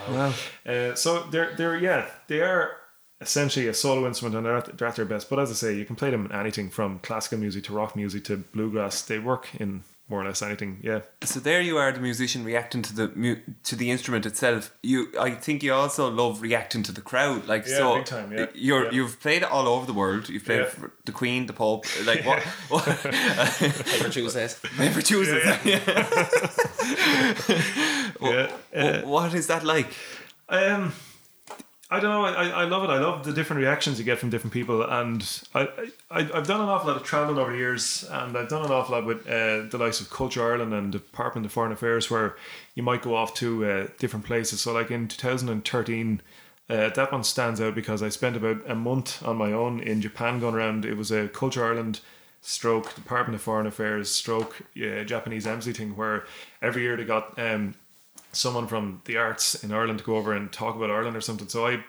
Uh, 0.67 0.95
so 0.95 1.23
they're 1.31 1.57
they're 1.57 1.79
yeah 1.79 2.07
they 2.29 2.43
are 2.43 2.77
essentially 3.23 3.67
a 3.67 3.73
solo 3.73 4.07
instrument 4.07 4.37
and 4.37 4.45
they're 4.45 4.59
at, 4.59 4.77
they're 4.77 4.89
at 4.89 4.97
their 4.97 5.07
best. 5.07 5.31
But 5.31 5.39
as 5.39 5.51
I 5.51 5.55
say, 5.55 5.75
you 5.75 5.87
can 5.87 5.97
play 5.97 6.11
them 6.11 6.27
in 6.27 6.33
anything 6.33 6.69
from 6.69 6.99
classical 6.99 7.39
music 7.39 7.65
to 7.65 7.73
rock 7.73 7.97
music 7.97 8.25
to 8.25 8.37
bluegrass. 8.37 9.01
They 9.01 9.19
work 9.19 9.49
in 9.59 9.85
more 10.09 10.21
or 10.21 10.25
less 10.25 10.41
anything. 10.43 10.79
Yeah. 10.83 11.01
So 11.25 11.41
there 11.41 11.61
you 11.61 11.79
are, 11.79 11.91
the 11.93 12.01
musician 12.01 12.45
reacting 12.45 12.83
to 12.83 12.95
the 12.95 13.09
mu- 13.17 13.41
to 13.65 13.75
the 13.77 13.91
instrument 13.91 14.25
itself. 14.27 14.71
You, 14.83 15.09
I 15.21 15.31
think 15.31 15.63
you 15.65 15.75
also 15.75 16.09
love 16.11 16.43
reacting 16.43 16.85
to 16.85 16.93
the 16.93 17.01
crowd. 17.01 17.47
Like 17.49 17.67
Yeah, 17.67 17.77
so, 17.79 17.95
big 17.97 18.05
time, 18.05 18.33
yeah. 18.33 18.47
You're 18.55 18.85
Yeah. 18.85 18.91
you've 18.93 19.19
played 19.21 19.43
all 19.43 19.67
over 19.67 19.85
the 19.87 19.93
world. 19.93 20.29
You've 20.29 20.45
played 20.45 20.61
Yeah. 20.61 20.67
for 20.69 20.93
the 21.05 21.13
Queen, 21.13 21.47
the 21.47 21.53
Pope. 21.53 21.87
Like 22.07 22.25
what? 22.25 22.41
what 22.69 22.85
Paper 22.85 24.09
Tuesdays. 24.11 24.61
Never 24.79 25.03
chooses. 25.03 25.43
Yeah. 25.65 25.81
Uh, 28.75 29.01
what 29.03 29.35
is 29.35 29.47
that 29.47 29.65
like? 29.65 29.89
Um, 30.49 30.93
I 31.89 32.01
don't 32.01 32.11
know. 32.11 32.25
I, 32.25 32.49
I 32.49 32.65
love 32.65 32.83
it. 32.83 32.91
I 32.91 32.99
love 32.99 33.25
the 33.25 33.33
different 33.33 33.61
reactions 33.61 33.99
you 33.99 34.05
get 34.05 34.19
from 34.19 34.29
different 34.29 34.53
people, 34.53 34.83
and 34.83 35.23
I, 35.55 35.69
I 36.11 36.19
I've 36.35 36.47
done 36.47 36.61
an 36.61 36.69
awful 36.69 36.89
lot 36.89 36.97
of 36.97 37.05
traveling 37.05 37.39
over 37.39 37.53
the 37.53 37.59
years, 37.59 38.05
and 38.11 38.37
I've 38.37 38.49
done 38.49 38.65
an 38.65 38.73
awful 38.73 38.97
lot 38.97 39.07
with 39.07 39.27
uh, 39.29 39.69
the 39.71 39.79
likes 39.79 40.01
of 40.01 40.11
Culture 40.11 40.43
Ireland 40.43 40.75
and 40.75 40.91
Department 40.91 41.47
of 41.47 41.53
Foreign 41.53 41.71
Affairs, 41.71 42.11
where 42.11 42.37
you 42.75 42.83
might 42.83 43.03
go 43.03 43.15
off 43.15 43.35
to 43.35 43.65
uh, 43.65 43.87
different 43.99 44.27
places. 44.27 44.61
So, 44.61 44.73
like 44.73 44.91
in 44.91 45.09
2013. 45.09 46.23
Uh, 46.69 46.89
that 46.89 47.13
one 47.13 47.23
stands 47.23 47.61
out 47.61 47.77
because 47.77 48.03
I 48.03 48.09
spent 48.09 48.35
about 48.35 48.69
a 48.69 48.75
month 48.75 49.25
on 49.25 49.37
my 49.37 49.53
own 49.53 49.79
in 49.79 50.01
Japan 50.01 50.41
going 50.41 50.57
around. 50.57 50.85
It 50.85 50.97
was 50.97 51.13
a 51.13 51.29
Culture 51.29 51.65
Ireland 51.65 52.01
stroke 52.41 52.93
Department 52.97 53.37
of 53.37 53.43
Foreign 53.43 53.69
Affairs 53.69 54.11
stroke 54.11 54.63
uh, 54.77 55.05
Japanese 55.05 55.47
embassy 55.47 55.73
thing 55.73 55.95
where 55.95 56.25
every 56.61 56.83
year 56.83 56.97
they 56.97 57.05
got 57.05 57.39
um, 57.39 57.75
someone 58.37 58.67
from 58.67 59.03
the 59.05 59.17
arts 59.17 59.63
in 59.63 59.73
Ireland 59.73 59.99
to 59.99 60.05
go 60.05 60.17
over 60.17 60.33
and 60.33 60.53
talk 60.53 60.77
about 60.77 60.91
Ireland 60.91 61.17
or 61.17 61.21
something. 61.21 61.49
So 61.49 61.67
I, 61.67 61.85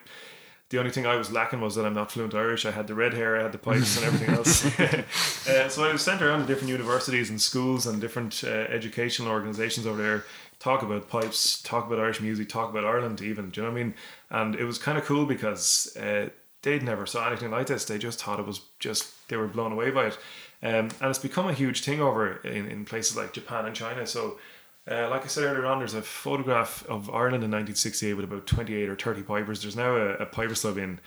the 0.70 0.80
only 0.80 0.92
thing 0.92 1.06
I 1.06 1.16
was 1.16 1.32
lacking 1.32 1.62
was 1.62 1.76
that 1.76 1.86
I'm 1.86 1.94
not 1.94 2.12
fluent 2.12 2.34
Irish. 2.34 2.66
I 2.66 2.72
had 2.72 2.88
the 2.88 2.96
red 2.96 3.14
hair, 3.14 3.38
I 3.38 3.44
had 3.44 3.52
the 3.52 3.58
pipes, 3.58 3.98
and 3.98 4.06
everything 4.06 4.36
else. 4.36 4.66
uh, 5.48 5.70
so 5.70 5.84
I 5.84 5.92
was 5.92 6.02
sent 6.02 6.22
around 6.22 6.42
to 6.42 6.46
different 6.46 6.70
universities 6.70 7.30
and 7.30 7.42
schools 7.42 7.86
and 7.86 8.02
different 8.02 8.44
uh, 8.44 8.50
educational 8.50 9.30
organisations 9.32 9.86
over 9.86 10.02
there. 10.02 10.24
Talk 10.60 10.82
about 10.82 11.08
pipes, 11.08 11.62
talk 11.62 11.86
about 11.86 12.00
Irish 12.00 12.20
music, 12.20 12.50
talk 12.50 12.70
about 12.70 12.84
Ireland, 12.84 13.22
even. 13.22 13.50
Do 13.50 13.62
you 13.62 13.68
know 13.68 13.74
what 13.74 13.80
I 13.80 13.84
mean? 13.84 13.94
And 14.32 14.56
it 14.56 14.66
was 14.66 14.78
kind 14.78 14.98
of 14.98 15.06
cool 15.06 15.26
because 15.26 15.96
uh, 15.98 16.30
they'd 16.64 16.84
never 16.84 17.06
saw 17.06 17.28
anything 17.28 17.52
like 17.52 17.68
this. 17.68 17.86
They 17.86 17.98
just 17.98 18.22
thought 18.22 18.40
it 18.40 18.46
was 18.46 18.62
just 18.80 19.28
they 19.30 19.38
were 19.38 19.48
blown 19.48 19.72
away 19.72 19.92
by 19.92 20.08
it. 20.08 20.18
Um, 20.64 20.90
and 21.00 21.10
it's 21.10 21.20
become 21.20 21.48
a 21.48 21.54
huge 21.54 21.84
thing 21.84 22.02
over 22.02 22.38
in, 22.38 22.68
in 22.68 22.86
places 22.86 23.16
like 23.16 23.34
Japan 23.34 23.66
and 23.66 23.76
China. 23.76 24.08
So 24.08 24.40
uh, 24.90 25.10
like 25.10 25.24
I 25.24 25.28
said 25.28 25.44
earlier 25.44 25.66
on, 25.66 25.80
there's 25.80 25.94
a 25.94 26.02
photograph 26.02 26.86
of 26.88 27.10
Ireland 27.10 27.44
in 27.44 27.52
1968 27.52 28.14
with 28.14 28.26
about 28.26 28.48
28 28.48 28.90
or 28.90 28.96
30 28.96 29.24
pipers. 29.24 29.62
There's 29.62 29.76
now 29.76 29.96
a, 29.96 30.14
a 30.16 30.26
pipers 30.26 30.62
club 30.62 30.78
in 30.78 31.00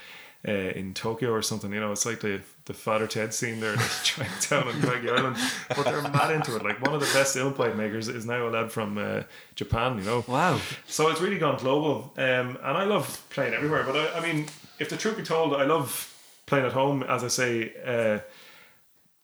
uh, 0.48 0.52
in 0.52 0.94
Tokyo 0.94 1.30
or 1.32 1.42
something. 1.42 1.70
You 1.72 1.80
know, 1.80 1.92
it's 1.92 2.06
like 2.06 2.20
the 2.20 2.40
the 2.64 2.72
Father 2.74 3.06
Ted 3.06 3.34
scene 3.34 3.60
there 3.60 3.74
in 3.74 3.80
Chinatown 4.04 4.68
on 4.68 4.80
Craggy 4.80 5.10
Island. 5.10 5.36
But 5.68 5.84
they're 5.84 6.02
mad 6.02 6.30
into 6.30 6.56
it. 6.56 6.62
Like 6.64 6.80
one 6.80 6.94
of 6.94 7.00
the 7.00 7.10
best 7.12 7.36
Uilleann 7.36 7.56
pipe 7.56 7.76
makers 7.76 8.08
is 8.08 8.24
now 8.26 8.48
a 8.48 8.50
lad 8.50 8.70
from 8.72 8.96
uh, 8.98 9.22
Japan. 9.54 9.98
You 9.98 10.04
know, 10.04 10.24
Wow. 10.28 10.60
so 10.86 11.08
it's 11.10 11.20
really 11.20 11.38
gone 11.38 11.58
global. 11.58 12.12
Um, 12.16 12.58
and 12.62 12.76
I 12.76 12.84
love 12.84 13.22
playing 13.30 13.54
everywhere. 13.54 13.82
But 13.84 13.96
I, 13.96 14.18
I 14.18 14.20
mean, 14.20 14.46
if 14.78 14.88
the 14.88 14.96
truth 14.96 15.16
be 15.16 15.22
told, 15.24 15.54
I 15.54 15.64
love 15.64 16.06
playing 16.46 16.64
at 16.64 16.72
home. 16.72 17.02
As 17.02 17.22
I 17.24 17.28
say, 17.28 17.72
uh, 17.84 18.20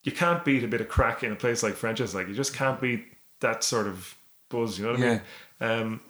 you 0.02 0.12
can't 0.12 0.44
beat 0.44 0.64
a 0.64 0.68
bit 0.68 0.80
of 0.80 0.88
crack 0.88 1.22
in 1.24 1.32
a 1.32 1.36
place 1.36 1.62
like 1.62 1.74
French's. 1.74 2.14
Like 2.14 2.28
you 2.28 2.34
just 2.34 2.54
can't 2.54 2.80
beat 2.80 3.04
that 3.40 3.64
sort 3.64 3.86
of 3.86 4.15
buzz. 4.48 4.78
You 4.78 4.86
know 4.86 4.92
what 4.92 5.00
I 5.00 5.08
mean? 5.08 5.20
Um, 5.60 6.00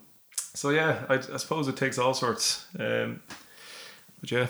so 0.54 0.70
yeah, 0.70 1.04
I, 1.08 1.14
I 1.14 1.36
suppose 1.36 1.68
it 1.68 1.76
takes 1.76 1.98
all 1.98 2.14
sorts. 2.14 2.66
Um, 2.78 3.22
but 4.20 4.30
yeah. 4.30 4.46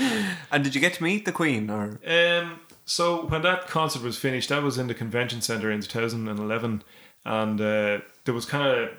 And 0.50 0.64
did 0.64 0.74
you 0.74 0.80
get 0.80 0.94
to 0.94 1.02
meet 1.02 1.24
the 1.24 1.32
Queen 1.32 1.68
or? 1.70 1.98
Um, 2.06 2.60
so 2.84 3.26
when 3.26 3.42
that 3.42 3.66
concert 3.66 4.02
was 4.02 4.16
finished, 4.16 4.48
that 4.48 4.62
was 4.62 4.78
in 4.78 4.86
the 4.86 4.94
convention 4.94 5.40
center 5.40 5.70
in 5.70 5.80
2011, 5.80 6.84
and 7.24 7.60
uh, 7.60 7.98
there 8.24 8.34
was 8.34 8.46
kind 8.46 8.66
of, 8.66 8.90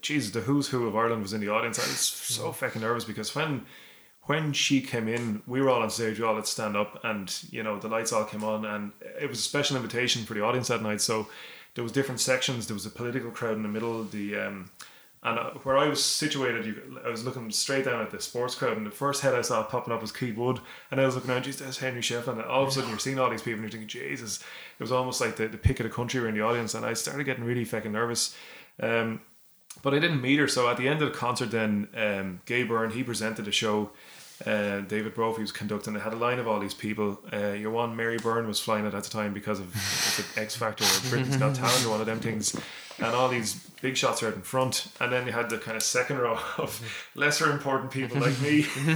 Jesus, 0.00 0.30
the 0.30 0.40
who's 0.40 0.68
who 0.68 0.86
of 0.86 0.96
Ireland 0.96 1.22
was 1.22 1.34
in 1.34 1.40
the 1.42 1.50
audience. 1.50 1.78
I 1.78 1.82
was 1.82 2.00
so 2.00 2.52
fucking 2.52 2.80
nervous 2.80 3.04
because 3.04 3.34
when 3.34 3.66
when 4.26 4.52
she 4.52 4.80
came 4.80 5.08
in, 5.08 5.42
we 5.46 5.60
were 5.60 5.68
all 5.68 5.82
on 5.82 5.90
stage, 5.90 6.18
we 6.18 6.24
all 6.24 6.36
had 6.36 6.46
stand 6.46 6.76
up, 6.76 7.00
and 7.04 7.42
you 7.50 7.62
know 7.62 7.78
the 7.78 7.88
lights 7.88 8.12
all 8.12 8.24
came 8.24 8.44
on, 8.44 8.64
and 8.64 8.92
it 9.20 9.28
was 9.28 9.40
a 9.40 9.42
special 9.42 9.76
invitation 9.76 10.24
for 10.24 10.34
the 10.34 10.42
audience 10.42 10.68
that 10.68 10.82
night. 10.82 11.00
So 11.00 11.28
there 11.74 11.84
was 11.84 11.92
different 11.92 12.20
sections. 12.20 12.66
There 12.66 12.74
was 12.74 12.86
a 12.86 12.90
political 12.90 13.30
crowd 13.30 13.56
in 13.56 13.62
the 13.62 13.68
middle. 13.68 14.04
The 14.04 14.36
um, 14.36 14.70
and 15.24 15.38
uh, 15.38 15.50
where 15.62 15.78
I 15.78 15.86
was 15.86 16.02
situated, 16.04 16.66
you, 16.66 17.00
I 17.04 17.08
was 17.08 17.24
looking 17.24 17.48
straight 17.52 17.84
down 17.84 18.02
at 18.02 18.10
the 18.10 18.20
sports 18.20 18.56
crowd, 18.56 18.76
and 18.76 18.84
the 18.84 18.90
first 18.90 19.22
head 19.22 19.34
I 19.34 19.42
saw 19.42 19.62
popping 19.62 19.94
up 19.94 20.00
was 20.00 20.10
Keith 20.10 20.36
Wood, 20.36 20.58
and 20.90 21.00
I 21.00 21.06
was 21.06 21.14
looking 21.14 21.30
around, 21.30 21.44
geez, 21.44 21.58
there's 21.58 21.78
Henry 21.78 22.00
Shefflin, 22.00 22.32
and 22.32 22.42
all 22.42 22.64
of 22.64 22.68
a 22.68 22.72
sudden 22.72 22.90
you're 22.90 22.98
seeing 22.98 23.20
all 23.20 23.30
these 23.30 23.42
people, 23.42 23.62
and 23.62 23.62
you're 23.62 23.70
thinking, 23.70 23.88
Jesus, 23.88 24.40
it 24.40 24.82
was 24.82 24.90
almost 24.90 25.20
like 25.20 25.36
the, 25.36 25.46
the 25.46 25.58
pick 25.58 25.78
of 25.78 25.84
the 25.84 25.90
country 25.90 26.20
were 26.20 26.28
in 26.28 26.34
the 26.34 26.40
audience, 26.40 26.74
and 26.74 26.84
I 26.84 26.94
started 26.94 27.22
getting 27.22 27.44
really 27.44 27.64
fucking 27.64 27.92
nervous. 27.92 28.36
Um, 28.80 29.20
but 29.80 29.94
I 29.94 30.00
didn't 30.00 30.20
meet 30.20 30.40
her, 30.40 30.48
so 30.48 30.68
at 30.68 30.76
the 30.76 30.88
end 30.88 31.02
of 31.02 31.12
the 31.12 31.18
concert, 31.18 31.52
then 31.52 31.88
um, 31.94 32.40
Gay 32.44 32.64
Byrne 32.64 32.90
he 32.90 33.04
presented 33.04 33.46
a 33.46 33.52
show. 33.52 33.92
Uh, 34.46 34.80
David 34.80 35.14
Brophy 35.14 35.42
was 35.42 35.52
conducting. 35.52 35.92
They 35.94 36.00
had 36.00 36.12
a 36.12 36.16
line 36.16 36.38
of 36.38 36.48
all 36.48 36.58
these 36.58 36.74
people. 36.74 37.20
Uh, 37.32 37.52
your 37.52 37.70
one 37.70 37.94
Mary 37.94 38.16
Byrne 38.18 38.48
was 38.48 38.58
flying 38.58 38.84
it 38.86 38.94
at 38.94 39.04
the 39.04 39.10
time 39.10 39.32
because 39.32 39.60
of 39.60 40.34
X 40.36 40.56
Factor 40.56 40.84
or 40.84 41.10
Britain's 41.10 41.36
Got 41.36 41.54
Talent 41.54 41.86
or 41.86 41.90
one 41.90 42.00
of 42.00 42.06
them 42.06 42.18
things, 42.18 42.56
and 42.98 43.06
all 43.06 43.28
these 43.28 43.54
big 43.80 43.96
shots 43.96 44.22
are 44.22 44.28
out 44.28 44.34
in 44.34 44.42
front. 44.42 44.88
And 45.00 45.12
then 45.12 45.26
you 45.26 45.32
had 45.32 45.48
the 45.48 45.58
kind 45.58 45.76
of 45.76 45.82
second 45.82 46.18
row 46.18 46.38
of 46.58 46.80
lesser 47.14 47.50
important 47.52 47.92
people 47.92 48.20
like 48.20 48.40
me, 48.40 48.66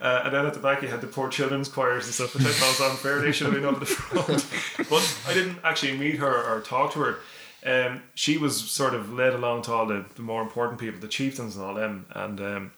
uh, 0.00 0.22
and 0.24 0.34
then 0.34 0.46
at 0.46 0.54
the 0.54 0.60
back 0.60 0.80
you 0.80 0.88
had 0.88 1.02
the 1.02 1.06
poor 1.06 1.28
children's 1.28 1.68
choirs 1.68 2.06
and 2.06 2.14
stuff. 2.14 2.34
Which 2.34 2.44
I 2.44 2.50
thought 2.50 2.80
was 2.80 2.90
unfair. 2.92 3.20
They 3.20 3.32
should 3.32 3.52
have 3.52 3.54
been 3.54 3.66
up 3.66 3.74
at 3.74 3.80
the 3.80 3.86
front, 3.86 4.46
but 4.90 5.20
I 5.28 5.34
didn't 5.34 5.58
actually 5.64 5.98
meet 5.98 6.16
her 6.16 6.44
or 6.44 6.60
talk 6.62 6.92
to 6.94 7.00
her. 7.00 7.18
Um, 7.64 8.02
she 8.14 8.38
was 8.38 8.56
sort 8.56 8.94
of 8.94 9.12
led 9.12 9.32
along 9.34 9.62
to 9.62 9.72
all 9.72 9.86
the, 9.86 10.04
the 10.14 10.22
more 10.22 10.40
important 10.40 10.78
people, 10.78 11.00
the 11.00 11.08
chieftains 11.08 11.56
and 11.56 11.64
all 11.64 11.74
them, 11.74 12.06
and. 12.10 12.40
Um, 12.40 12.70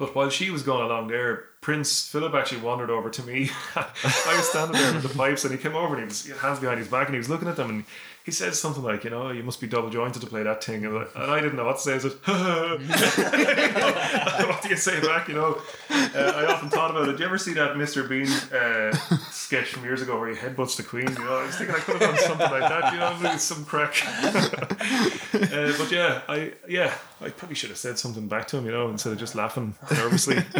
but 0.00 0.14
while 0.14 0.30
she 0.30 0.50
was 0.50 0.62
going 0.62 0.82
along 0.82 1.08
there, 1.08 1.44
Prince 1.60 2.08
Philip 2.08 2.32
actually 2.32 2.62
wandered 2.62 2.88
over 2.88 3.10
to 3.10 3.22
me. 3.22 3.50
I 3.76 4.34
was 4.34 4.48
standing 4.48 4.80
there 4.80 4.94
with 4.94 5.02
the 5.02 5.10
pipes, 5.10 5.44
and 5.44 5.52
he 5.52 5.58
came 5.58 5.76
over 5.76 5.94
and 5.94 5.98
he 5.98 6.06
was 6.06 6.40
hands 6.40 6.58
behind 6.58 6.78
his 6.78 6.88
back, 6.88 7.06
and 7.06 7.14
he 7.14 7.18
was 7.18 7.28
looking 7.28 7.48
at 7.48 7.56
them, 7.56 7.68
and 7.68 7.84
he 8.24 8.30
says 8.32 8.60
something 8.60 8.82
like, 8.82 9.04
"You 9.04 9.10
know, 9.10 9.30
you 9.30 9.42
must 9.42 9.60
be 9.60 9.66
double 9.66 9.88
jointed 9.90 10.20
to 10.20 10.26
play 10.26 10.42
that 10.42 10.62
thing," 10.62 10.84
and 10.84 11.06
I- 11.16 11.40
didn't 11.40 11.56
know 11.56 11.64
what 11.64 11.76
to 11.76 11.82
say. 11.82 11.94
I 11.94 11.98
said, 11.98 12.12
"What 14.48 14.62
do 14.62 14.68
you 14.68 14.76
say 14.76 15.00
back?" 15.00 15.28
You 15.28 15.34
know, 15.34 15.58
uh, 15.90 16.32
I 16.36 16.46
often 16.46 16.68
thought 16.70 16.90
about 16.90 17.08
it. 17.08 17.12
Do 17.16 17.20
you 17.20 17.24
ever 17.26 17.38
see 17.38 17.54
that 17.54 17.74
Mr. 17.76 18.06
Bean 18.08 18.28
uh, 18.54 18.92
sketch 19.30 19.68
from 19.68 19.84
years 19.84 20.02
ago 20.02 20.18
where 20.18 20.28
he 20.28 20.34
headbutts 20.36 20.76
the 20.76 20.82
Queen? 20.82 21.08
You 21.08 21.24
know, 21.24 21.38
I 21.38 21.46
was 21.46 21.56
thinking 21.56 21.76
I 21.76 21.80
could 21.80 22.00
have 22.00 22.10
done 22.10 22.18
something 22.18 22.50
like 22.50 22.68
that. 22.68 22.92
You 22.92 22.98
know, 22.98 23.36
some 23.36 23.64
crack. 23.64 23.94
uh, 24.12 25.72
but 25.78 25.90
yeah, 25.90 26.22
I 26.28 26.52
yeah, 26.68 26.92
I 27.20 27.30
probably 27.30 27.56
should 27.56 27.70
have 27.70 27.78
said 27.78 27.98
something 27.98 28.28
back 28.28 28.46
to 28.48 28.58
him. 28.58 28.66
You 28.66 28.72
know, 28.72 28.88
instead 28.90 29.12
of 29.12 29.18
just 29.18 29.34
laughing 29.34 29.74
nervously. 29.90 30.44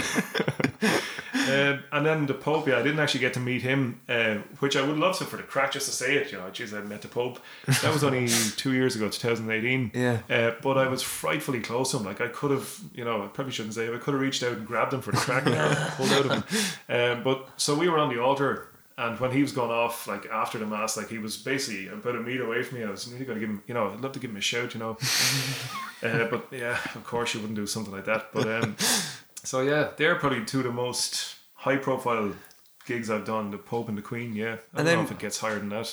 Um, 1.50 1.84
and 1.92 2.06
then 2.06 2.26
the 2.26 2.34
Pope, 2.34 2.68
yeah, 2.68 2.78
I 2.78 2.82
didn't 2.82 3.00
actually 3.00 3.20
get 3.20 3.34
to 3.34 3.40
meet 3.40 3.62
him, 3.62 4.00
uh, 4.08 4.36
which 4.60 4.76
I 4.76 4.86
would 4.86 4.96
love 4.96 5.18
to 5.18 5.24
for 5.24 5.36
the 5.36 5.42
crack 5.42 5.72
just 5.72 5.86
to 5.86 5.92
say 5.92 6.16
it. 6.16 6.32
You 6.32 6.38
know, 6.38 6.50
geez, 6.50 6.72
I 6.72 6.80
met 6.80 7.02
the 7.02 7.08
Pope. 7.08 7.40
That 7.66 7.92
was 7.92 8.04
only 8.04 8.28
two 8.56 8.72
years 8.72 8.96
ago, 8.96 9.08
2018. 9.08 9.92
Yeah. 9.94 10.20
Uh, 10.28 10.52
but 10.62 10.78
I 10.78 10.88
was 10.88 11.02
frightfully 11.02 11.60
close 11.60 11.90
to 11.92 11.98
him. 11.98 12.04
Like 12.04 12.20
I 12.20 12.28
could 12.28 12.50
have, 12.50 12.78
you 12.94 13.04
know, 13.04 13.22
I 13.22 13.26
probably 13.28 13.52
shouldn't 13.52 13.74
say 13.74 13.86
it. 13.86 13.94
I 13.94 13.98
could 13.98 14.14
have 14.14 14.20
reached 14.20 14.42
out 14.42 14.52
and 14.52 14.66
grabbed 14.66 14.92
him 14.92 15.00
for 15.00 15.12
the 15.12 15.18
crack 15.18 15.46
and 15.46 15.54
pulled 15.96 16.12
out 16.12 16.26
of 16.26 16.32
him. 16.32 16.44
Um, 16.88 17.22
but 17.22 17.48
so 17.56 17.74
we 17.74 17.88
were 17.88 17.98
on 17.98 18.14
the 18.14 18.22
altar. 18.22 18.66
And 18.98 19.18
when 19.18 19.30
he 19.30 19.40
was 19.40 19.52
gone 19.52 19.70
off, 19.70 20.06
like 20.06 20.26
after 20.26 20.58
the 20.58 20.66
mass, 20.66 20.94
like 20.98 21.08
he 21.08 21.16
was 21.16 21.38
basically 21.38 21.88
about 21.88 22.16
a 22.16 22.20
meter 22.20 22.44
away 22.44 22.62
from 22.62 22.78
me. 22.78 22.84
I 22.84 22.90
was 22.90 23.10
really 23.10 23.24
going 23.24 23.36
to 23.36 23.40
give 23.40 23.48
him, 23.48 23.62
you 23.66 23.72
know, 23.72 23.88
I'd 23.90 24.00
love 24.02 24.12
to 24.12 24.18
give 24.18 24.30
him 24.30 24.36
a 24.36 24.42
shout, 24.42 24.74
you 24.74 24.80
know. 24.80 24.98
uh, 26.02 26.26
but 26.26 26.48
yeah, 26.50 26.78
of 26.94 27.02
course 27.04 27.32
you 27.32 27.40
wouldn't 27.40 27.56
do 27.56 27.66
something 27.66 27.94
like 27.94 28.04
that. 28.04 28.30
But 28.30 28.46
um, 28.46 28.76
so 29.42 29.62
yeah, 29.62 29.88
they're 29.96 30.16
probably 30.16 30.44
two 30.44 30.58
of 30.58 30.64
the 30.64 30.72
most 30.72 31.36
high 31.64 31.76
profile 31.76 32.32
gigs 32.86 33.08
I've 33.10 33.24
done, 33.26 33.50
the 33.50 33.58
Pope 33.58 33.88
and 33.90 33.96
the 33.96 34.02
Queen, 34.02 34.34
yeah. 34.34 34.56
I 34.74 34.78
don't 34.78 34.86
And 34.88 34.96
know 34.98 35.02
if 35.04 35.10
it 35.12 35.18
gets 35.18 35.38
higher 35.38 35.58
than 35.58 35.68
that. 35.68 35.86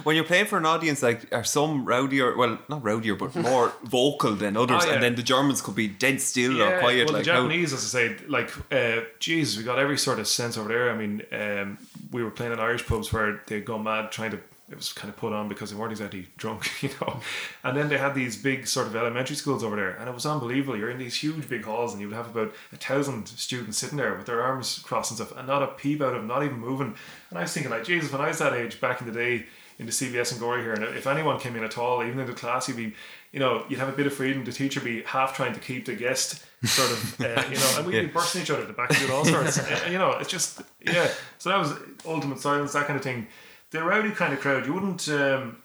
when 0.04 0.16
you're 0.16 0.24
playing 0.24 0.46
for 0.46 0.58
an 0.58 0.66
audience, 0.66 1.02
like 1.02 1.32
are 1.32 1.44
some 1.44 1.84
rowdier, 1.86 2.34
well, 2.36 2.58
not 2.68 2.82
rowdier, 2.82 3.16
but 3.16 3.36
more 3.36 3.72
vocal 3.84 4.32
than 4.34 4.56
others, 4.56 4.82
Oh, 4.84 4.86
yeah. 4.88 4.94
and 4.94 5.02
then 5.02 5.14
the 5.14 5.22
Germans 5.22 5.60
could 5.62 5.76
be 5.76 5.86
dead 5.88 6.20
still 6.20 6.60
or 6.62 6.80
quiet. 6.80 7.04
Well, 7.06 7.14
like 7.18 7.24
the 7.24 7.32
how- 7.32 7.42
Japanese, 7.42 7.72
as 7.72 7.84
I 7.94 7.98
say, 7.98 8.16
like, 8.26 8.50
uh, 8.72 9.02
Jesus, 9.20 9.56
we 9.58 9.62
got 9.64 9.78
every 9.78 9.98
sort 9.98 10.18
of 10.18 10.26
sense 10.26 10.56
over 10.58 10.68
there. 10.68 10.90
I 10.90 10.96
mean, 10.96 11.22
um, 11.30 11.78
we 12.10 12.24
were 12.24 12.30
playing 12.30 12.52
in 12.52 12.58
Irish 12.58 12.84
pubs 12.86 13.12
where 13.12 13.40
they'd 13.46 13.64
go 13.64 13.78
mad 13.78 14.10
trying 14.10 14.32
to. 14.32 14.40
It 14.72 14.76
was 14.76 14.92
kind 14.92 15.10
of 15.10 15.16
put 15.16 15.32
on 15.32 15.48
because 15.48 15.70
they 15.70 15.76
weren't 15.76 15.92
exactly 15.92 16.26
drunk, 16.38 16.70
you 16.82 16.88
know. 17.00 17.20
And 17.62 17.76
then 17.76 17.88
they 17.88 17.98
had 17.98 18.14
these 18.14 18.36
big 18.36 18.66
sort 18.66 18.86
of 18.86 18.96
elementary 18.96 19.36
schools 19.36 19.62
over 19.62 19.76
there, 19.76 19.90
and 19.90 20.08
it 20.08 20.14
was 20.14 20.26
unbelievable. 20.26 20.76
You're 20.76 20.90
in 20.90 20.98
these 20.98 21.16
huge 21.16 21.48
big 21.48 21.64
halls, 21.64 21.92
and 21.92 22.00
you 22.00 22.08
would 22.08 22.16
have 22.16 22.34
about 22.34 22.54
a 22.72 22.76
thousand 22.76 23.28
students 23.28 23.78
sitting 23.78 23.98
there 23.98 24.14
with 24.14 24.26
their 24.26 24.42
arms 24.42 24.80
crossed 24.80 25.10
and 25.10 25.18
stuff, 25.18 25.36
and 25.36 25.46
not 25.46 25.62
a 25.62 25.68
peep 25.68 26.00
out 26.00 26.14
of 26.14 26.20
them, 26.20 26.26
not 26.26 26.42
even 26.42 26.58
moving. 26.58 26.94
And 27.30 27.38
I 27.38 27.42
was 27.42 27.52
thinking, 27.52 27.70
like, 27.70 27.84
Jesus, 27.84 28.10
when 28.10 28.20
I 28.20 28.28
was 28.28 28.38
that 28.38 28.54
age 28.54 28.80
back 28.80 29.00
in 29.00 29.06
the 29.06 29.12
day 29.12 29.46
in 29.78 29.86
the 29.86 29.92
CBS 29.92 30.32
and 30.32 30.40
Gorey 30.40 30.62
here, 30.62 30.72
and 30.72 30.84
if 30.84 31.06
anyone 31.06 31.38
came 31.38 31.54
in 31.56 31.64
at 31.64 31.76
all, 31.76 32.02
even 32.02 32.18
in 32.18 32.26
the 32.26 32.32
class, 32.32 32.68
you'd 32.68 32.76
be, 32.76 32.94
you 33.32 33.40
know, 33.40 33.64
you'd 33.68 33.78
have 33.78 33.88
a 33.88 33.96
bit 33.96 34.06
of 34.06 34.14
freedom. 34.14 34.44
The 34.44 34.52
teacher 34.52 34.80
be 34.80 35.02
half 35.02 35.36
trying 35.36 35.52
to 35.54 35.60
keep 35.60 35.84
the 35.84 35.94
guest 35.94 36.44
sort 36.64 36.90
of, 36.90 37.20
uh, 37.20 37.44
you 37.50 37.56
know, 37.56 37.74
and 37.78 37.86
we'd 37.86 38.00
be 38.00 38.06
bursting 38.12 38.42
each 38.42 38.50
other 38.50 38.62
at 38.62 38.68
the 38.68 38.74
back 38.74 38.90
doing 38.96 39.10
all 39.10 39.24
sorts. 39.24 39.58
Uh, 39.62 39.90
you 39.90 39.98
know, 39.98 40.12
it's 40.12 40.30
just, 40.30 40.62
yeah. 40.80 41.08
So 41.38 41.50
that 41.50 41.58
was 41.58 41.72
ultimate 42.06 42.38
silence, 42.38 42.72
that 42.72 42.86
kind 42.86 42.96
of 42.96 43.02
thing. 43.02 43.26
The 43.72 43.82
rowdy 43.82 44.10
kind 44.10 44.32
of 44.32 44.40
crowd, 44.40 44.66
you 44.66 44.72
wouldn't, 44.74 45.08
um, 45.08 45.56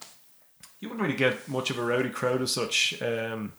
you 0.80 0.89
wouldn't 0.89 1.02
really 1.06 1.17
get 1.17 1.48
much 1.48 1.70
of 1.70 1.78
a 1.78 1.84
rowdy 1.84 2.10
crowd 2.10 2.41
as 2.41 2.52
such. 2.52 3.02
Um, 3.02 3.54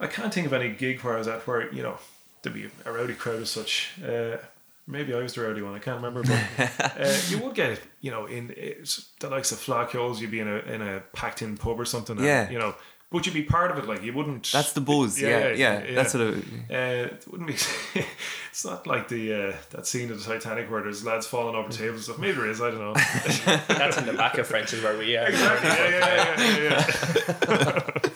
I 0.00 0.06
can't 0.06 0.32
think 0.34 0.46
of 0.46 0.52
any 0.52 0.70
gig 0.70 1.00
where 1.00 1.14
I 1.14 1.18
was 1.18 1.28
at 1.28 1.46
where 1.46 1.72
you 1.72 1.82
know 1.82 1.98
there'd 2.42 2.54
be 2.54 2.68
a 2.84 2.92
rowdy 2.92 3.14
crowd 3.14 3.40
as 3.42 3.50
such. 3.50 3.92
Uh, 4.04 4.38
maybe 4.86 5.14
I 5.14 5.18
was 5.22 5.34
the 5.34 5.42
rowdy 5.42 5.62
one. 5.62 5.74
I 5.74 5.78
can't 5.78 6.02
remember, 6.02 6.22
but 6.22 6.92
uh, 7.00 7.16
you 7.28 7.38
would 7.38 7.54
get 7.54 7.70
it. 7.70 7.80
You 8.00 8.10
know, 8.10 8.26
in 8.26 8.52
it's 8.56 9.10
the 9.20 9.28
likes 9.28 9.52
of 9.52 9.90
Hills, 9.92 10.20
you'd 10.20 10.30
be 10.30 10.40
in 10.40 10.48
a 10.48 10.56
in 10.60 10.82
a 10.82 11.00
packed 11.12 11.42
in 11.42 11.56
pub 11.56 11.78
or 11.80 11.84
something. 11.84 12.16
and, 12.16 12.24
Yeah. 12.26 12.50
you 12.50 12.58
know, 12.58 12.74
but 13.14 13.24
you'd 13.26 13.32
be 13.32 13.44
part 13.44 13.70
of 13.70 13.78
it. 13.78 13.86
Like 13.86 14.02
you 14.02 14.12
wouldn't. 14.12 14.50
That's 14.50 14.72
the 14.72 14.80
buzz. 14.80 15.20
Yeah, 15.20 15.50
yeah. 15.50 15.94
That's 15.94 16.10
sort 16.10 16.26
of. 16.26 16.38
Uh, 16.68 17.12
it 17.12 17.24
wouldn't 17.30 17.46
be. 17.46 17.54
it's 18.50 18.64
not 18.64 18.88
like 18.88 19.06
the 19.06 19.32
uh, 19.32 19.56
that 19.70 19.86
scene 19.86 20.10
of 20.10 20.18
the 20.18 20.24
Titanic 20.24 20.68
where 20.68 20.82
there's 20.82 21.04
lads 21.04 21.24
falling 21.24 21.54
over 21.54 21.68
tables 21.68 21.94
and 21.94 22.02
stuff. 22.02 22.18
Maybe 22.18 22.32
there 22.32 22.50
is. 22.50 22.60
I 22.60 22.72
don't 22.72 22.80
know. 22.80 22.94
That's 23.68 23.98
in 23.98 24.06
the 24.06 24.14
back 24.14 24.36
of 24.38 24.48
French 24.48 24.72
is 24.72 24.82
where 24.82 24.98
we 24.98 25.16
are. 25.16 25.30
yeah, 25.30 25.60
yeah, 25.62 26.36
yeah, 26.38 26.84
yeah, 27.38 28.10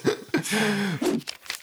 yeah. 0.51 1.19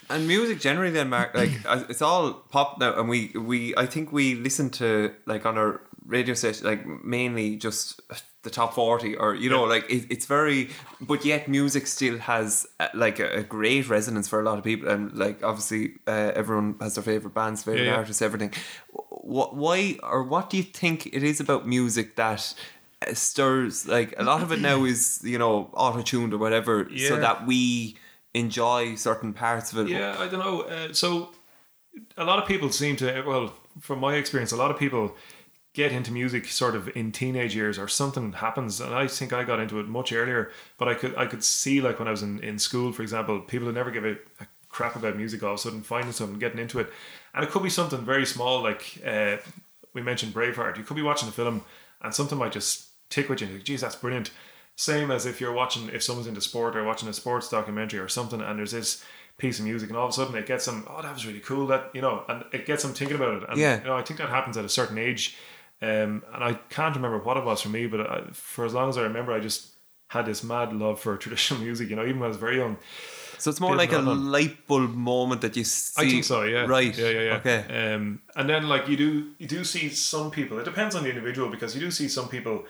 And 0.09 0.27
music 0.27 0.61
generally, 0.61 0.91
then, 0.91 1.09
Mark, 1.09 1.35
like 1.35 1.51
it's 1.89 2.01
all 2.01 2.31
pop 2.33 2.79
now, 2.79 2.97
and 2.97 3.09
we 3.09 3.31
we 3.35 3.75
I 3.75 3.85
think 3.85 4.13
we 4.13 4.35
listen 4.35 4.69
to 4.71 5.13
like 5.25 5.45
on 5.45 5.57
our 5.57 5.81
radio 6.07 6.33
station, 6.35 6.65
like 6.67 6.85
mainly 7.03 7.55
just 7.55 8.01
the 8.43 8.49
top 8.49 8.73
forty, 8.75 9.15
or 9.15 9.35
you 9.35 9.49
know, 9.49 9.63
like 9.63 9.89
it, 9.89 10.05
it's 10.09 10.25
very, 10.27 10.69
but 11.01 11.25
yet 11.25 11.47
music 11.47 11.87
still 11.87 12.17
has 12.19 12.67
uh, 12.79 12.87
like 12.93 13.19
a, 13.19 13.39
a 13.39 13.43
great 13.43 13.89
resonance 13.89 14.27
for 14.27 14.39
a 14.39 14.43
lot 14.43 14.57
of 14.57 14.63
people, 14.63 14.87
and 14.89 15.17
like 15.17 15.43
obviously 15.43 15.93
uh, 16.07 16.31
everyone 16.35 16.75
has 16.79 16.95
their 16.95 17.03
favorite 17.03 17.33
bands, 17.33 17.63
favorite 17.63 17.85
Yeah, 17.85 17.91
yeah. 17.91 17.97
artists, 17.97 18.21
everything. 18.21 18.53
What, 19.09 19.55
why, 19.55 19.97
or 20.03 20.23
what 20.23 20.49
do 20.51 20.57
you 20.57 20.63
think 20.63 21.07
it 21.07 21.23
is 21.23 21.39
about 21.39 21.67
music 21.67 22.15
that? 22.15 22.53
uh, 23.01 23.13
Stirs 23.13 23.87
like 23.87 24.13
a 24.17 24.23
lot 24.23 24.41
of 24.41 24.51
it 24.51 24.59
now 24.61 24.85
is 24.85 25.19
you 25.23 25.37
know 25.37 25.69
auto 25.73 26.01
tuned 26.01 26.33
or 26.33 26.37
whatever, 26.37 26.87
so 26.97 27.17
that 27.17 27.45
we 27.47 27.97
enjoy 28.33 28.95
certain 28.95 29.33
parts 29.33 29.71
of 29.73 29.79
it. 29.79 29.87
Yeah, 29.89 30.15
I 30.19 30.27
don't 30.27 30.39
know. 30.39 30.61
Uh, 30.61 30.93
so 30.93 31.31
a 32.17 32.23
lot 32.23 32.37
of 32.39 32.45
people 32.47 32.69
seem 32.71 32.95
to, 32.97 33.23
well, 33.25 33.53
from 33.79 33.99
my 33.99 34.15
experience, 34.15 34.51
a 34.51 34.57
lot 34.57 34.71
of 34.71 34.77
people 34.77 35.15
get 35.75 35.91
into 35.91 36.11
music 36.11 36.47
sort 36.47 36.73
of 36.75 36.89
in 36.95 37.11
teenage 37.11 37.53
years 37.55 37.77
or 37.77 37.87
something 37.87 38.31
happens. 38.31 38.79
And 38.81 38.95
I 38.95 39.07
think 39.07 39.33
I 39.33 39.43
got 39.43 39.59
into 39.59 39.79
it 39.79 39.87
much 39.87 40.11
earlier 40.11 40.51
but 40.79 40.87
I 40.87 40.93
could 40.95 41.13
I 41.15 41.25
could 41.27 41.43
see 41.43 41.81
like 41.81 41.99
when 41.99 42.07
I 42.07 42.11
was 42.11 42.23
in, 42.23 42.39
in 42.39 42.57
school 42.57 42.91
for 42.91 43.03
example 43.03 43.39
people 43.41 43.67
who 43.67 43.73
never 43.73 43.91
give 43.91 44.05
a, 44.05 44.13
a 44.39 44.47
crap 44.69 44.95
about 44.95 45.15
music 45.17 45.43
all 45.43 45.53
of 45.53 45.55
a 45.55 45.61
sudden 45.61 45.81
finding 45.81 46.11
something 46.13 46.39
getting 46.39 46.59
into 46.59 46.79
it. 46.79 46.91
And 47.33 47.43
it 47.43 47.51
could 47.51 47.63
be 47.63 47.69
something 47.69 48.03
very 48.05 48.25
small 48.25 48.63
like 48.63 49.01
uh, 49.05 49.37
we 49.93 50.01
mentioned 50.01 50.33
Braveheart. 50.33 50.77
You 50.77 50.83
could 50.83 50.95
be 50.95 51.01
watching 51.03 51.29
a 51.29 51.33
film 51.33 51.63
and 52.01 52.13
something 52.13 52.37
might 52.37 52.53
just 52.53 52.87
tick 53.09 53.29
with 53.29 53.41
you 53.41 53.47
and 53.47 53.63
geez 53.63 53.81
that's 53.81 53.95
brilliant. 53.95 54.31
Same 54.77 55.11
as 55.11 55.25
if 55.25 55.39
you're 55.41 55.53
watching 55.53 55.89
if 55.89 56.03
someone's 56.03 56.27
into 56.27 56.41
sport 56.41 56.75
or 56.75 56.83
watching 56.83 57.09
a 57.09 57.13
sports 57.13 57.49
documentary 57.49 57.99
or 57.99 58.07
something 58.09 58.41
and 58.41 58.57
there's 58.57 58.71
this 58.71 59.03
piece 59.37 59.59
of 59.59 59.65
music 59.65 59.89
and 59.89 59.97
all 59.97 60.05
of 60.05 60.11
a 60.11 60.13
sudden 60.13 60.35
it 60.35 60.45
gets 60.45 60.65
them 60.65 60.85
oh 60.89 61.01
that 61.01 61.13
was 61.13 61.25
really 61.25 61.41
cool 61.41 61.67
that 61.67 61.91
you 61.93 61.99
know 62.01 62.23
and 62.29 62.45
it 62.53 62.65
gets 62.65 62.83
them 62.83 62.93
thinking 62.93 63.17
about 63.17 63.43
it. 63.43 63.49
And 63.49 63.57
Yeah. 63.59 63.79
you 63.79 63.85
know 63.85 63.97
I 63.97 64.01
think 64.01 64.19
that 64.19 64.29
happens 64.29 64.55
at 64.57 64.63
a 64.65 64.69
certain 64.69 64.97
age 64.97 65.35
um, 65.81 66.23
and 66.33 66.43
I 66.43 66.53
can't 66.69 66.95
remember 66.95 67.19
what 67.19 67.37
it 67.37 67.43
was 67.43 67.61
for 67.61 67.69
me 67.69 67.87
but 67.87 67.99
I, 68.01 68.21
for 68.31 68.65
as 68.65 68.73
long 68.73 68.89
as 68.89 68.97
I 68.97 69.03
remember 69.03 69.33
I 69.33 69.39
just 69.39 69.71
had 70.09 70.25
this 70.25 70.43
mad 70.43 70.73
love 70.73 70.99
for 70.99 71.17
traditional 71.25 71.59
music 71.61 71.89
you 71.89 71.95
know 71.95 72.03
even 72.03 72.19
when 72.19 72.25
I 72.25 72.29
was 72.29 72.37
very 72.37 72.57
young 72.57 72.77
So 73.37 73.49
it's 73.51 73.59
more 73.59 73.75
like 73.75 73.91
a 73.91 73.99
of 73.99 74.07
an- 74.07 74.31
light 74.31 74.65
bulb 74.67 74.93
moment 74.95 75.41
that 75.41 75.55
you 75.57 75.65
see. 75.65 76.01
I 76.01 76.09
think 76.09 76.23
so, 76.23 76.43
yeah. 76.43 76.65
Right. 76.65 76.97
Yeah, 76.97 77.09
yeah, 77.09 77.21
yeah. 77.21 77.39
Okay. 77.41 77.93
Um, 77.93 78.21
and 78.37 78.49
then 78.49 78.69
like 78.69 78.87
you 78.87 78.95
do, 78.95 79.31
you 79.39 79.47
do 79.47 79.63
see 79.65 79.89
some 79.89 80.31
people. 80.31 80.57
It 80.57 80.63
depends 80.63 80.95
on 80.95 81.03
the 81.03 81.09
individual 81.09 81.49
because 81.49 81.75
you 81.75 81.81
do 81.81 81.91
see 81.91 82.07
some 82.07 82.29
people, 82.29 82.63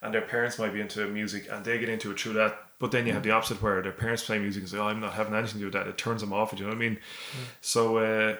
and 0.00 0.14
their 0.14 0.22
parents 0.22 0.58
might 0.60 0.72
be 0.72 0.80
into 0.80 1.04
music 1.08 1.48
and 1.50 1.64
they 1.64 1.76
get 1.78 1.88
into 1.88 2.12
it 2.12 2.20
through 2.20 2.34
that. 2.34 2.54
But 2.78 2.92
then 2.92 3.04
you 3.06 3.12
have 3.14 3.24
the 3.24 3.32
opposite 3.32 3.60
where 3.60 3.82
their 3.82 3.92
parents 4.04 4.22
play 4.24 4.38
music 4.38 4.62
and 4.62 4.70
say, 4.70 4.78
"Oh, 4.78 4.86
I'm 4.86 5.00
not 5.00 5.14
having 5.14 5.34
anything 5.34 5.54
to 5.54 5.58
do 5.58 5.64
with 5.66 5.74
that." 5.74 5.88
It 5.88 5.98
turns 5.98 6.20
them 6.20 6.32
off. 6.32 6.52
You 6.52 6.60
know 6.60 6.68
what 6.68 6.76
I 6.76 6.86
mean? 6.88 6.98
So. 7.60 7.98
Uh, 7.98 8.36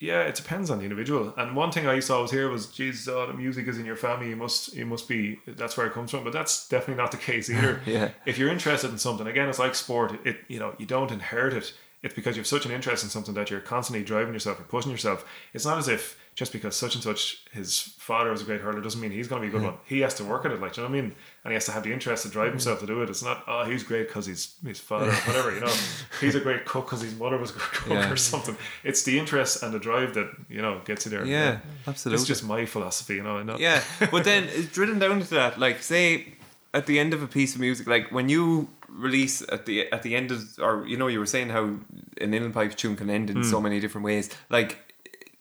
yeah, 0.00 0.22
it 0.22 0.34
depends 0.34 0.70
on 0.70 0.78
the 0.78 0.84
individual. 0.84 1.32
And 1.36 1.56
one 1.56 1.70
thing 1.70 1.86
I 1.86 1.94
used 1.94 2.08
to 2.08 2.14
always 2.14 2.30
hear 2.30 2.50
was, 2.50 2.66
"Jesus, 2.66 3.08
oh, 3.08 3.26
the 3.26 3.32
music 3.32 3.68
is 3.68 3.78
in 3.78 3.86
your 3.86 3.96
family. 3.96 4.28
You 4.28 4.36
must, 4.36 4.74
you 4.74 4.86
must 4.86 5.08
be. 5.08 5.38
That's 5.46 5.76
where 5.76 5.86
it 5.86 5.92
comes 5.92 6.10
from." 6.10 6.24
But 6.24 6.32
that's 6.32 6.68
definitely 6.68 7.02
not 7.02 7.10
the 7.10 7.16
case 7.16 7.48
either. 7.50 7.80
Yeah. 7.86 8.10
If 8.26 8.38
you're 8.38 8.50
interested 8.50 8.90
in 8.90 8.98
something, 8.98 9.26
again, 9.26 9.48
it's 9.48 9.58
like 9.58 9.74
sport. 9.74 10.18
It, 10.26 10.38
you 10.48 10.58
know, 10.58 10.74
you 10.78 10.86
don't 10.86 11.10
inherit 11.10 11.54
it. 11.54 11.72
It's 12.02 12.14
because 12.14 12.36
you 12.36 12.40
have 12.40 12.46
such 12.46 12.66
an 12.66 12.72
interest 12.72 13.02
in 13.02 13.08
something 13.08 13.34
that 13.34 13.50
you're 13.50 13.60
constantly 13.60 14.04
driving 14.04 14.34
yourself 14.34 14.58
and 14.58 14.68
pushing 14.68 14.92
yourself. 14.92 15.24
It's 15.54 15.64
not 15.64 15.78
as 15.78 15.88
if 15.88 16.18
just 16.34 16.52
because 16.52 16.74
such 16.74 16.94
and 16.96 17.04
such 17.04 17.42
his 17.52 17.80
father 17.80 18.30
was 18.30 18.42
a 18.42 18.44
great 18.44 18.60
hurler 18.60 18.80
doesn't 18.80 19.00
mean 19.00 19.12
he's 19.12 19.28
going 19.28 19.40
to 19.40 19.48
be 19.48 19.54
a 19.54 19.56
good 19.56 19.64
one. 19.64 19.76
He 19.86 20.00
has 20.00 20.14
to 20.14 20.24
work 20.24 20.44
at 20.44 20.50
it, 20.50 20.60
like 20.60 20.76
you 20.76 20.82
know 20.82 20.88
what 20.88 20.98
I 20.98 21.00
mean? 21.02 21.14
And 21.44 21.52
he 21.52 21.54
has 21.54 21.66
to 21.66 21.72
have 21.72 21.84
the 21.84 21.92
interest 21.92 22.24
to 22.24 22.28
drive 22.28 22.50
himself 22.50 22.80
to 22.80 22.86
do 22.86 23.02
it. 23.02 23.08
It's 23.10 23.22
not 23.22 23.44
oh 23.46 23.64
he's 23.64 23.82
great 23.84 24.08
because 24.08 24.26
he's 24.26 24.54
his 24.66 24.80
father 24.80 25.10
or 25.10 25.14
whatever. 25.28 25.54
You 25.54 25.60
know, 25.60 25.72
he's 26.20 26.34
a 26.34 26.40
great 26.40 26.64
cook 26.64 26.86
because 26.86 27.02
his 27.02 27.14
mother 27.16 27.38
was 27.38 27.50
a 27.50 27.52
good 27.54 27.62
cook 27.62 27.92
Yeah. 27.92 28.10
or 28.12 28.16
something. 28.16 28.56
It's 28.82 29.04
the 29.04 29.16
interest 29.18 29.62
and 29.62 29.72
the 29.72 29.78
drive 29.78 30.14
that 30.14 30.28
you 30.48 30.60
know 30.60 30.80
gets 30.84 31.04
you 31.06 31.10
there. 31.10 31.24
Yeah, 31.24 31.58
absolutely. 31.86 32.20
It's 32.20 32.26
just 32.28 32.44
my 32.44 32.66
philosophy, 32.66 33.14
you 33.16 33.22
know. 33.22 33.36
I 33.38 33.42
know. 33.44 33.56
yeah, 33.58 33.82
but 34.10 34.24
then 34.24 34.44
it's 34.50 34.68
drilling 34.72 34.98
down 34.98 35.20
to 35.20 35.30
that, 35.34 35.58
like 35.60 35.82
say 35.82 36.34
at 36.72 36.86
the 36.86 36.98
end 36.98 37.14
of 37.14 37.22
a 37.22 37.28
piece 37.28 37.54
of 37.54 37.60
music, 37.60 37.86
like 37.86 38.10
when 38.10 38.28
you 38.28 38.68
release 38.88 39.42
at 39.52 39.66
the 39.66 39.90
at 39.92 40.02
the 40.02 40.16
end 40.16 40.32
of, 40.32 40.40
or 40.58 40.84
you 40.86 40.96
know, 40.96 41.06
you 41.06 41.20
were 41.20 41.26
saying 41.26 41.50
how 41.50 41.62
an 41.64 42.32
uilleann 42.32 42.52
pipe 42.52 42.74
tune 42.74 42.96
can 42.96 43.08
end 43.08 43.30
in 43.30 43.36
Hmm. 43.36 43.42
so 43.44 43.60
many 43.60 43.78
different 43.78 44.04
ways, 44.04 44.30
like. 44.50 44.78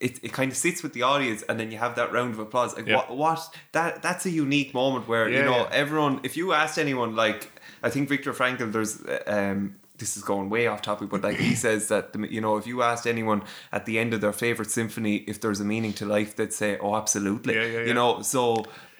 It, 0.08 0.14
it 0.26 0.32
kind 0.40 0.50
of 0.52 0.58
sits 0.58 0.80
with 0.84 0.94
the 0.98 1.04
audience 1.14 1.42
and 1.48 1.56
then 1.60 1.68
you 1.72 1.78
have 1.86 1.94
that 2.00 2.10
round 2.18 2.32
of 2.36 2.40
applause 2.48 2.76
like 2.78 2.88
Yeah. 2.88 2.98
what, 2.98 3.08
what 3.24 3.42
that 3.72 4.02
that's 4.06 4.26
a 4.32 4.34
unique 4.46 4.72
moment 4.82 5.04
where 5.12 5.26
you 5.30 5.44
know 5.50 5.62
yeah. 5.64 5.84
everyone 5.84 6.14
if 6.24 6.34
you 6.40 6.46
asked 6.64 6.78
anyone 6.78 7.12
like 7.24 7.42
I 7.88 7.90
think 7.94 8.10
Viktor 8.10 8.34
Frankl 8.40 8.68
there's 8.76 8.94
um 9.38 9.60
this 10.04 10.16
is 10.18 10.24
going 10.24 10.50
way 10.50 10.68
off 10.68 10.82
topic 10.82 11.08
but 11.10 11.22
like 11.28 11.38
he 11.38 11.56
says 11.66 11.88
that 11.88 12.14
the, 12.14 12.20
you 12.36 12.42
know 12.42 12.58
if 12.58 12.66
you 12.68 12.82
asked 12.84 13.06
anyone 13.08 13.42
at 13.72 13.86
the 13.86 13.96
end 13.98 14.14
of 14.14 14.20
their 14.22 14.34
favorite 14.46 14.70
symphony 14.80 15.16
if 15.32 15.40
there's 15.42 15.60
a 15.60 15.66
meaning 15.74 15.94
to 15.94 16.06
life 16.06 16.36
they'd 16.36 16.54
say 16.54 16.78
oh 16.80 16.96
absolutely 16.96 17.54
Yeah, 17.56 17.64
yeah, 17.64 17.80
yeah. 17.80 17.86
you 17.90 17.94
know 17.94 18.22
so 18.22 18.42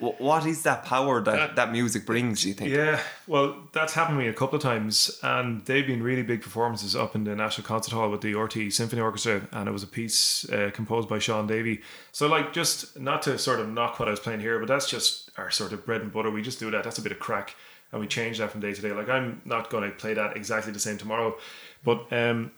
w- 0.00 0.16
what 0.28 0.42
is 0.46 0.62
that 0.68 0.84
power 0.84 1.20
that 1.22 1.36
That- 1.36 1.56
that 1.60 1.72
music 1.72 2.02
brings 2.06 2.42
do 2.42 2.48
you 2.48 2.54
think 2.54 2.70
Yeah, 2.80 2.98
well, 3.26 3.46
that's 3.72 3.92
happened 3.94 4.18
to 4.18 4.22
me 4.24 4.28
a 4.28 4.38
couple 4.42 4.56
of 4.56 4.62
times, 4.62 4.94
and 5.22 5.64
they've 5.66 5.86
been 5.86 6.02
really 6.10 6.22
big 6.22 6.40
performances 6.42 6.94
up 7.02 7.14
in 7.14 7.22
the 7.24 7.34
National 7.44 7.66
Concert 7.72 7.92
Hall 7.96 8.10
with 8.10 8.20
the 8.26 8.32
RTÉ 8.34 8.72
Symphony 8.72 9.00
Orchestra, 9.08 9.36
and 9.56 9.64
it 9.68 9.72
was 9.72 9.82
a 9.82 9.86
piece 10.00 10.20
uh, 10.50 10.70
composed 10.78 11.08
by 11.08 11.18
Shaun 11.18 11.46
Davey. 11.46 11.76
So, 12.12 12.26
like, 12.36 12.52
just 12.52 12.98
not 13.08 13.22
to 13.22 13.38
sort 13.38 13.60
of 13.60 13.68
knock 13.68 13.98
what 13.98 14.08
I 14.08 14.10
was 14.10 14.20
playing 14.20 14.40
here, 14.40 14.58
but 14.58 14.68
that's 14.68 14.88
just 14.96 15.30
our 15.38 15.50
sort 15.50 15.72
of 15.72 15.84
bread 15.86 16.00
and 16.02 16.12
butter. 16.12 16.30
We 16.30 16.42
just 16.42 16.58
do 16.60 16.70
that. 16.70 16.84
That's 16.84 16.98
a 16.98 17.02
bit 17.02 17.12
of 17.12 17.18
crack, 17.18 17.56
and 17.94 18.00
we 18.00 18.08
change 18.08 18.38
that 18.38 18.50
from 18.50 18.60
day 18.60 18.74
to 18.74 18.82
day. 18.82 18.90
Like, 18.90 19.08
I'm 19.08 19.40
not 19.44 19.70
going 19.70 19.88
to 19.88 19.96
play 19.96 20.14
that 20.14 20.36
exactly 20.36 20.72
the 20.72 20.80
same 20.80 20.98
tomorrow, 20.98 21.36
but 21.84 22.12
um, 22.12 22.50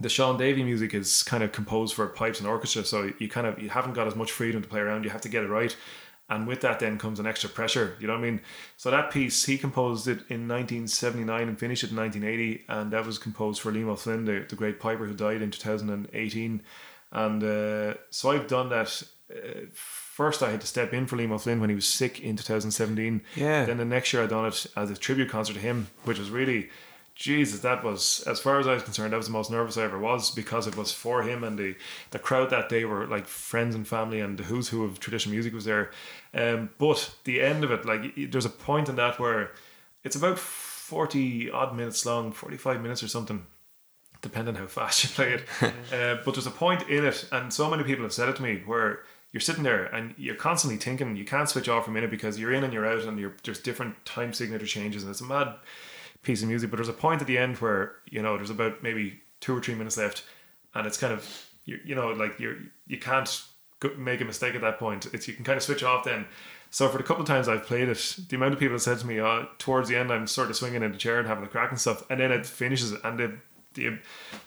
the 0.00 0.08
Shaun 0.08 0.38
Davey 0.38 0.62
music 0.64 0.94
is 0.94 1.22
kind 1.22 1.42
of 1.42 1.52
composed 1.52 1.94
for 1.94 2.06
pipes 2.06 2.40
and 2.40 2.48
orchestra, 2.48 2.82
so 2.86 3.12
you 3.18 3.28
kind 3.28 3.46
of 3.46 3.58
you 3.58 3.68
haven't 3.68 3.92
got 3.92 4.06
as 4.06 4.16
much 4.16 4.32
freedom 4.32 4.62
to 4.62 4.68
play 4.68 4.80
around. 4.80 5.04
You 5.04 5.10
have 5.10 5.20
to 5.20 5.28
get 5.28 5.44
it 5.44 5.48
right, 5.48 5.76
and 6.30 6.46
with 6.46 6.62
that 6.62 6.80
then 6.80 6.96
comes 6.96 7.20
an 7.20 7.26
extra 7.26 7.50
pressure. 7.50 7.94
You 8.00 8.06
know 8.06 8.14
what 8.14 8.20
I 8.20 8.22
mean? 8.22 8.40
So 8.78 8.90
that 8.90 9.10
piece 9.10 9.44
he 9.44 9.58
composed 9.58 10.08
it 10.08 10.20
in 10.30 10.48
1979 10.48 11.48
and 11.48 11.58
finished 11.58 11.84
it 11.84 11.90
in 11.90 11.96
1980, 11.98 12.64
and 12.68 12.90
that 12.90 13.04
was 13.04 13.18
composed 13.18 13.60
for 13.60 13.70
Liam 13.70 13.88
O'Flynn, 13.88 14.24
the, 14.24 14.46
the 14.48 14.56
great 14.56 14.80
piper 14.80 15.04
who 15.04 15.12
died 15.12 15.42
in 15.42 15.50
2018. 15.50 16.62
And 17.12 17.44
uh, 17.44 17.94
so 18.08 18.30
I've 18.30 18.46
done 18.48 18.70
that. 18.70 19.02
Uh, 19.30 19.60
first, 19.72 20.42
I 20.42 20.50
had 20.50 20.60
to 20.60 20.66
step 20.66 20.92
in 20.92 21.06
for 21.06 21.16
Liam 21.16 21.30
O'Flynn 21.30 21.60
when 21.60 21.70
he 21.70 21.76
was 21.76 21.86
sick 21.86 22.20
in 22.20 22.36
2017. 22.36 23.22
Yeah. 23.36 23.64
Then 23.64 23.76
the 23.76 23.84
next 23.84 24.12
year 24.12 24.22
I 24.22 24.26
done 24.26 24.46
it 24.46 24.66
as 24.76 24.90
a 24.90 24.96
tribute 24.96 25.28
concert 25.28 25.54
to 25.54 25.60
him, 25.60 25.88
which 26.04 26.18
was 26.18 26.30
really 26.30 26.70
Jesus, 27.20 27.60
that 27.60 27.84
was 27.84 28.24
as 28.26 28.40
far 28.40 28.58
as 28.58 28.66
I 28.66 28.72
was 28.72 28.82
concerned, 28.82 29.12
that 29.12 29.18
was 29.18 29.26
the 29.26 29.32
most 29.32 29.50
nervous 29.50 29.76
I 29.76 29.82
ever 29.82 29.98
was 29.98 30.30
because 30.30 30.66
it 30.66 30.74
was 30.74 30.90
for 30.90 31.22
him 31.22 31.44
and 31.44 31.58
the 31.58 31.76
the 32.12 32.18
crowd 32.18 32.48
that 32.48 32.70
day 32.70 32.86
were 32.86 33.06
like 33.06 33.26
friends 33.26 33.74
and 33.74 33.86
family 33.86 34.20
and 34.20 34.38
the 34.38 34.44
who's 34.44 34.70
who 34.70 34.84
of 34.84 35.00
traditional 35.00 35.34
music 35.34 35.52
was 35.52 35.66
there. 35.66 35.90
Um, 36.32 36.70
but 36.78 37.14
the 37.24 37.42
end 37.42 37.62
of 37.62 37.72
it, 37.72 37.84
like 37.84 38.14
there's 38.30 38.46
a 38.46 38.50
point 38.50 38.88
in 38.88 38.96
that 38.96 39.20
where 39.20 39.50
it's 40.02 40.16
about 40.16 40.38
forty 40.38 41.50
odd 41.50 41.76
minutes 41.76 42.06
long, 42.06 42.32
forty 42.32 42.56
five 42.56 42.80
minutes 42.80 43.02
or 43.02 43.08
something 43.08 43.44
depending 44.22 44.54
how 44.54 44.66
fast 44.66 45.04
you 45.04 45.10
play 45.10 45.32
it. 45.34 45.44
uh, 45.92 46.22
but 46.24 46.34
there's 46.34 46.46
a 46.46 46.50
point 46.50 46.88
in 46.88 47.04
it, 47.04 47.28
and 47.32 47.52
so 47.52 47.68
many 47.68 47.84
people 47.84 48.04
have 48.04 48.14
said 48.14 48.30
it 48.30 48.36
to 48.36 48.42
me, 48.42 48.62
where 48.64 49.00
you're 49.32 49.40
sitting 49.40 49.62
there 49.62 49.84
and 49.84 50.14
you're 50.18 50.34
constantly 50.34 50.78
thinking 50.78 51.16
you 51.16 51.24
can't 51.24 51.48
switch 51.48 51.68
off 51.68 51.84
for 51.84 51.90
a 51.90 51.94
minute 51.94 52.10
because 52.10 52.38
you're 52.38 52.52
in 52.52 52.64
and 52.64 52.72
you're 52.72 52.86
out, 52.86 53.04
and 53.04 53.18
you're, 53.18 53.34
there's 53.44 53.60
different 53.60 54.04
time 54.04 54.32
signature 54.32 54.66
changes, 54.66 55.02
and 55.02 55.10
it's 55.10 55.20
a 55.20 55.24
mad 55.24 55.54
piece 56.22 56.42
of 56.42 56.48
music. 56.48 56.70
But 56.70 56.76
there's 56.76 56.88
a 56.88 56.94
point 56.94 57.20
at 57.20 57.26
the 57.26 57.38
end 57.38 57.58
where 57.58 57.96
you 58.06 58.22
know 58.22 58.36
there's 58.36 58.50
about 58.50 58.82
maybe 58.82 59.20
two 59.40 59.56
or 59.56 59.60
three 59.60 59.74
minutes 59.74 59.96
left, 59.96 60.24
and 60.74 60.86
it's 60.86 60.98
kind 60.98 61.12
of 61.12 61.46
you, 61.64 61.78
you 61.84 61.94
know 61.94 62.08
like 62.08 62.38
you're 62.40 62.56
you 62.86 62.98
can't 62.98 63.42
make 63.96 64.20
a 64.20 64.24
mistake 64.24 64.54
at 64.54 64.60
that 64.60 64.78
point. 64.78 65.06
It's 65.12 65.28
you 65.28 65.34
can 65.34 65.44
kind 65.44 65.56
of 65.56 65.62
switch 65.62 65.82
off 65.82 66.04
then. 66.04 66.26
So 66.72 66.88
for 66.88 66.98
the 66.98 67.04
couple 67.04 67.22
of 67.22 67.28
times 67.28 67.48
I've 67.48 67.64
played 67.64 67.88
it, 67.88 68.16
the 68.28 68.36
amount 68.36 68.54
of 68.54 68.60
people 68.60 68.76
that 68.76 68.80
said 68.80 68.98
to 69.00 69.06
me, 69.06 69.18
uh, 69.18 69.46
towards 69.58 69.88
the 69.88 69.96
end 69.96 70.12
I'm 70.12 70.26
sort 70.26 70.50
of 70.50 70.56
swinging 70.56 70.82
in 70.82 70.92
the 70.92 70.98
chair 70.98 71.18
and 71.18 71.26
having 71.26 71.44
a 71.44 71.48
crack 71.48 71.70
and 71.70 71.80
stuff, 71.80 72.04
and 72.10 72.20
then 72.20 72.30
it 72.32 72.46
finishes 72.46 72.92
and 72.92 73.18
the 73.18 73.38
the 73.74 73.98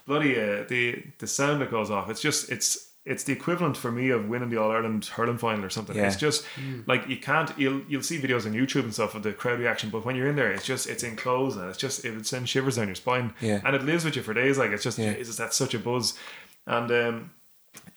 bloody 0.06 0.40
uh, 0.40 0.64
the 0.68 1.04
the 1.20 1.28
sound 1.28 1.62
that 1.62 1.72
goes 1.72 1.90
off. 1.90 2.10
It's 2.10 2.22
just 2.22 2.52
it's 2.52 2.93
it's 3.06 3.24
the 3.26 3.34
equivalent 3.34 3.76
for 3.76 3.92
me 3.92 4.10
of 4.10 4.30
winning 4.30 4.50
the 4.50 4.58
All 4.58 4.72
Ireland 4.72 5.06
hurling 5.06 5.38
final 5.38 5.66
or 5.66 5.70
something. 5.70 5.96
Yeah. 5.96 6.08
It's 6.08 6.16
just 6.16 6.46
like 6.88 7.08
you 7.10 7.18
can't 7.18 7.52
you'll 7.60 7.82
you'll 7.90 8.02
see 8.04 8.18
videos 8.20 8.46
on 8.46 8.54
YouTube 8.54 8.84
and 8.84 8.94
stuff 8.94 9.14
of 9.14 9.24
the 9.24 9.34
crowd 9.34 9.60
reaction, 9.60 9.90
but 9.90 10.06
when 10.06 10.16
you're 10.16 10.28
in 10.30 10.36
there, 10.38 10.52
it's 10.52 10.66
just 10.66 10.88
it's 10.90 11.04
enclosed 11.04 11.58
and 11.60 11.68
it's 11.70 11.78
just 11.78 12.06
it 12.06 12.12
would 12.12 12.26
send 12.26 12.48
shivers 12.48 12.78
down 12.78 12.88
your 12.88 12.96
spine. 12.96 13.34
Yeah. 13.42 13.60
and 13.66 13.76
it 13.76 13.84
lives 13.84 14.06
with 14.06 14.16
you 14.16 14.22
for 14.22 14.34
days. 14.34 14.58
Like 14.58 14.72
it's 14.72 14.84
just 14.84 14.98
Yeah. 14.98 15.14
Jesus, 15.16 15.36
that's 15.36 15.58
such 15.58 15.74
a 15.74 15.80
buzz, 15.80 16.18
and 16.66 16.90
um, 16.92 17.32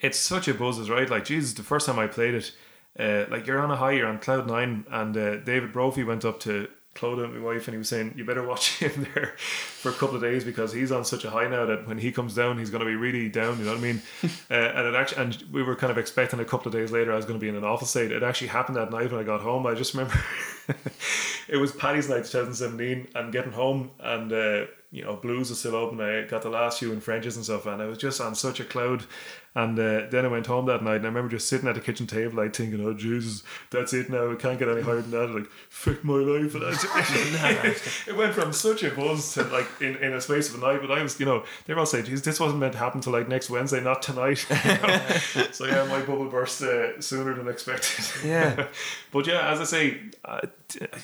it's 0.01 0.19
such 0.19 0.49
a 0.49 0.55
buzz, 0.55 0.79
is 0.79 0.91
right? 0.91 1.09
Like 1.09 1.25
Jesus, 1.25 1.53
the 1.55 1.63
first 1.63 1.87
time 1.87 1.99
I 1.99 2.07
played 2.09 2.35
it, 2.35 2.53
uh, 2.99 3.27
like 3.31 3.47
you're 3.47 3.61
on 3.61 3.71
a 3.71 3.77
high, 3.77 3.93
you're 3.93 4.09
on 4.09 4.19
cloud 4.19 4.47
nine, 4.49 4.87
and 4.91 5.17
uh, 5.17 5.37
David 5.37 5.73
Brophy 5.73 6.03
went 6.03 6.25
up 6.25 6.41
to 6.41 6.69
Clodagh, 6.97 7.33
my 7.33 7.41
wife, 7.41 7.69
and 7.69 7.75
he 7.75 7.79
was 7.79 7.89
saying, 7.89 8.15
"You 8.17 8.25
better 8.25 8.43
watch 8.43 8.79
him 8.79 9.07
there 9.15 9.35
for 9.37 9.91
a 9.91 9.93
couple 9.93 10.17
of 10.17 10.23
days 10.23 10.45
because 10.45 10.73
he's 10.73 10.91
on 10.91 11.05
such 11.05 11.25
a 11.25 11.31
high 11.31 11.49
now 11.49 11.67
that 11.67 11.87
when 11.87 11.99
he 11.99 12.11
comes 12.11 12.35
down, 12.35 12.59
he's 12.59 12.71
going 12.71 12.81
to 12.81 12.87
be 12.87 12.97
really 12.97 13.29
down." 13.29 13.59
You 13.59 13.65
know 13.65 13.73
what 13.73 13.79
I 13.79 13.83
mean? 13.83 14.03
uh, 14.51 14.55
and 14.55 14.89
it 14.89 14.95
actually, 14.95 15.23
and 15.23 15.45
we 15.53 15.63
were 15.63 15.77
kind 15.77 15.91
of 15.91 15.99
expecting 15.99 16.41
a 16.41 16.45
couple 16.45 16.69
of 16.69 16.73
days 16.73 16.91
later 16.91 17.13
I 17.13 17.17
was 17.17 17.25
going 17.25 17.39
to 17.39 17.43
be 17.43 17.49
in 17.49 17.57
an 17.57 17.65
awful 17.65 17.87
state. 17.87 18.11
It 18.11 18.23
actually 18.23 18.49
happened 18.49 18.77
that 18.77 18.91
night 18.91 19.11
when 19.13 19.21
I 19.21 19.25
got 19.25 19.41
home. 19.41 19.67
I 19.67 19.75
just 19.75 19.95
remember 19.95 20.19
it 21.49 21.57
was 21.57 21.73
Paddy's 21.73 22.09
night 22.09 22.25
2017, 22.25 23.09
and 23.15 23.33
getting 23.33 23.53
home 23.53 23.91
and. 24.01 24.33
Uh, 24.33 24.67
you 24.93 25.03
know, 25.05 25.17
blues 25.17 25.51
was 25.51 25.59
still 25.59 25.75
open. 25.75 26.01
I 26.01 26.23
got 26.23 26.43
the 26.43 26.49
last 26.49 26.79
few 26.79 26.91
in 26.93 27.01
Frenches 27.01 27.37
and 27.37 27.45
stuff, 27.45 27.67
and 27.67 27.83
I 27.83 27.87
was 27.87 27.99
just 27.99 28.21
on 28.21 28.35
such 28.35 28.61
a 28.61 28.65
cloud. 28.65 29.05
And 29.57 29.79
uh, 29.79 30.03
then 30.11 30.27
I 30.27 30.29
went 30.29 30.47
home 30.47 30.67
that 30.67 30.83
night, 30.83 30.97
and 30.97 31.07
I 31.07 31.09
remember 31.09 31.31
just 31.31 31.49
sitting 31.49 31.67
at 31.67 31.75
the 31.75 31.81
kitchen 31.81 32.07
table, 32.07 32.37
like 32.37 32.55
thinking, 32.55 32.79
"Oh 32.87 32.93
Jesus, 32.93 33.43
that's 33.71 33.95
it 33.95 34.11
now. 34.11 34.29
It 34.33 34.39
can't 34.39 34.59
get 34.59 34.69
any 34.69 34.83
higher 34.83 35.01
than 35.01 35.13
that." 35.13 35.31
Like, 35.31 35.47
"Fuck 35.71 36.05
my 36.05 36.17
life!" 36.17 36.55
And 36.55 36.63
I 36.63 36.73
just, 36.73 38.07
it 38.09 38.15
went 38.15 38.35
from 38.35 38.53
such 38.53 38.83
a 38.83 38.91
buzz 38.91 39.33
to 39.33 39.45
like 39.45 39.67
in, 39.81 39.97
in 39.97 40.13
a 40.13 40.21
space 40.21 40.51
of 40.51 40.63
a 40.63 40.67
night. 40.67 40.83
But 40.83 40.91
I 40.91 41.03
was, 41.03 41.19
you 41.19 41.25
know, 41.25 41.43
they 41.65 41.73
were 41.73 41.81
all 41.81 41.87
saying, 41.87 42.05
"Geez, 42.05 42.21
this 42.21 42.39
wasn't 42.39 42.61
meant 42.61 42.75
to 42.75 42.79
happen 42.79 43.01
till 43.01 43.15
like 43.15 43.31
next 43.31 43.49
Wednesday, 43.49 43.81
not 43.81 44.03
tonight." 44.03 44.47
You 44.67 44.73
know? 44.73 45.47
so 45.53 45.65
yeah, 45.65 45.85
my 45.85 46.01
bubble 46.01 46.29
burst 46.29 46.61
uh, 46.61 47.01
sooner 47.01 47.35
than 47.35 47.49
expected. 47.49 48.05
Yeah. 48.25 48.67
but 49.13 49.27
yeah, 49.27 49.51
as 49.51 49.61
I 49.61 49.65
say, 49.65 50.01
uh, 50.25 50.41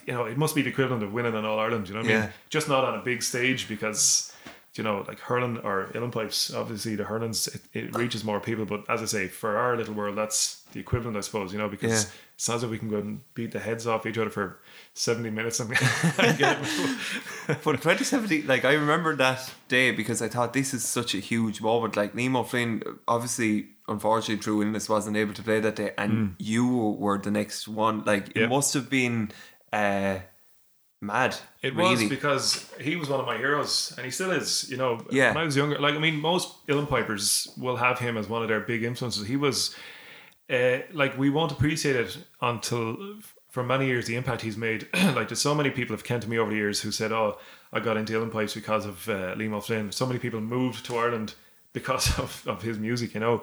you 0.07 0.12
know, 0.12 0.24
it 0.24 0.36
must 0.36 0.55
be 0.55 0.62
the 0.62 0.70
equivalent 0.70 1.03
of 1.03 1.12
winning 1.12 1.34
an 1.34 1.44
All 1.44 1.59
Ireland. 1.59 1.88
You 1.88 1.94
know 1.94 2.00
what 2.00 2.11
I 2.11 2.14
mean? 2.14 2.22
Yeah. 2.24 2.30
Just 2.50 2.68
not 2.68 2.84
on 2.84 2.98
a 2.98 3.03
big 3.03 3.22
stage 3.22 3.66
because. 3.68 4.32
You 4.75 4.83
know, 4.85 5.05
like 5.07 5.18
hurling 5.20 5.59
or 5.59 5.89
Uilleann 5.93 6.12
pipes, 6.12 6.53
obviously 6.55 6.97
the 6.97 7.05
hurling's 7.05 7.47
it, 7.49 7.61
it 7.75 7.95
reaches 7.97 8.25
more 8.25 8.41
people. 8.41 8.64
But 8.64 8.85
as 8.89 9.03
I 9.03 9.05
say, 9.05 9.29
for 9.29 9.59
our 9.59 9.77
little 9.77 9.93
world, 9.95 10.16
that's 10.16 10.62
the 10.73 10.81
equivalent, 10.81 11.16
I 11.16 11.20
suppose. 11.20 11.53
You 11.53 11.59
know, 11.59 11.68
because 11.68 11.91
Yeah. 12.05 12.11
it's 12.37 12.49
not 12.49 12.57
as 12.57 12.62
if 12.64 12.70
we 12.70 12.79
can 12.79 12.89
go 12.89 12.97
and 12.97 13.20
beat 13.35 13.53
the 13.53 13.59
heads 13.59 13.87
off 13.87 14.07
each 14.07 14.16
other 14.16 14.31
for 14.31 14.61
seventy 14.95 15.29
minutes 15.29 15.61
and, 15.61 15.70
and 16.18 16.39
get 16.39 16.57
it. 16.62 17.59
But 17.62 17.83
2017, 17.83 18.47
like 18.47 18.64
I 18.64 18.73
remember 18.73 19.14
that 19.16 19.53
day 19.68 19.91
because 19.91 20.23
I 20.23 20.29
thought 20.29 20.55
this 20.55 20.73
is 20.73 20.85
such 20.85 21.14
a 21.14 21.18
huge 21.18 21.61
moment. 21.61 21.95
Like 21.95 22.14
Liam 22.14 22.35
O'Flynn, 22.37 22.83
obviously, 23.07 23.66
unfortunately, 23.89 24.43
through 24.43 24.62
illness, 24.62 24.89
wasn't 24.89 25.18
able 25.18 25.35
to 25.35 25.43
play 25.43 25.61
that 25.61 25.77
day, 25.77 25.93
and 25.99 26.35
you 26.39 26.66
were 26.99 27.18
the 27.18 27.31
next 27.31 27.68
one. 27.68 28.05
Like 28.05 28.29
it 28.31 28.37
Yeah. 28.43 28.47
must 28.47 28.73
have 28.73 28.89
been 28.89 29.33
uh, 29.70 30.20
mad. 31.03 31.36
It 31.62 31.74
really. 31.74 31.90
was 31.90 32.05
because 32.05 32.70
he 32.80 32.96
was 32.96 33.09
one 33.09 33.20
of 33.20 33.26
my 33.26 33.36
heroes, 33.36 33.92
and 33.96 34.05
he 34.05 34.11
still 34.11 34.30
is. 34.30 34.70
You 34.70 34.76
know, 34.76 35.00
Yeah. 35.11 35.28
when 35.34 35.38
I 35.42 35.44
was 35.44 35.57
younger, 35.57 35.78
like 35.78 35.94
I 35.94 35.98
mean, 35.98 36.20
most 36.20 36.66
Uilleann 36.68 36.88
Pipers 36.88 37.48
will 37.59 37.76
have 37.76 37.98
him 37.98 38.16
as 38.16 38.28
one 38.28 38.42
of 38.42 38.48
their 38.48 38.61
big 38.61 38.84
influences. 38.84 39.26
He 39.26 39.36
was, 39.36 39.74
uh, 40.48 40.78
like, 40.92 41.18
we 41.18 41.28
won't 41.30 41.53
appreciate 41.53 41.96
it 41.96 42.18
until 42.40 43.16
for 43.50 43.62
many 43.62 43.86
years 43.86 44.07
the 44.07 44.16
impact 44.16 44.42
he's 44.42 44.57
made. 44.57 44.88
like, 44.94 45.28
there's 45.28 45.40
so 45.40 45.55
many 45.55 45.70
people 45.70 45.94
have 45.94 46.05
come 46.05 46.20
to 46.20 46.28
me 46.30 46.38
over 46.38 46.50
the 46.50 46.57
years 46.57 46.80
who 46.80 46.90
said, 46.92 47.12
"Oh, 47.12 47.38
I 47.72 47.80
got 47.80 47.96
into 47.96 48.12
Uilleann 48.12 48.32
Pipes 48.32 48.55
because 48.55 48.86
of 48.86 49.09
uh, 49.09 49.34
Liam 49.34 49.53
O'Flynn." 49.53 49.92
So 49.92 50.07
many 50.07 50.18
people 50.18 50.40
moved 50.40 50.86
to 50.86 50.96
Ireland 50.96 51.34
because 51.72 52.18
of, 52.18 52.42
of 52.46 52.62
his 52.62 52.78
music, 52.78 53.14
you 53.14 53.20
know. 53.20 53.42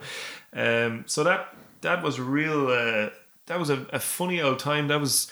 Um, 0.54 1.04
so 1.08 1.24
that 1.24 1.54
that 1.82 2.04
was 2.04 2.20
real. 2.20 2.68
Uh, 2.68 3.10
that 3.48 3.60
was 3.60 3.70
a, 3.70 3.86
a 3.92 4.00
funny 4.00 4.42
old 4.42 4.60
time. 4.60 4.88
That 4.88 5.00
was 5.00 5.32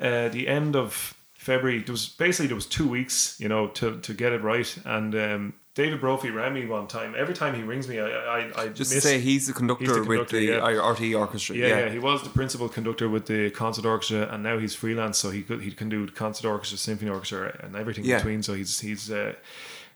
uh, 0.00 0.28
the 0.28 0.46
end 0.48 0.76
of 0.76 1.14
February. 1.38 1.78
There 1.82 1.92
was 1.92 2.08
basically 2.08 2.48
there 2.48 2.56
was 2.56 2.66
two 2.66 2.86
weeks, 2.88 3.36
you 3.40 3.48
know, 3.48 3.68
to, 3.68 3.98
to 4.00 4.12
get 4.12 4.32
it 4.32 4.42
right. 4.42 4.76
And 4.84 5.14
um, 5.14 5.52
David 5.74 6.00
Brophy 6.00 6.30
rang 6.30 6.52
me 6.52 6.66
one 6.66 6.88
time. 6.88 7.14
Every 7.16 7.32
time 7.32 7.54
he 7.54 7.62
rings 7.62 7.86
me, 7.86 8.00
I 8.00 8.08
I, 8.10 8.62
I 8.64 8.68
Just 8.68 8.90
say, 9.00 9.20
he's 9.20 9.46
the 9.46 9.52
conductor, 9.52 9.84
He's 9.84 9.94
the 9.94 10.00
with 10.00 10.08
conductor, 10.08 10.36
the 10.40 10.44
yeah. 10.46 10.58
RTÉ 10.60 11.16
orchestra. 11.18 11.54
yeah, 11.54 11.66
Yeah, 11.68 11.78
yeah, 11.84 11.90
he 11.90 12.00
was 12.00 12.22
the 12.24 12.30
principal 12.30 12.68
conductor 12.68 13.08
with 13.08 13.26
the 13.26 13.50
concert 13.50 13.86
orchestra, 13.86 14.28
and 14.32 14.42
now 14.42 14.58
he's 14.58 14.74
freelance, 14.74 15.16
so 15.16 15.30
he 15.30 15.42
could 15.42 15.62
he 15.62 15.70
can 15.70 15.88
do 15.88 16.06
concert 16.08 16.46
orchestra, 16.48 16.76
symphony 16.76 17.10
orchestra, 17.10 17.56
and 17.62 17.76
everything 17.76 18.04
Yeah. 18.04 18.16
in 18.16 18.20
between. 18.20 18.42
So 18.42 18.54
he's 18.54 18.80
he's 18.80 19.08
uh, 19.10 19.34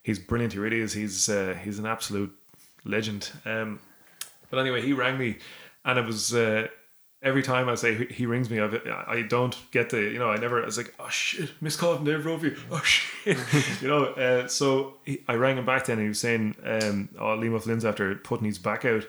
he's 0.05 0.21
brilliant. 0.21 0.53
He 0.53 0.61
really 0.61 0.81
is. 0.81 0.93
He's 0.93 1.29
uh, 1.29 1.57
he's 1.65 1.81
an 1.81 1.87
absolute 1.87 2.33
legend. 2.85 3.33
Um, 3.45 3.81
but 4.51 4.59
anyway, 4.61 4.83
he 4.83 4.93
rang 4.93 5.19
me, 5.19 5.39
and 5.85 5.99
it 5.99 6.07
was 6.07 6.33
uh, 6.33 6.69
every 7.23 7.43
time 7.43 7.69
I 7.69 7.75
say 7.75 8.07
he- 8.07 8.27
rings 8.27 8.51
me, 8.51 8.61
I've, 8.61 8.75
I 8.87 9.23
don't 9.23 9.57
get 9.71 9.91
the 9.91 10.01
you 10.01 10.19
know 10.19 10.31
I 10.31 10.37
never. 10.37 10.63
I 10.63 10.67
was 10.67 10.77
like, 10.77 10.95
oh 10.99 11.09
shit, 11.09 11.51
Miss 11.61 11.77
call 11.77 11.97
from 11.97 12.05
Dave 12.05 12.23
Brophy. 12.23 12.55
Oh 12.71 12.79
shit, 12.85 13.39
you 13.81 13.89
know. 13.89 14.07
Uh, 14.07 14.49
so 14.49 14.95
he, 15.05 15.23
I 15.29 15.35
rang 15.35 15.59
him 15.59 15.67
back 15.67 15.87
then, 15.87 15.99
and 15.99 16.03
he 16.03 16.09
was 16.09 16.21
saying, 16.21 16.57
um, 16.65 17.09
"Oh, 17.19 17.37
Liam 17.37 17.61
Flynn's 17.61 17.85
after 17.85 18.15
putting 18.17 18.47
his 18.47 18.59
back 18.59 18.85
out." 18.85 19.05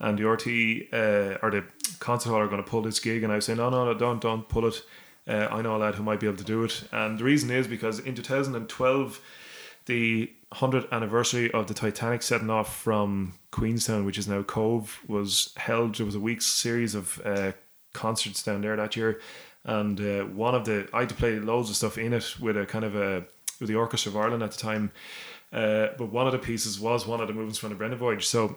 And 0.00 0.18
the 0.18 0.24
RTÉ 0.24 0.92
uh, 0.92 1.38
or 1.40 1.50
the 1.52 1.64
concert 2.00 2.30
hall 2.30 2.40
are 2.40 2.48
going 2.48 2.62
to 2.62 2.68
pull 2.68 2.82
this 2.82 2.98
gig, 2.98 3.22
and 3.22 3.32
I 3.32 3.36
was 3.36 3.44
saying, 3.46 3.58
no, 3.58 3.70
no, 3.70 3.84
no, 3.84 3.94
don't, 3.94 4.20
don't 4.20 4.46
pull 4.48 4.66
it. 4.66 4.82
Uh, 5.26 5.46
I 5.50 5.62
know 5.62 5.76
a 5.76 5.78
lad 5.78 5.94
who 5.94 6.02
might 6.02 6.18
be 6.18 6.26
able 6.26 6.36
to 6.36 6.44
do 6.44 6.64
it, 6.64 6.82
and 6.90 7.16
the 7.16 7.24
reason 7.24 7.48
is 7.50 7.68
because 7.68 8.00
in 8.00 8.14
2012, 8.16 9.20
the 9.86 10.30
100th 10.52 10.90
anniversary 10.90 11.50
of 11.50 11.66
the 11.66 11.74
Titanic 11.74 12.22
setting 12.22 12.50
off 12.50 12.76
from 12.76 13.34
Queenstown, 13.50 14.04
which 14.04 14.18
is 14.18 14.28
now 14.28 14.42
Cobh, 14.42 14.98
was 15.06 15.52
held. 15.56 15.96
There 15.96 16.06
was 16.06 16.14
a 16.14 16.20
week's 16.20 16.46
series 16.46 16.94
of 16.94 17.20
uh, 17.24 17.52
concerts 17.92 18.42
down 18.42 18.60
there 18.60 18.76
that 18.76 18.96
year, 18.96 19.20
and 19.64 20.00
uh, 20.00 20.24
one 20.24 20.54
of 20.54 20.64
the 20.64 20.88
I 20.92 21.00
had 21.00 21.08
to 21.10 21.14
play 21.14 21.38
loads 21.38 21.70
of 21.70 21.76
stuff 21.76 21.98
in 21.98 22.12
it 22.12 22.36
with 22.40 22.56
a 22.56 22.66
kind 22.66 22.84
of 22.84 22.94
a 22.94 23.24
with 23.60 23.68
the 23.68 23.74
Orchestra 23.74 24.10
of 24.10 24.16
Ireland 24.16 24.42
at 24.42 24.52
the 24.52 24.58
time. 24.58 24.92
Uh, 25.52 25.88
but 25.96 26.10
one 26.10 26.26
of 26.26 26.32
the 26.32 26.38
pieces 26.38 26.80
was 26.80 27.06
one 27.06 27.20
of 27.20 27.28
the 27.28 27.34
movements 27.34 27.58
from 27.58 27.68
the 27.70 27.76
Brendan 27.76 27.98
Voyage. 27.98 28.26
So 28.26 28.56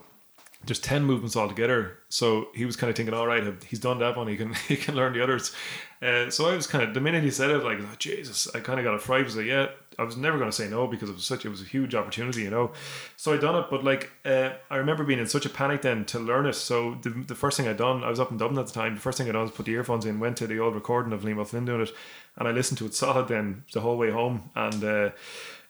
there's 0.66 0.80
10 0.80 1.04
movements 1.04 1.36
altogether. 1.36 2.00
So 2.10 2.50
he 2.54 2.66
was 2.66 2.76
kind 2.76 2.90
of 2.90 2.96
thinking 2.96 3.14
all 3.14 3.28
right 3.28 3.44
he's 3.66 3.80
done 3.80 4.00
that 4.00 4.18
one 4.18 4.28
he 4.28 4.38
can 4.38 4.54
he 4.68 4.76
can 4.76 4.96
learn 4.96 5.14
the 5.14 5.24
others. 5.24 5.54
Uh, 6.02 6.30
so 6.30 6.48
I 6.48 6.56
was 6.56 6.68
kind 6.68 6.84
of 6.84 6.94
the 6.94 7.02
minute 7.02 7.24
he 7.24 7.32
said 7.32 7.50
it 7.50 7.64
like 7.64 7.80
oh, 7.82 7.96
Jesus 7.98 8.48
I 8.54 8.60
kind 8.60 8.80
of 8.80 8.84
got 8.84 8.94
a 8.94 9.00
fright. 9.00 9.22
I 9.22 9.24
was 9.24 9.38
like 9.38 9.46
yeah 9.46 9.68
I 10.00 10.04
was 10.04 10.18
never 10.18 10.38
going 10.38 10.50
to 10.50 10.56
say 10.56 10.70
no 10.70 10.88
because 10.88 11.10
it 11.10 11.16
was 11.16 11.26
such 11.26 11.46
it 11.46 11.50
was 11.50 11.62
a 11.62 11.66
huge 11.66 11.96
opportunity 11.96 12.44
you 12.44 12.50
know? 12.50 12.72
So 13.16 13.34
I 13.34 13.38
done 13.38 13.56
it 13.56 13.68
but 13.70 13.84
like 13.84 14.12
uh, 14.26 14.52
I 14.70 14.78
remember 14.78 15.04
being 15.04 15.20
in 15.20 15.28
such 15.28 15.46
a 15.46 15.50
panic 15.50 15.82
then 15.84 16.06
to 16.06 16.20
learn 16.20 16.46
it. 16.46 16.54
So 16.54 16.96
the, 17.02 17.10
the 17.10 17.36
first 17.36 17.58
thing 17.58 17.68
I 17.68 17.74
done 17.74 18.04
I 18.04 18.10
was 18.10 18.20
up 18.20 18.32
in 18.32 18.38
Dublin 18.38 18.60
at 18.60 18.68
the 18.68 18.74
time 18.74 18.96
the 18.96 19.02
first 19.02 19.18
thing 19.18 19.30
I 19.30 19.32
done 19.32 19.44
was 19.44 19.52
put 19.52 19.66
the 19.66 19.74
earphones 19.74 20.06
in 20.06 20.20
went 20.20 20.38
to 20.38 20.48
the 20.48 20.60
old 20.60 20.76
recording 20.76 21.14
of 21.14 21.22
Liam 21.22 21.38
O'Flynn 21.38 21.66
doing 21.66 21.82
it 21.82 21.92
and 22.38 22.48
I 22.48 22.52
listened 22.52 22.78
to 22.80 22.86
it 22.86 22.94
solid 22.94 23.28
then 23.28 23.64
the 23.74 23.82
whole 23.82 23.98
way 23.98 24.12
home. 24.12 24.52
And 24.56 24.84
uh, 24.84 25.10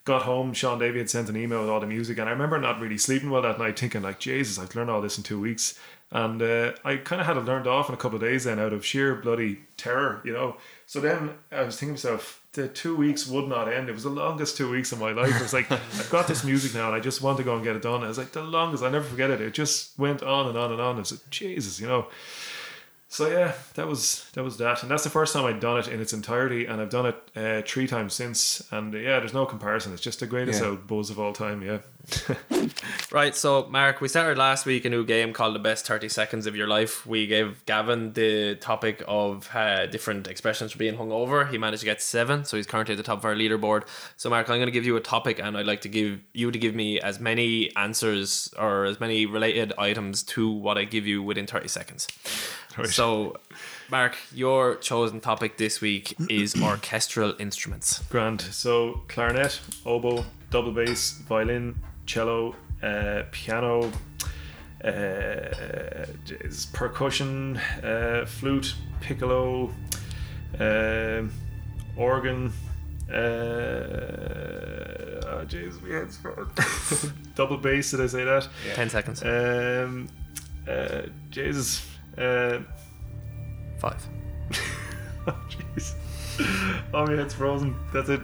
got 0.08 0.24
home, 0.24 0.54
Shaun 0.54 0.80
Davey 0.80 1.00
had 1.00 1.10
sent 1.10 1.28
an 1.30 1.36
email 1.36 1.60
with 1.60 1.70
all 1.70 1.82
the 1.82 1.86
music, 1.86 2.18
and 2.18 2.30
I 2.30 2.32
remember 2.32 2.58
not 2.58 2.80
really 2.80 2.98
sleeping 2.98 3.30
well 3.30 3.42
that 3.42 3.60
night, 3.60 3.78
thinking 3.78 4.02
like, 4.02 4.20
Jesus, 4.20 4.58
I've 4.58 4.74
learned 4.74 4.90
all 4.90 5.02
this 5.02 5.18
in 5.18 5.24
two 5.24 5.40
weeks, 5.40 5.78
and 6.12 6.42
uh, 6.42 6.72
I 6.86 6.96
kind 6.96 7.20
of 7.20 7.28
had 7.28 7.36
it 7.36 7.42
learned 7.42 7.68
off 7.68 7.90
in 7.90 7.94
a 7.94 7.98
couple 7.98 8.16
of 8.16 8.22
days 8.22 8.46
then 8.46 8.58
out 8.58 8.72
of 8.72 8.86
sheer 8.86 9.16
bloody 9.16 9.60
terror, 9.76 10.22
you 10.24 10.32
know. 10.32 10.56
So 10.86 11.02
then 11.02 11.32
I 11.52 11.64
was 11.64 11.78
thinking 11.78 11.98
to 11.98 12.08
myself, 12.08 12.42
the 12.54 12.70
two 12.70 12.96
weeks 12.96 13.28
would 13.28 13.50
not 13.50 13.72
end. 13.72 13.90
It 13.90 13.92
was 13.92 14.04
the 14.04 14.10
longest 14.10 14.56
two 14.56 14.72
weeks 14.72 14.94
of 14.94 15.00
my 15.00 15.12
life. 15.12 15.36
I 15.36 15.42
was 15.42 15.54
like, 15.54 15.70
I've 15.72 16.10
got 16.10 16.28
this 16.28 16.46
music 16.46 16.74
now, 16.74 16.88
and 16.88 16.96
I 16.96 17.02
just 17.02 17.22
want 17.22 17.38
to 17.40 17.44
go 17.44 17.56
and 17.56 17.64
get 17.64 17.76
it 17.76 17.82
done. 17.82 18.02
I 18.02 18.08
was 18.08 18.18
like, 18.18 18.32
the 18.32 18.42
longest, 18.42 18.84
I 18.84 18.90
never 18.90 19.06
forget 19.06 19.30
it. 19.30 19.42
It 19.42 19.54
just 19.54 20.00
went 20.00 20.24
on 20.24 20.48
and 20.48 20.58
on 20.58 20.72
and 20.72 20.80
on. 20.80 20.96
I 20.96 21.00
was 21.00 21.12
like, 21.12 21.30
Jesus, 21.30 21.82
you 21.82 21.88
know. 21.88 22.08
So 23.10 23.30
yeah, 23.30 23.54
that 23.76 23.88
was 23.88 24.30
that 24.34 24.44
was 24.44 24.58
that, 24.58 24.82
and 24.84 24.92
that's 24.92 25.06
the 25.06 25.10
first 25.10 25.32
time 25.34 25.46
I'd 25.46 25.62
done 25.62 25.80
it 25.80 25.88
in 25.88 26.02
its 26.02 26.12
entirety, 26.12 26.66
and 26.66 26.82
I've 26.82 26.90
done 26.90 27.06
it 27.06 27.16
uh, 27.38 27.62
three 27.66 27.88
times 27.88 28.14
since, 28.14 28.62
and 28.70 28.94
uh, 28.94 28.98
yeah, 28.98 29.20
there's 29.20 29.34
no 29.34 29.46
comparison. 29.46 29.94
It's 29.94 30.02
just 30.02 30.20
the 30.20 30.28
greatest 30.28 30.62
Yeah. 30.62 30.72
out 30.72 30.88
buzz 30.88 31.10
of 31.10 31.18
all 31.18 31.32
time. 31.32 31.62
Yeah, 31.62 31.78
Right, 33.12 33.34
so 33.34 33.66
Mark, 33.70 34.02
we 34.02 34.10
started 34.10 34.38
last 34.38 34.66
week 34.66 34.84
a 34.84 34.90
new 34.90 35.06
game 35.06 35.32
called 35.32 35.56
the 35.56 35.60
best 35.60 35.86
thirty 35.88 36.10
seconds 36.10 36.46
of 36.48 36.56
your 36.58 36.68
life. 36.68 37.06
We 37.08 37.28
gave 37.28 37.66
Gavin 37.66 38.12
the 38.12 38.56
topic 38.56 39.02
of 39.08 39.50
uh, 39.56 39.86
different 39.86 40.28
expressions 40.28 40.74
for 40.74 40.78
being 40.78 40.98
hungover. 40.98 41.50
He 41.50 41.58
managed 41.58 41.80
to 41.82 41.86
get 41.86 42.02
seven, 42.02 42.44
so 42.44 42.58
he's 42.58 42.68
currently 42.68 42.94
at 42.94 42.98
the 42.98 43.04
top 43.04 43.20
of 43.20 43.26
our 43.26 43.36
leaderboard. 43.36 43.84
So 44.18 44.30
Mark, 44.30 44.50
I'm 44.50 44.58
going 44.58 44.66
to 44.68 44.72
give 44.72 44.86
you 44.86 44.98
a 44.98 45.02
topic, 45.02 45.40
and 45.40 45.58
I'd 45.58 45.66
like 45.66 45.82
to 45.82 45.90
give 45.90 46.20
you 46.34 46.52
to 46.52 46.60
give 46.60 46.76
me 46.76 47.00
as 47.00 47.22
many 47.22 47.74
answers 47.78 48.54
or 48.60 48.84
as 48.84 49.00
many 49.00 49.26
related 49.26 49.72
items 49.78 50.24
to 50.24 50.52
what 50.52 50.78
I 50.78 50.84
give 50.84 51.08
you 51.08 51.24
within 51.24 51.48
thirty 51.48 51.70
seconds. 51.70 52.08
Right. 52.78 52.88
So, 52.88 53.38
Mark, 53.90 54.16
your 54.34 54.76
chosen 54.76 55.20
topic 55.20 55.58
this 55.58 55.82
week 55.82 56.16
is 56.30 56.56
orchestral 56.62 57.34
instruments. 57.40 58.00
grand. 58.10 58.42
So 58.42 59.02
clarinet, 59.08 59.60
oboe, 59.86 60.26
double 60.52 60.72
bass, 60.72 61.14
violin, 61.28 61.76
cello, 62.06 62.56
uh, 62.84 63.24
piano, 63.32 63.92
uh, 64.84 64.90
percussion, 66.74 67.58
uh, 67.84 68.26
flute, 68.28 68.76
piccolo, 69.02 69.72
um 70.60 71.32
organ. 71.98 72.52
Uh, 73.10 73.14
oh, 75.26 75.46
jeez, 75.48 75.82
we 75.82 75.92
had 75.92 76.10
double 77.36 77.58
bass. 77.58 77.92
Did 77.92 78.02
I 78.02 78.08
say 78.08 78.24
that? 78.24 78.48
Ten 78.76 78.90
seconds. 78.90 79.24
Um, 79.24 80.08
uh, 80.68 81.04
Jesus. 81.32 81.86
Uh, 82.18 82.60
Five. 83.80 84.04
oh, 85.28 85.40
jeez. 85.50 85.94
Oh, 86.94 87.06
my 87.06 87.14
head's 87.16 87.34
frozen. 87.34 87.76
That's 87.94 88.10
it. 88.10 88.22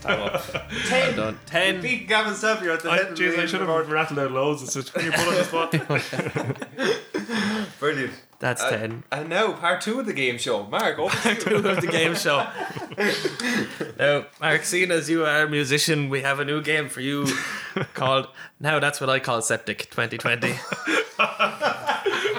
Time 0.00 0.20
up. 0.20 0.42
Well 0.90 1.16
done. 1.16 1.38
Ten. 1.46 1.80
Beat 1.80 2.06
Gavin 2.08 2.34
Staff, 2.34 2.62
you're 2.62 2.72
at 2.72 2.82
the 2.82 2.90
I, 2.90 2.98
head 2.98 3.08
jeez, 3.16 3.38
I 3.38 3.46
should 3.46 3.60
have 3.60 3.88
rattled 3.90 4.18
out 4.18 4.30
loads. 4.30 4.62
It's 4.62 4.74
just 4.74 4.94
when 4.94 5.06
you 5.06 5.10
put 5.12 5.26
on 5.26 5.34
the 5.34 5.44
spot. 5.44 5.72
Brilliant. 7.80 8.12
That's 8.38 8.62
Uh, 8.62 8.70
ten. 8.70 9.04
And 9.10 9.28
now, 9.28 9.52
part 9.52 9.80
two 9.80 9.98
of 9.98 10.06
the 10.06 10.12
game 10.12 10.38
show. 10.38 10.64
Mark, 10.64 10.98
over 10.98 11.34
to 11.34 11.50
you. 11.50 11.56
of 11.56 11.80
the 11.80 11.88
game 11.88 12.14
show. 12.14 12.46
now, 13.98 14.26
Mark, 14.40 14.64
seeing 14.64 14.90
as 14.92 15.10
you 15.10 15.24
are 15.24 15.42
a 15.42 15.50
musician, 15.50 16.08
we 16.08 16.20
have 16.22 16.38
a 16.38 16.44
new 16.44 16.62
game 16.62 16.88
for 16.88 17.00
you 17.00 17.26
called 17.94 18.28
Now 18.60 18.78
That's 18.78 19.00
What 19.00 19.10
I 19.10 19.18
Call 19.18 19.42
Septic 19.42 19.90
2020. 19.90 20.54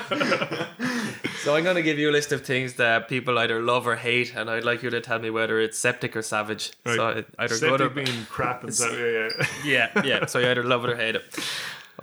so 1.44 1.56
I'm 1.56 1.64
going 1.64 1.76
to 1.76 1.82
give 1.82 1.98
you 2.00 2.10
a 2.10 2.12
list 2.12 2.32
of 2.32 2.46
things 2.46 2.74
that 2.76 3.08
people 3.08 3.38
either 3.40 3.62
love 3.62 3.88
or 3.88 3.96
hate, 3.96 4.36
and 4.36 4.50
I'd 4.50 4.64
like 4.64 4.84
you 4.84 4.90
to 4.90 5.02
tell 5.02 5.20
me 5.20 5.30
whether 5.30 5.60
it's 5.60 5.78
septic 5.78 6.16
or 6.16 6.22
savage. 6.22 6.72
So 6.86 6.96
Right. 6.98 7.18
it- 7.18 7.28
either 7.38 7.58
good 7.60 7.82
or 7.82 7.90
being 7.90 8.26
crap 8.30 8.64
and 8.64 8.74
so, 8.74 8.90
yeah, 8.92 9.30
yeah. 9.66 9.92
yeah, 9.96 10.06
yeah. 10.06 10.26
So 10.26 10.40
you 10.40 10.48
either 10.50 10.64
love 10.64 10.84
it 10.86 10.92
or 10.92 10.96
hate 10.96 11.16
it. 11.16 11.24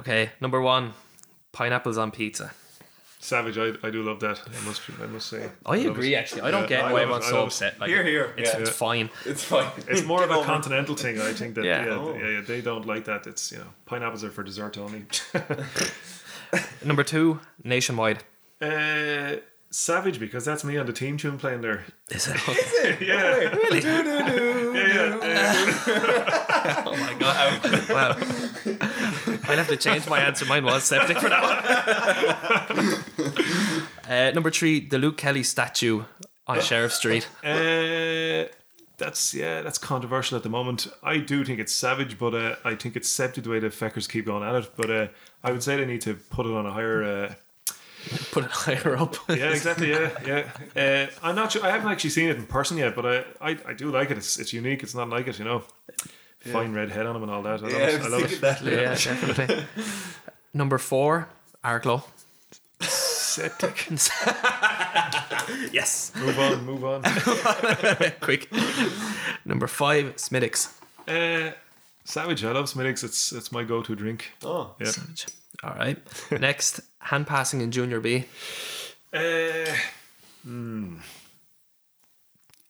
Okay, 0.01 0.31
number 0.41 0.61
one, 0.61 0.93
pineapples 1.53 1.99
on 1.99 2.11
pizza. 2.11 2.53
Savage, 3.19 3.59
I, 3.59 3.73
I 3.85 3.91
do 3.91 4.03
love 4.05 4.21
that. 4.21 4.41
I 4.47 4.65
must, 4.65 4.83
I 5.03 5.07
must 5.07 5.29
say. 5.29 5.49
I 5.65 5.77
love 5.79 5.87
agree. 5.87 6.15
it. 6.15 6.19
Actually, 6.19 6.43
I 6.43 6.51
don't 6.53 6.63
Yeah, 6.71 6.83
get 6.83 6.93
why 6.93 7.01
everyone's 7.03 7.27
so 7.27 7.43
upset. 7.45 7.81
Like, 7.81 7.89
Here, 7.89 8.05
here. 8.05 8.33
It's, 8.37 8.53
Yeah. 8.53 8.61
it's 8.61 8.71
fine. 8.71 9.11
It's 9.25 9.43
fine. 9.43 9.69
It's 9.89 10.05
more 10.05 10.23
of 10.23 10.31
a 10.31 10.35
over 10.35 10.45
continental 10.47 10.95
thing. 10.95 11.21
I 11.21 11.33
think 11.33 11.57
that 11.57 11.65
Yeah. 11.65 11.87
yeah, 11.87 11.91
Oh. 11.93 12.15
yeah, 12.15 12.29
yeah, 12.29 12.41
they 12.43 12.61
don't 12.61 12.87
like 12.87 13.07
that. 13.07 13.27
It's 13.27 13.51
you 13.51 13.59
know 13.59 13.67
pineapples 13.87 14.23
are 14.23 14.31
for 14.31 14.45
dessert 14.45 14.79
only. 14.79 15.07
Number 16.85 17.03
two, 17.05 17.41
nationwide. 17.65 18.25
uh, 18.61 19.37
savage 19.71 20.19
because 20.21 20.45
that's 20.45 20.65
me 20.65 20.77
on 20.79 20.87
the 20.87 20.93
team 20.93 21.17
tune 21.19 21.37
playing 21.39 21.61
there. 21.61 21.85
Is 22.11 22.29
it? 22.29 22.37
Yeah, 23.01 23.27
really? 23.55 23.81
yeah, 23.83 24.03
yeah. 24.75 25.19
yeah. 25.23 26.85
Oh 26.87 26.97
my 26.97 27.15
god! 27.19 27.89
Wow. 27.91 28.17
I'll 29.49 29.57
have 29.57 29.69
to 29.69 29.77
change 29.77 30.09
my 30.09 30.21
answer. 30.21 30.45
Mine 30.47 30.65
was 30.65 30.85
septic 30.85 31.19
for 31.19 31.29
that 31.29 31.43
one. 34.07 34.13
uh, 34.13 34.31
number 34.33 34.51
three, 34.51 34.81
the 34.87 34.99
Luke 34.99 35.17
Kelly 35.17 35.43
statue 35.43 36.05
on 36.47 36.61
Sheriff 36.61 36.93
Street. 36.93 37.29
Uh, 37.45 38.45
that's 38.99 39.35
yeah, 39.35 39.63
that's 39.63 39.79
controversial 39.79 40.37
at 40.37 40.43
the 40.43 40.49
moment. 40.49 40.87
I 41.03 41.19
do 41.19 41.45
think 41.45 41.59
it's 41.61 41.73
savage, 41.73 42.19
but 42.19 42.35
uh, 42.35 42.57
I 42.65 42.75
think 42.75 42.97
it's 42.97 43.09
septic 43.09 43.45
the 43.45 43.51
way 43.51 43.59
the 43.59 43.69
feckers 43.69 44.09
keep 44.09 44.27
going 44.27 44.43
at 44.43 44.55
it. 44.55 44.71
But 44.77 44.91
uh, 44.91 45.07
I 45.45 45.53
would 45.53 45.63
say 45.63 45.77
they 45.77 45.85
need 45.87 46.01
to 46.03 46.15
put 46.15 46.47
it 46.47 46.53
on 46.53 46.67
a 46.67 46.73
higher. 46.73 47.03
Uh, 47.03 47.35
Put 48.31 48.45
it 48.45 48.51
higher 48.53 48.97
up. 48.97 49.17
yeah, 49.29 49.51
exactly. 49.51 49.91
Yeah, 49.91 50.11
yeah. 50.25 50.81
Uh, 50.81 51.11
I'm 51.27 51.35
not 51.35 51.51
sure. 51.51 51.65
I 51.65 51.71
haven't 51.71 51.91
actually 51.91 52.11
seen 52.11 52.29
it 52.29 52.37
in 52.37 52.47
person 52.47 52.77
yet, 52.79 52.95
but 52.95 53.05
I, 53.05 53.25
I, 53.41 53.59
I 53.67 53.73
do 53.73 53.91
like 53.91 54.13
it. 54.13 54.17
It's, 54.17 54.39
it's 54.39 54.53
unique. 54.53 54.85
It's 54.85 54.95
not 54.95 55.09
like 55.09 55.27
it, 55.27 55.41
you 55.41 55.45
know. 55.45 55.65
Fine 56.39 56.73
red 56.73 56.91
head 56.91 57.07
on 57.07 57.17
him 57.17 57.23
and 57.25 57.33
all 57.33 57.43
that. 57.43 57.59
I 57.65 57.67
love 57.67 57.73
Yeah, 57.73 57.79
I 57.79 57.89
it. 57.89 58.01
I 58.03 58.07
love 58.09 58.33
it. 58.33 58.41
that. 58.43 58.63
yeah, 58.63 58.95
definitely. 58.95 59.65
Number 60.55 60.79
four, 60.79 61.29
Arklow. 61.65 62.05
Septic. 63.37 63.89
Yes. 65.73 66.11
Move 66.17 66.39
on. 66.39 66.65
Move 66.65 66.85
on. 66.85 67.03
Quick. 68.21 68.49
Number 69.45 69.67
five, 69.67 70.15
Smithwick's. 70.17 70.75
Uh, 71.07 71.51
savage. 72.05 72.45
I 72.45 72.53
love 72.53 72.69
Smithwick's. 72.69 73.05
It's 73.05 73.33
it's 73.33 73.53
my 73.53 73.63
go-to 73.63 73.95
drink. 73.95 74.33
Oh. 74.43 74.75
Yeah. 74.81 74.91
All 75.63 75.75
right. 75.75 75.99
Next, 76.41 76.81
hand 76.99 77.27
passing 77.27 77.61
in 77.61 77.71
Junior 77.71 78.01
B. 78.01 78.25
Uh, 79.13 79.67
hmm. 80.43 80.97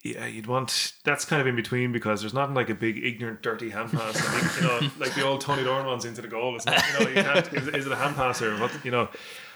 Yeah, 0.02 0.26
you'd 0.26 0.46
want 0.46 0.92
that's 1.04 1.24
kind 1.24 1.40
of 1.40 1.46
in 1.46 1.56
between 1.56 1.92
because 1.92 2.20
there's 2.20 2.34
nothing 2.34 2.54
like 2.54 2.70
a 2.70 2.74
big 2.74 3.02
ignorant, 3.02 3.42
dirty 3.42 3.70
hand 3.70 3.90
pass. 3.92 4.14
Like, 4.34 4.56
you 4.56 4.62
know, 4.62 4.90
like 4.98 5.14
the 5.14 5.24
old 5.24 5.40
Tony 5.40 5.64
Doran 5.64 5.86
ones 5.86 6.04
into 6.04 6.22
the 6.22 6.28
goal. 6.28 6.54
It's 6.56 6.66
not, 6.66 6.82
you 6.86 6.92
know, 6.92 7.08
you 7.10 7.22
can't. 7.22 7.52
Is, 7.54 7.68
is 7.68 7.86
it 7.86 7.92
a 7.92 7.96
hand 7.96 8.16
pass 8.16 8.42
or 8.42 8.56
what? 8.58 8.72
You 8.84 8.90
know, 8.90 9.08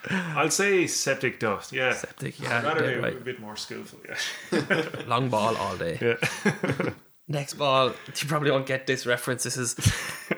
I'll 0.09 0.51
say 0.51 0.87
septic 0.87 1.41
dust. 1.41 1.73
Yeah, 1.73 1.93
Septic, 1.93 2.41
I'd 2.41 2.45
yeah. 2.45 2.63
rather 2.63 2.85
yeah, 2.91 2.97
be 2.97 3.01
right. 3.01 3.17
a 3.17 3.21
bit 3.21 3.41
more 3.41 3.57
skillful. 3.57 4.01
Yeah, 4.09 4.85
Long 5.07 5.29
ball 5.29 5.57
all 5.57 5.77
day. 5.77 5.99
yeah. 6.01 6.91
Next 7.29 7.55
ball, 7.55 7.93
you 8.07 8.29
probably 8.29 8.51
won't 8.51 8.67
get 8.67 8.87
this 8.89 9.07
reference. 9.07 9.45
This 9.45 9.57
is 9.57 9.77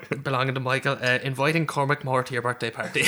belonging 0.23 0.53
to 0.53 0.59
Michael. 0.59 0.97
Uh, 1.01 1.19
inviting 1.23 1.65
Cormac 1.65 2.03
Moore 2.03 2.23
to 2.23 2.33
your 2.33 2.43
birthday 2.43 2.69
party. 2.69 3.05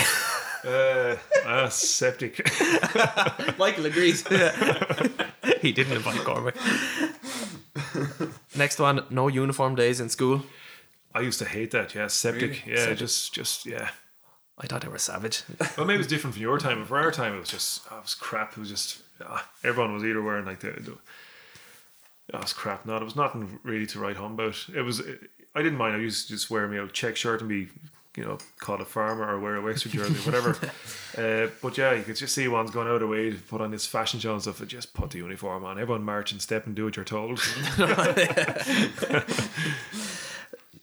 Uh, 0.64 1.16
ah, 1.46 1.68
septic. 1.70 2.44
Michael 3.60 3.86
agrees. 3.86 4.26
he 5.62 5.72
didn't 5.72 5.94
invite 5.94 6.18
Cormac. 6.22 6.56
Next 8.56 8.80
one, 8.80 9.06
no 9.12 9.28
uniform 9.28 9.76
days 9.76 10.00
in 10.00 10.10
school. 10.10 10.44
I 11.14 11.20
used 11.20 11.38
to 11.40 11.46
hate 11.46 11.70
that. 11.72 11.94
Yeah, 11.94 12.08
septic. 12.08 12.64
Really? 12.66 12.80
Yeah, 12.80 12.94
just 12.96 13.34
just 13.34 13.68
yeah. 13.68 13.90
I 14.58 14.68
thought 14.68 14.82
they 14.82 14.88
were 14.88 14.98
savage. 14.98 15.44
Well, 15.78 15.86
maybe 15.86 15.96
it 15.96 15.98
was 16.00 16.08
different 16.08 16.36
from 16.36 16.42
your 16.42 16.58
time, 16.58 16.80
but 16.80 16.88
for 16.88 16.98
our 16.98 17.12
time, 17.12 17.36
it 17.36 17.40
was 17.40 17.50
just 17.50 17.82
oh, 17.92 17.98
it 17.98 18.04
was 18.04 18.16
crap. 18.16 18.54
It 18.54 18.58
was 18.60 18.70
just 18.70 19.02
ah, 19.22 19.48
everyone 19.64 19.94
was 19.94 20.04
either 20.04 20.22
wearing 20.22 20.46
like 20.46 20.60
the. 20.60 20.72
the 20.72 20.92
oh, 20.92 22.38
it 22.38 22.42
was 22.42 22.54
crap. 22.54 22.86
Not 22.86 23.02
it 23.02 23.06
was 23.06 23.16
nothing 23.16 23.60
really 23.64 23.86
to 23.88 24.00
write 24.00 24.16
home 24.16 24.34
about. 24.34 24.66
It 24.74 24.82
was. 24.82 25.02
I 25.54 25.62
didn't 25.62 25.78
mind. 25.78 25.96
I 25.96 26.00
used 26.00 26.28
to 26.28 26.34
just 26.34 26.50
wear 26.50 26.68
my 26.68 26.80
old 26.80 26.94
check 26.94 27.16
shirt 27.16 27.42
and 27.42 27.50
be, 27.50 27.68
you 28.16 28.24
know, 28.24 28.38
called 28.60 28.82
a 28.82 28.86
farmer 28.86 29.26
or 29.26 29.40
wear 29.40 29.56
a 29.58 29.62
western 29.62 29.92
jersey, 29.92 30.14
whatever. 30.30 30.52
uh, 31.18 31.50
but 31.62 31.78
yeah, 31.78 31.94
you 31.94 32.04
could 32.04 32.16
just 32.16 32.34
see 32.34 32.48
one's 32.48 32.72
going 32.72 32.88
out 32.88 32.96
of 32.96 33.00
their 33.02 33.08
way 33.10 33.32
to 33.32 33.38
put 33.38 33.62
on 33.62 33.72
this 33.72 33.86
fashion 33.86 34.20
show 34.20 34.34
and 34.34 34.42
stuff. 34.42 34.60
And 34.62 34.70
just 34.70 34.94
put 34.94 35.10
the 35.12 35.18
uniform 35.18 35.66
on. 35.66 35.78
Everyone 35.80 36.04
march 36.04 36.32
and 36.32 36.42
step 36.42 36.66
and 36.66 36.76
do 36.76 36.86
what 36.86 36.96
you're 36.96 37.06
told. 37.06 37.42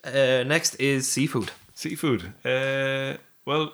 Uh, 0.04 0.42
next 0.44 0.74
is 0.80 1.06
seafood. 1.08 1.52
Seafood. 1.74 2.32
Uh, 2.44 3.16
well, 3.44 3.72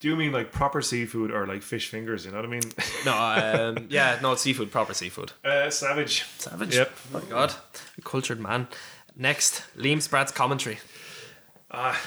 do 0.00 0.08
you 0.08 0.16
mean 0.16 0.32
like 0.32 0.52
proper 0.52 0.80
seafood 0.82 1.30
or 1.30 1.46
like 1.46 1.62
fish 1.62 1.88
fingers? 1.88 2.24
You 2.24 2.30
know 2.30 2.38
what 2.38 2.46
I 2.46 2.48
mean? 2.48 2.62
No, 3.04 3.14
um, 3.14 3.86
yeah, 3.90 4.18
no, 4.20 4.34
seafood, 4.34 4.70
proper 4.70 4.92
seafood. 4.92 5.32
Uh, 5.44 5.70
savage. 5.70 6.24
Savage. 6.38 6.74
Yep. 6.74 6.92
Oh 7.14 7.18
my 7.18 7.24
god, 7.26 7.54
a 7.96 8.02
cultured 8.02 8.40
man. 8.40 8.68
Next, 9.16 9.62
Liam 9.76 10.02
Spratt's 10.02 10.32
commentary. 10.32 10.78
Ah, 11.70 12.00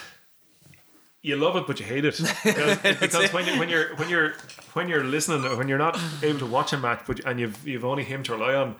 you 1.22 1.36
love 1.36 1.56
it, 1.56 1.68
but 1.68 1.80
you 1.80 1.86
hate 1.86 2.04
it 2.06 2.18
because, 2.44 2.78
because 3.00 3.34
when, 3.34 3.46
you, 3.46 3.60
when 3.60 3.70
you're 3.70 3.96
when 3.96 4.10
you're 4.10 4.34
when 4.74 4.90
you're 4.90 5.04
listening, 5.04 5.46
or 5.46 5.56
when 5.56 5.68
you're 5.68 5.78
not 5.78 6.00
able 6.24 6.40
to 6.40 6.46
watch 6.46 6.74
a 6.74 6.78
match, 6.78 7.02
but 7.06 7.20
and 7.26 7.40
you've 7.40 7.68
you've 7.68 7.86
only 7.86 8.04
him 8.04 8.24
to 8.24 8.34
rely 8.34 8.56
on, 8.56 8.76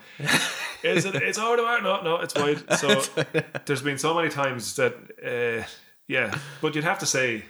is 0.84 1.06
it? 1.06 1.16
It's 1.16 1.38
over 1.38 1.58
the 1.58 1.64
bar. 1.64 1.82
No, 1.82 2.02
no, 2.02 2.16
it's 2.18 2.34
wide. 2.36 2.64
So 2.78 3.02
there's 3.66 3.82
been 3.82 3.98
so 3.98 4.14
many 4.16 4.30
times 4.30 4.76
that, 4.76 4.96
uh, 5.24 5.66
yeah, 6.08 6.36
but 6.62 6.74
you'd 6.76 6.84
have 6.84 7.00
to 7.00 7.06
say, 7.06 7.46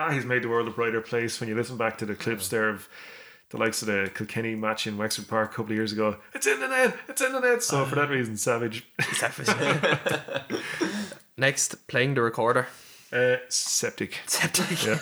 ah, 0.00 0.10
he's 0.10 0.24
made 0.24 0.42
the 0.42 0.48
world 0.48 0.66
a 0.66 0.70
brighter 0.70 1.00
place 1.00 1.38
when 1.40 1.48
you 1.48 1.54
listen 1.54 1.76
back 1.76 1.98
to 1.98 2.06
the 2.06 2.14
clips 2.14 2.48
there 2.48 2.68
of. 2.68 2.88
The 3.50 3.56
likes 3.56 3.82
of 3.82 3.88
the 3.88 4.08
Kilkenny 4.14 4.54
match 4.54 4.86
in 4.86 4.96
Wexford 4.96 5.26
Park 5.26 5.50
a 5.50 5.54
couple 5.56 5.72
of 5.72 5.76
years 5.76 5.90
ago. 5.90 6.18
It's 6.34 6.46
in 6.46 6.60
the 6.60 6.68
net. 6.68 6.96
It's 7.08 7.20
in 7.20 7.32
the 7.32 7.40
net. 7.40 7.64
So 7.64 7.84
for 7.84 7.96
that 7.96 8.08
reason, 8.08 8.36
savage. 8.36 8.86
Next, 11.36 11.84
playing 11.88 12.14
the 12.14 12.22
recorder. 12.22 12.68
Uh, 13.12 13.38
septic. 13.48 14.20
Septic. 14.26 14.86
Yeah. 14.86 15.00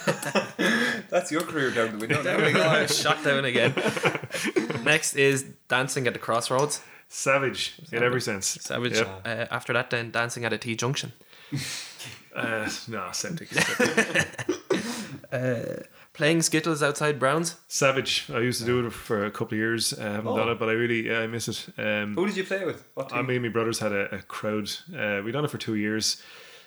That's 1.10 1.30
your 1.30 1.42
career 1.42 1.70
down 1.72 1.92
the 1.92 1.98
window. 1.98 2.22
There 2.22 2.42
we 2.42 2.52
go. 2.52 2.86
Shot 2.86 3.22
down 3.22 3.44
again. 3.44 3.74
Next 4.82 5.14
is 5.14 5.42
dancing 5.68 6.06
at 6.06 6.14
the 6.14 6.18
crossroads. 6.18 6.80
Savage 7.10 7.74
in 7.92 8.02
every 8.02 8.22
sense. 8.22 8.46
Savage. 8.46 8.94
Yep. 8.94 9.26
Uh, 9.26 9.44
after 9.50 9.74
that, 9.74 9.90
then 9.90 10.10
dancing 10.10 10.46
at 10.46 10.54
a 10.54 10.58
T 10.58 10.74
junction. 10.74 11.12
Uh, 12.34 12.66
no, 12.88 13.10
septic. 13.12 13.48
septic. 13.48 14.77
Playing 16.12 16.42
skittles 16.42 16.82
outside 16.82 17.18
Browns. 17.20 17.56
Savage. 17.68 18.28
I 18.32 18.40
used 18.40 18.60
to 18.60 18.66
do 18.66 18.84
it 18.86 18.90
for 18.92 19.24
a 19.24 19.30
couple 19.30 19.54
of 19.54 19.58
years. 19.58 19.92
I 19.98 20.02
haven't 20.04 20.26
Oh. 20.32 20.36
done 20.36 20.48
it, 20.48 20.58
but 20.58 20.68
I 20.68 20.72
really 20.72 21.06
yeah, 21.08 21.20
I 21.20 21.26
miss 21.26 21.48
it. 21.48 21.68
Um, 21.78 22.14
Who 22.16 22.26
did 22.26 22.36
you 22.36 22.44
play 22.44 22.64
with? 22.64 22.84
What 22.94 23.12
I 23.12 23.22
mean, 23.22 23.42
my 23.42 23.48
brothers 23.48 23.78
had 23.78 23.92
a, 23.92 24.14
a 24.16 24.22
crowd. 24.22 24.68
Uh, 24.96 25.22
we 25.24 25.30
done 25.30 25.44
it 25.44 25.50
for 25.50 25.58
two 25.58 25.76
years. 25.76 26.20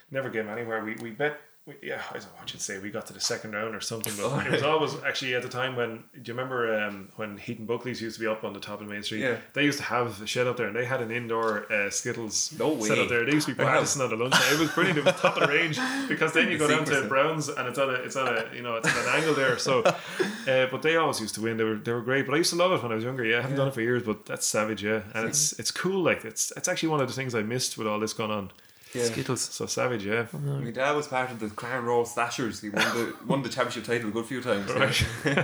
Never 0.10 0.30
came 0.30 0.48
anywhere. 0.50 0.84
We 0.84 0.96
we 1.02 1.10
bet. 1.12 1.40
We, 1.82 1.90
yeah, 1.90 2.02
I 2.10 2.14
don't 2.14 2.24
know 2.24 2.30
what 2.40 2.54
you'd 2.54 2.62
say. 2.62 2.78
We 2.80 2.90
got 2.90 3.06
to 3.08 3.14
the 3.14 3.20
second 3.20 3.54
round 3.54 3.76
or 3.76 3.82
something, 3.82 4.14
but 4.18 4.46
it 4.48 4.52
was 4.52 4.64
always 4.64 4.96
actually 5.06 5.36
at 5.36 5.42
the 5.42 5.50
time 5.50 5.76
when. 5.76 6.04
Do 6.14 6.32
you 6.32 6.34
remember 6.34 6.82
um, 6.84 7.10
when 7.16 7.38
Heaton 7.38 7.66
Buckley's 7.66 8.02
used 8.02 8.16
to 8.18 8.22
be 8.22 8.28
up 8.28 8.44
on 8.44 8.54
the 8.54 8.60
top 8.60 8.82
of 8.82 8.88
the 8.88 8.94
main 8.94 9.04
street? 9.04 9.22
Yeah. 9.22 9.38
They 9.54 9.64
used 9.64 9.78
to 9.80 9.84
have 9.86 10.22
a 10.22 10.28
shed 10.28 10.48
up 10.48 10.58
there, 10.58 10.68
and 10.68 10.76
they 10.76 10.86
had 10.86 11.02
an 11.02 11.12
indoor 11.12 11.72
uh, 11.72 11.90
Skittles 11.90 12.54
No 12.58 12.80
set 12.82 12.98
up 13.00 13.10
there. 13.10 13.26
They 13.26 13.34
used 13.34 13.48
to 13.48 13.56
be 13.56 13.64
Wow. 13.64 13.70
practicing 13.72 14.02
on 14.02 14.10
the 14.10 14.16
lunch. 14.16 14.36
It 14.52 14.60
was 14.60 14.70
brilliant. 14.72 15.00
It 15.00 15.06
was 15.06 15.16
top 15.16 15.38
of 15.38 15.48
the 15.48 15.54
range 15.54 15.80
because 16.08 16.34
then 16.34 16.52
you 16.52 16.58
go 16.58 16.68
down 16.68 16.86
to. 16.86 17.08
Browns 17.08 17.50
and 17.50 17.68
it's 17.68 17.78
on 17.80 17.90
a 17.90 17.94
it's 17.94 18.16
on 18.16 18.28
a 18.28 18.46
you 18.56 18.62
know 18.62 18.76
it's 18.76 18.88
at 18.88 18.96
an 19.08 19.16
angle 19.22 19.34
there. 19.34 19.58
So, 19.58 19.82
uh, 20.48 20.68
but 20.72 20.82
they 20.82 20.96
always 20.98 21.20
used 21.20 21.36
to 21.36 21.42
win. 21.42 21.58
They 21.58 21.64
were 21.64 21.76
they 21.76 21.92
were 21.92 22.02
great. 22.02 22.26
But 22.26 22.36
I 22.36 22.38
used 22.38 22.52
to 22.52 22.56
love 22.56 22.72
it 22.72 22.82
when 22.82 22.92
I 22.92 22.96
was 22.96 23.04
younger. 23.04 23.26
Yeah, 23.26 23.40
I 23.40 23.42
haven't 23.42 23.58
done 23.58 23.68
it 23.68 23.74
for 23.74 23.82
years, 23.82 24.04
but 24.04 24.26
that's 24.26 24.46
savage. 24.46 24.84
Yeah, 24.84 25.02
and 25.14 25.28
it's 25.28 25.54
it's 25.60 25.72
cool. 25.72 26.02
Like 26.04 26.24
it's 26.26 26.52
it's 26.56 26.68
actually 26.68 26.90
one 26.90 27.02
of 27.02 27.08
the 27.08 27.14
things 27.14 27.36
I 27.36 27.42
missed 27.42 27.78
with 27.78 27.88
all 27.88 28.00
this 28.00 28.14
going 28.14 28.32
on. 28.32 28.52
Yeah. 28.94 29.04
Skittles. 29.06 29.42
So 29.42 29.66
savage. 29.68 30.06
Yeah. 30.06 30.28
My 30.34 30.72
dad 30.72 30.96
was 30.96 31.08
part 31.08 31.32
of 31.32 31.40
the 31.40 31.50
Crown 31.50 31.86
Royal 31.86 32.06
Slashers. 32.06 32.62
He 32.62 32.70
won 32.70 32.84
the 32.98 33.14
won 33.26 33.42
the 33.42 33.50
championship 33.50 33.86
title 33.86 34.10
a 34.10 34.12
good 34.12 34.26
few 34.26 34.42
times. 34.42 34.68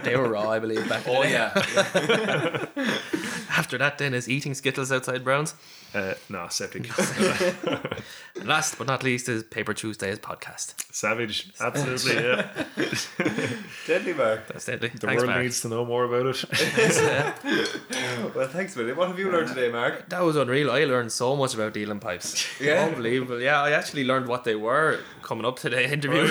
They 0.04 0.16
were 0.16 0.30
raw, 0.30 0.50
I 0.50 0.60
believe, 0.60 0.88
back 0.90 1.04
Oh 1.08 1.24
the 1.24 1.28
day. 1.30 1.32
yeah. 2.76 2.98
After 3.58 3.78
that, 3.80 3.98
then 3.98 4.14
is 4.14 4.30
eating 4.30 4.54
skittles 4.54 4.92
outside 4.92 5.24
Browns. 5.24 5.56
Uh, 5.96 6.14
no, 6.30 6.48
septic. 6.50 6.90
And 8.36 8.46
last 8.48 8.78
but 8.78 8.86
not 8.88 9.02
least 9.04 9.28
is 9.30 9.44
Paper 9.44 9.74
Tuesdays 9.74 10.20
podcast. 10.20 10.76
savage. 10.94 11.52
Absolutely. 11.60 12.14
Yeah. 12.24 12.50
Deadly 13.88 14.14
Mark. 14.14 14.48
That's 14.48 14.66
deadly. 14.66 14.90
The 14.90 15.08
Thanks, 15.08 15.22
world 15.24 15.32
Mark. 15.32 15.42
needs 15.44 15.62
to 15.62 15.70
know 15.70 15.86
more 15.86 16.04
about 16.04 16.28
it. 16.28 16.46
Well, 18.36 18.48
thanks, 18.48 18.76
Billy. 18.76 18.94
What 18.94 19.08
have 19.08 19.18
you 19.18 19.32
learned 19.32 19.48
today, 19.48 19.72
Mark? 19.72 20.10
That 20.10 20.22
was 20.22 20.36
unreal. 20.36 20.70
I 20.70 20.84
learned 20.86 21.12
so 21.12 21.36
much 21.36 21.54
about 21.56 21.74
uilleann 21.74 22.02
pipes. 22.02 22.46
Yeah? 22.60 22.84
Unbelievable. 22.86 23.40
Yeah, 23.40 23.62
I 23.62 23.72
actually 23.72 24.04
learned 24.04 24.28
what 24.28 24.44
they 24.44 24.56
were 24.56 25.00
coming 25.24 25.46
up 25.46 25.58
to 25.60 25.70
the 25.70 25.82
interview. 25.96 26.28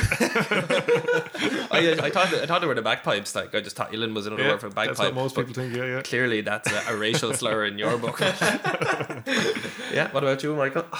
I, 1.70 1.96
I 2.02 2.10
thought 2.10 2.32
I 2.34 2.46
thought 2.46 2.60
they 2.60 2.66
were 2.66 2.74
the 2.74 2.82
bagpipes. 2.82 3.34
Like 3.34 3.54
I 3.54 3.60
just 3.60 3.76
thought 3.76 3.92
Uilleann 3.92 4.14
was 4.14 4.26
another 4.26 4.42
yeah, 4.42 4.50
word 4.50 4.60
for 4.60 4.68
bagpipe. 4.68 4.88
that's 4.88 4.98
what 5.00 5.14
most 5.14 5.36
people 5.36 5.54
think. 5.54 5.74
Yeah, 5.74 5.84
yeah. 5.86 6.02
Clearly, 6.02 6.40
that's 6.42 6.70
a, 6.70 6.92
a 6.92 6.96
racial 6.96 7.15
slur 7.18 7.64
in 7.66 7.78
your 7.78 7.98
book. 7.98 8.20
yeah. 9.92 10.10
What 10.12 10.22
about 10.22 10.42
you, 10.42 10.54
Michael? 10.54 10.84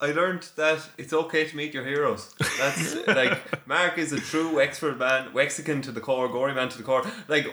I 0.00 0.12
learned 0.12 0.48
that 0.54 0.88
it's 0.96 1.12
okay 1.12 1.44
to 1.48 1.56
meet 1.56 1.74
your 1.74 1.84
heroes. 1.84 2.32
That's 2.56 2.94
like 3.08 3.66
Mark 3.66 3.98
is 3.98 4.12
a 4.12 4.20
true 4.20 4.54
Wexford 4.54 4.96
man, 4.96 5.32
Wexican 5.32 5.82
to 5.82 5.90
the 5.90 6.00
core, 6.00 6.28
Gorey 6.28 6.54
man 6.54 6.68
to 6.68 6.78
the 6.78 6.84
core. 6.84 7.04
Like 7.26 7.48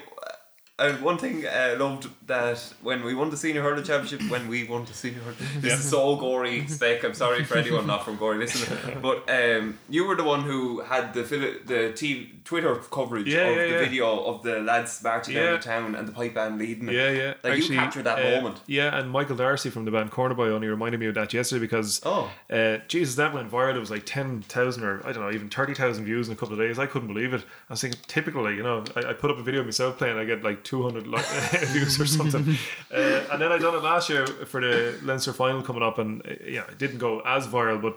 uh, 0.77 0.91
one 0.97 1.17
thing 1.17 1.45
I 1.47 1.73
loved 1.75 2.07
that 2.27 2.57
when 2.81 3.03
we 3.05 3.13
won 3.15 3.29
the 3.29 3.37
senior 3.37 3.61
hurling 3.61 3.83
championship, 3.85 4.29
when 4.29 4.47
we 4.49 4.65
won 4.65 4.83
the 4.85 4.93
senior 4.93 5.19
hurling, 5.21 5.37
this 5.61 5.79
is 5.79 5.89
so 5.89 6.15
Gorey 6.17 6.67
spec. 6.67 7.03
I'm 7.05 7.13
sorry 7.13 7.43
for 7.45 7.57
anyone 7.57 7.87
not 7.87 8.03
from 8.03 8.17
Gorey 8.17 8.37
listening, 8.39 8.99
but 9.01 9.29
um, 9.29 9.77
you 9.89 10.05
were 10.05 10.15
the 10.15 10.23
one 10.23 10.41
who 10.41 10.81
had 10.81 11.13
the 11.13 11.21
the 11.65 11.93
t- 11.95 12.31
Twitter 12.43 12.75
coverage 12.75 13.27
Yeah, 13.27 13.41
of 13.47 13.55
yeah, 13.55 13.63
the 13.63 13.69
yeah. 13.71 13.79
video 13.79 14.23
of 14.25 14.43
the 14.43 14.59
lads 14.59 15.01
marching 15.03 15.35
Yeah. 15.35 15.43
down 15.45 15.53
the 15.53 15.59
town 15.59 15.95
and 15.95 16.07
the 16.07 16.11
pipe 16.11 16.33
band 16.35 16.59
leading. 16.59 16.89
it. 16.89 16.93
Yeah, 16.95 17.09
yeah. 17.11 17.33
Like 17.43 17.57
you 17.67 17.75
captured 17.75 18.03
that 18.03 18.19
uh, 18.19 18.35
moment. 18.35 18.59
Yeah, 18.67 18.97
and 18.99 19.09
Michael 19.09 19.35
Darcy 19.37 19.69
from 19.69 19.85
the 19.85 19.91
band 19.91 20.11
Cornerboy 20.11 20.49
only 20.51 20.67
reminded 20.67 20.99
me 20.99 21.05
of 21.07 21.15
that 21.15 21.33
yesterday 21.33 21.61
because 21.61 22.01
Oh. 22.05 22.29
uh, 22.51 22.79
Jesus, 22.87 23.15
that 23.15 23.33
went 23.33 23.49
viral. 23.49 23.75
It 23.75 23.79
was 23.79 23.91
like 23.91 24.05
ten 24.05 24.41
thousand 24.41 24.83
or 24.83 25.01
I 25.07 25.13
don't 25.13 25.23
know, 25.23 25.31
even 25.31 25.47
thirty 25.49 25.73
thousand 25.73 26.03
views 26.05 26.27
in 26.27 26.33
a 26.33 26.35
couple 26.35 26.53
of 26.53 26.59
days. 26.59 26.77
I 26.79 26.85
couldn't 26.85 27.07
believe 27.07 27.33
it. 27.33 27.43
I 27.69 27.73
was 27.73 27.81
thinking, 27.81 27.99
typically, 28.07 28.55
you 28.57 28.63
know, 28.63 28.83
I, 28.95 29.11
I 29.11 29.13
put 29.13 29.31
up 29.31 29.37
a 29.37 29.43
video 29.43 29.61
of 29.61 29.67
myself 29.67 29.97
playing, 29.97 30.17
I 30.17 30.25
get 30.25 30.43
like 30.43 30.63
two 30.65 30.83
hundred 30.83 31.07
like, 31.07 31.25
views 31.67 31.97
or 32.01 32.05
something. 32.05 32.57
uh, 32.93 33.23
and 33.31 33.41
then 33.41 33.53
I 33.53 33.57
done 33.57 33.75
it 33.75 33.83
last 33.83 34.09
year 34.09 34.27
for 34.27 34.59
the 34.59 34.99
Leinster 35.01 35.31
final 35.31 35.61
coming 35.61 35.83
up, 35.83 35.97
and 35.97 36.21
uh, 36.27 36.33
yeah, 36.45 36.65
it 36.69 36.77
didn't 36.77 36.97
go 36.97 37.21
as 37.21 37.47
viral, 37.47 37.81
but 37.81 37.93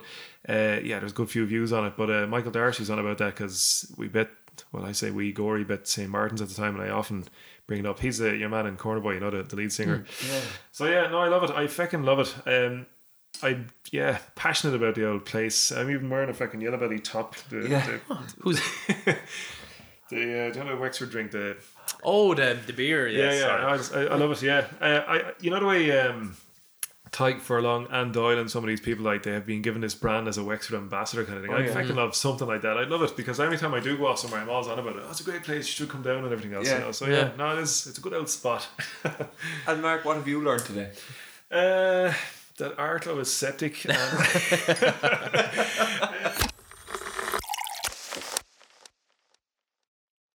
uh, 0.47 0.79
yeah, 0.81 0.99
there's 0.99 1.11
a 1.11 1.15
good 1.15 1.29
few 1.29 1.45
views 1.45 1.73
on 1.73 1.85
it. 1.85 1.93
But 1.97 2.09
uh, 2.09 2.27
Michael 2.27 2.51
Darcy's 2.51 2.89
on 2.89 2.99
about 2.99 3.17
that 3.17 3.35
because 3.35 3.93
we 3.97 4.07
bet. 4.07 4.29
Well, 4.71 4.85
I 4.85 4.91
say 4.91 5.09
we 5.11 5.31
Gorey 5.31 5.63
bet 5.63 5.87
St 5.87 6.09
Martin's 6.09 6.41
at 6.41 6.49
the 6.49 6.55
time, 6.55 6.75
and 6.79 6.83
I 6.83 6.93
often 6.93 7.25
bring 7.65 7.79
it 7.79 7.85
up. 7.85 7.99
He's 7.99 8.17
the 8.19 8.35
your 8.35 8.49
man 8.49 8.65
in 8.67 8.77
Corner 8.77 8.99
Boy, 9.01 9.13
you 9.13 9.19
know, 9.19 9.29
the, 9.29 9.43
the 9.43 9.55
lead 9.55 9.71
singer. 9.71 10.05
So 10.71 10.85
yeah, 10.85 11.07
no, 11.07 11.19
I 11.19 11.27
love 11.27 11.43
it. 11.43 11.51
I 11.51 11.67
fucking 11.67 12.03
love 12.03 12.19
it. 12.19 12.35
Um, 12.45 12.85
I 13.41 13.59
yeah, 13.91 14.17
passionate 14.35 14.75
about 14.75 14.95
the 14.95 15.07
old 15.07 15.25
place. 15.25 15.71
I'm 15.71 15.89
even 15.89 16.09
wearing 16.09 16.29
a 16.29 16.33
fucking 16.33 16.59
yellow 16.61 16.77
belly 16.77 16.99
top. 16.99 17.35
The, 17.49 17.69
Yeah. 17.69 17.85
the, 17.85 18.15
Who's? 18.41 18.59
the 19.07 19.11
uh, 20.11 20.51
do 20.51 20.59
you 20.59 20.65
know 20.65 20.77
Wexford 20.77 21.11
drink? 21.11 21.31
The 21.31 21.57
Oh, 22.03 22.33
the 22.33 22.57
the 22.65 22.73
beer. 22.73 23.07
yeah, 23.07 23.25
Yes, 23.25 23.33
yeah, 23.35 23.41
sorry. 23.41 23.63
I, 23.63 23.77
just, 23.77 23.95
I, 23.95 24.01
I 24.05 24.15
love 24.15 24.31
it. 24.31 24.41
Yeah, 24.41 24.65
uh, 24.81 25.03
I 25.07 25.31
you 25.41 25.51
know 25.51 25.59
the 25.59 25.65
way 25.65 25.99
um, 25.99 26.35
Tadhg 27.11 27.41
Furlong 27.41 27.87
and 27.91 28.13
Doyle 28.13 28.39
and 28.39 28.49
some 28.49 28.63
of 28.63 28.67
these 28.67 28.79
people 28.81 29.03
like 29.03 29.23
they 29.23 29.31
have 29.31 29.45
been 29.45 29.61
given 29.61 29.81
this 29.81 29.95
brand 29.95 30.27
as 30.27 30.37
a 30.37 30.43
Wexford 30.43 30.77
ambassador 30.77 31.25
kind 31.25 31.37
of 31.39 31.43
thing. 31.43 31.53
I 31.53 31.65
yeah. 31.65 31.73
fucking 31.73 31.95
love 31.95 32.15
something 32.15 32.47
like 32.47 32.61
that. 32.61 32.77
I 32.77 32.83
love 32.83 33.01
it 33.01 33.17
because 33.17 33.39
every 33.39 33.57
time 33.57 33.73
I 33.73 33.79
do 33.79 33.97
go 33.97 34.07
off 34.07 34.19
somewhere, 34.19 34.41
I'm 34.41 34.49
always 34.49 34.67
on 34.67 34.77
about 34.79 34.95
it. 34.95 35.03
Oh, 35.05 35.09
it's 35.09 35.21
a 35.21 35.23
great 35.23 35.43
place. 35.43 35.65
You 35.67 35.73
should 35.73 35.89
come 35.89 36.03
down 36.03 36.23
and 36.23 36.31
everything 36.31 36.53
else. 36.53 36.67
Yeah. 36.67 36.79
You 36.79 36.85
know? 36.85 36.91
So 36.91 37.07
yeah, 37.07 37.17
Yeah. 37.17 37.31
no, 37.37 37.57
it 37.57 37.61
is. 37.61 37.87
It's 37.87 37.97
a 37.97 38.01
good 38.01 38.13
old 38.13 38.29
spot. 38.29 38.67
And 39.67 39.81
Mark, 39.81 40.05
what 40.05 40.15
have 40.17 40.27
you 40.27 40.41
learned 40.43 40.65
today? 40.65 40.91
Uh, 41.51 42.13
that 42.57 42.77
Arklow 42.77 43.19
is 43.19 43.33
septic. 43.33 43.85
And 43.85 43.95